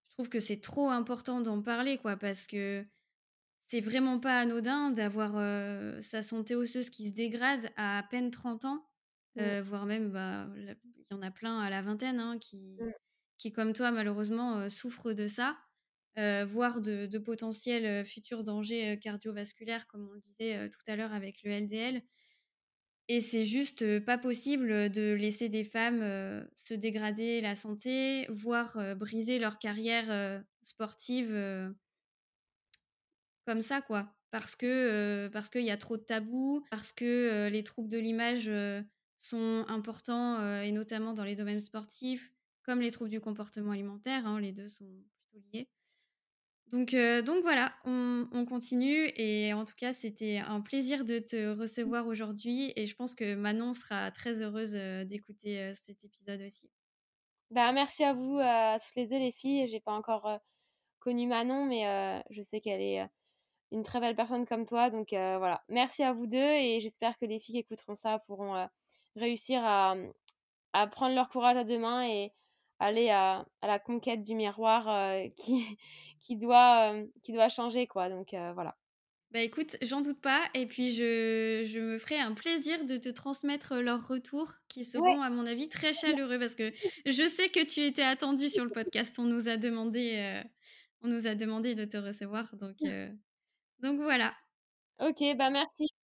je 0.09 0.15
trouve 0.15 0.29
que 0.29 0.39
c'est 0.39 0.61
trop 0.61 0.89
important 0.89 1.41
d'en 1.41 1.61
parler, 1.61 1.97
quoi, 1.97 2.17
parce 2.17 2.47
que 2.47 2.85
c'est 3.67 3.81
vraiment 3.81 4.19
pas 4.19 4.39
anodin 4.39 4.91
d'avoir 4.91 5.33
sa 6.03 6.21
santé 6.21 6.55
osseuse 6.55 6.89
qui 6.89 7.07
se 7.07 7.13
dégrade 7.13 7.69
à 7.77 7.99
à 7.99 8.03
peine 8.03 8.31
30 8.31 8.65
ans, 8.65 8.85
mmh. 9.35 9.59
voire 9.61 9.85
même, 9.85 10.11
bah, 10.11 10.47
il 10.55 11.05
y 11.11 11.13
en 11.13 11.21
a 11.21 11.31
plein 11.31 11.59
à 11.59 11.69
la 11.69 11.83
vingtaine 11.83 12.19
hein, 12.19 12.37
qui, 12.39 12.77
mmh. 12.79 12.91
qui, 13.37 13.51
comme 13.51 13.73
toi, 13.73 13.91
malheureusement, 13.91 14.69
souffrent 14.69 15.13
de 15.13 15.27
ça, 15.27 15.57
voire 16.17 16.81
de, 16.81 17.17
potentiels 17.17 18.05
futurs 18.05 18.43
dangers 18.43 18.97
cardiovasculaires, 18.99 19.87
comme 19.87 20.07
on 20.09 20.13
le 20.13 20.19
disait 20.19 20.69
tout 20.69 20.81
à 20.87 20.95
l'heure 20.95 21.13
avec 21.13 21.43
le 21.43 21.51
LDL. 21.51 22.01
Et 23.09 23.19
c'est 23.19 23.45
juste 23.45 23.99
pas 24.05 24.17
possible 24.17 24.89
de 24.89 25.13
laisser 25.13 25.49
des 25.49 25.65
femmes 25.65 26.47
se 26.55 26.73
dégrader 26.73 27.41
la 27.41 27.55
santé, 27.55 28.25
voire 28.29 28.95
briser 28.95 29.39
leur 29.39 29.59
carrière 29.59 30.43
sportive 30.61 31.33
comme 33.45 33.61
ça, 33.61 33.81
quoi. 33.81 34.15
Parce 34.31 34.55
que 34.55 35.29
parce 35.31 35.49
qu'il 35.49 35.63
y 35.63 35.71
a 35.71 35.77
trop 35.77 35.97
de 35.97 36.03
tabous, 36.03 36.65
parce 36.71 36.91
que 36.91 37.49
les 37.51 37.63
troubles 37.63 37.89
de 37.89 37.97
l'image 37.99 38.51
sont 39.17 39.65
importants, 39.67 40.61
et 40.61 40.71
notamment 40.71 41.13
dans 41.13 41.23
les 41.23 41.35
domaines 41.35 41.59
sportifs, 41.59 42.31
comme 42.63 42.81
les 42.81 42.91
troubles 42.91 43.11
du 43.11 43.19
comportement 43.19 43.71
alimentaire, 43.71 44.25
hein, 44.25 44.39
les 44.39 44.51
deux 44.53 44.69
sont 44.69 44.89
plutôt 45.29 45.45
liés. 45.51 45.69
Donc, 46.73 46.95
euh, 46.95 47.21
donc 47.21 47.43
voilà, 47.43 47.71
on, 47.85 48.27
on 48.31 48.45
continue 48.45 49.07
et 49.15 49.53
en 49.53 49.63
tout 49.63 49.75
cas, 49.77 49.93
c'était 49.93 50.39
un 50.39 50.59
plaisir 50.59 51.05
de 51.05 51.19
te 51.19 51.55
recevoir 51.55 52.07
aujourd'hui 52.07 52.73
et 52.75 52.87
je 52.87 52.95
pense 52.95 53.13
que 53.13 53.35
Manon 53.35 53.73
sera 53.73 54.09
très 54.09 54.41
heureuse 54.41 54.73
euh, 54.73 55.03
d'écouter 55.03 55.59
euh, 55.59 55.73
cet 55.75 56.03
épisode 56.03 56.41
aussi. 56.41 56.71
Bah, 57.51 57.71
merci 57.73 58.03
à 58.03 58.13
vous, 58.13 58.39
à 58.41 58.79
toutes 58.79 58.95
les 58.95 59.05
deux, 59.05 59.19
les 59.19 59.31
filles. 59.31 59.67
J'ai 59.67 59.81
pas 59.81 59.91
encore 59.91 60.39
connu 60.99 61.27
Manon, 61.27 61.65
mais 61.65 62.23
je 62.31 62.41
sais 62.41 62.59
qu'elle 62.59 62.81
est 62.81 63.07
une 63.71 63.83
très 63.83 63.99
belle 63.99 64.15
personne 64.15 64.47
comme 64.47 64.65
toi. 64.65 64.89
Donc 64.89 65.09
voilà, 65.11 65.63
merci 65.69 66.01
à 66.01 66.11
vous 66.11 66.25
deux 66.25 66.39
et 66.39 66.79
j'espère 66.79 67.19
que 67.19 67.25
les 67.25 67.37
filles 67.37 67.53
qui 67.53 67.59
écouteront 67.59 67.93
ça 67.93 68.17
pourront 68.25 68.67
réussir 69.15 69.61
à, 69.63 69.93
à 70.71 70.87
prendre 70.87 71.13
leur 71.13 71.29
courage 71.29 71.57
à 71.57 71.63
deux 71.63 71.77
mains 71.77 72.07
et 72.07 72.31
aller 72.79 73.09
à, 73.09 73.45
à 73.61 73.67
la 73.67 73.79
conquête 73.79 74.21
du 74.21 74.35
miroir 74.35 74.89
euh, 74.89 75.27
qui, 75.37 75.77
qui, 76.19 76.35
doit, 76.37 76.93
euh, 76.93 77.05
qui 77.21 77.33
doit 77.33 77.49
changer, 77.49 77.87
quoi. 77.87 78.09
Donc 78.09 78.33
euh, 78.33 78.51
voilà. 78.53 78.75
Bah 79.31 79.39
écoute, 79.39 79.77
j'en 79.81 80.01
doute 80.01 80.21
pas 80.21 80.43
et 80.53 80.67
puis 80.67 80.91
je, 80.91 81.63
je 81.65 81.79
me 81.79 81.97
ferai 81.97 82.19
un 82.19 82.33
plaisir 82.33 82.85
de 82.85 82.97
te 82.97 83.09
transmettre 83.09 83.75
leurs 83.77 84.07
retours 84.07 84.51
qui 84.67 84.85
seront 84.85 85.23
à 85.23 85.31
mon 85.31 85.47
avis 85.47 85.69
très 85.69 85.91
chaleureux 85.91 86.37
parce 86.37 86.53
que 86.53 86.71
je 87.07 87.23
sais 87.27 87.49
que 87.49 87.65
tu 87.65 87.79
étais 87.79 88.03
attendu 88.03 88.47
sur 88.47 88.63
le 88.63 88.69
podcast. 88.69 89.17
On 89.17 89.23
nous 89.23 89.49
a 89.49 89.57
demandé, 89.57 90.43
on 91.01 91.07
nous 91.07 91.25
a 91.25 91.33
demandé 91.33 91.73
de 91.73 91.83
te 91.83 91.97
recevoir 91.97 92.55
donc, 92.57 92.77
donc 93.81 93.99
voilà. 94.01 94.35
Ok, 94.99 95.23
bah 95.35 95.49
merci. 95.49 96.02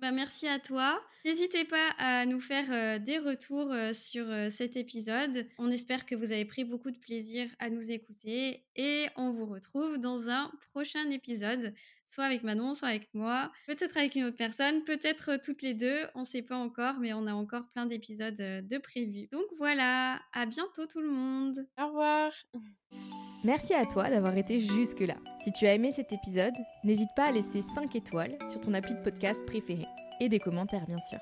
Bah, 0.00 0.12
merci 0.12 0.48
à 0.48 0.58
toi. 0.58 1.00
N'hésitez 1.24 1.64
pas 1.64 1.88
à 1.98 2.26
nous 2.26 2.40
faire 2.40 2.66
euh, 2.70 2.98
des 2.98 3.18
retours 3.18 3.72
euh, 3.72 3.92
sur 3.94 4.28
euh, 4.28 4.50
cet 4.50 4.76
épisode. 4.76 5.46
On 5.56 5.70
espère 5.70 6.04
que 6.04 6.14
vous 6.14 6.32
avez 6.32 6.44
pris 6.44 6.64
beaucoup 6.64 6.90
de 6.90 6.98
plaisir 6.98 7.48
à 7.60 7.70
nous 7.70 7.90
écouter 7.90 8.66
et 8.76 9.06
on 9.16 9.30
vous 9.30 9.46
retrouve 9.46 9.96
dans 9.98 10.28
un 10.28 10.50
prochain 10.72 11.08
épisode, 11.10 11.72
soit 12.08 12.24
avec 12.24 12.42
Manon, 12.42 12.74
soit 12.74 12.88
avec 12.88 13.08
moi, 13.14 13.50
peut-être 13.66 13.96
avec 13.96 14.14
une 14.14 14.24
autre 14.24 14.36
personne, 14.36 14.82
peut-être 14.84 15.36
toutes 15.42 15.62
les 15.62 15.74
deux, 15.74 16.00
on 16.14 16.20
ne 16.20 16.24
sait 16.24 16.42
pas 16.42 16.56
encore, 16.56 16.98
mais 17.00 17.12
on 17.12 17.26
a 17.26 17.32
encore 17.32 17.68
plein 17.68 17.86
d'épisodes 17.86 18.40
euh, 18.40 18.62
de 18.62 18.78
prévus. 18.78 19.28
Donc 19.32 19.44
voilà, 19.58 20.20
à 20.32 20.46
bientôt 20.46 20.86
tout 20.86 21.00
le 21.00 21.10
monde. 21.10 21.66
Au 21.80 21.86
revoir. 21.88 22.32
Merci 23.44 23.74
à 23.74 23.84
toi 23.84 24.08
d'avoir 24.08 24.36
été 24.38 24.58
jusque-là. 24.58 25.16
Si 25.42 25.52
tu 25.52 25.66
as 25.66 25.74
aimé 25.74 25.92
cet 25.92 26.12
épisode, 26.12 26.54
n'hésite 26.82 27.10
pas 27.14 27.24
à 27.24 27.30
laisser 27.30 27.60
5 27.60 27.94
étoiles 27.94 28.38
sur 28.50 28.58
ton 28.62 28.72
appli 28.72 28.94
de 28.94 29.02
podcast 29.02 29.44
préféré 29.44 29.84
et 30.18 30.30
des 30.30 30.38
commentaires 30.38 30.86
bien 30.86 31.00
sûr. 31.10 31.18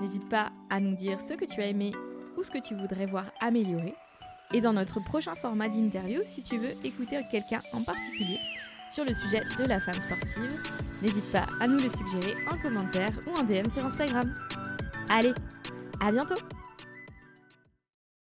N'hésite 0.00 0.28
pas 0.28 0.50
à 0.68 0.80
nous 0.80 0.96
dire 0.96 1.20
ce 1.20 1.34
que 1.34 1.44
tu 1.44 1.60
as 1.60 1.66
aimé 1.66 1.92
ou 2.36 2.42
ce 2.42 2.50
que 2.50 2.58
tu 2.58 2.74
voudrais 2.74 3.06
voir 3.06 3.30
améliorer. 3.40 3.94
Et 4.52 4.60
dans 4.60 4.72
notre 4.72 4.98
prochain 4.98 5.36
format 5.36 5.68
d'interview, 5.68 6.22
si 6.24 6.42
tu 6.42 6.58
veux 6.58 6.74
écouter 6.84 7.20
quelqu'un 7.30 7.62
en 7.72 7.82
particulier 7.82 8.38
sur 8.90 9.04
le 9.04 9.14
sujet 9.14 9.42
de 9.58 9.64
la 9.64 9.78
femme 9.80 10.00
sportive, 10.00 10.60
n'hésite 11.02 11.30
pas 11.32 11.46
à 11.60 11.66
nous 11.66 11.78
le 11.78 11.88
suggérer 11.88 12.34
en 12.50 12.58
commentaire 12.58 13.10
ou 13.26 13.38
en 13.38 13.42
DM 13.42 13.68
sur 13.70 13.84
Instagram. 13.84 14.32
Allez, 15.08 15.34
à 16.00 16.12
bientôt 16.12 16.38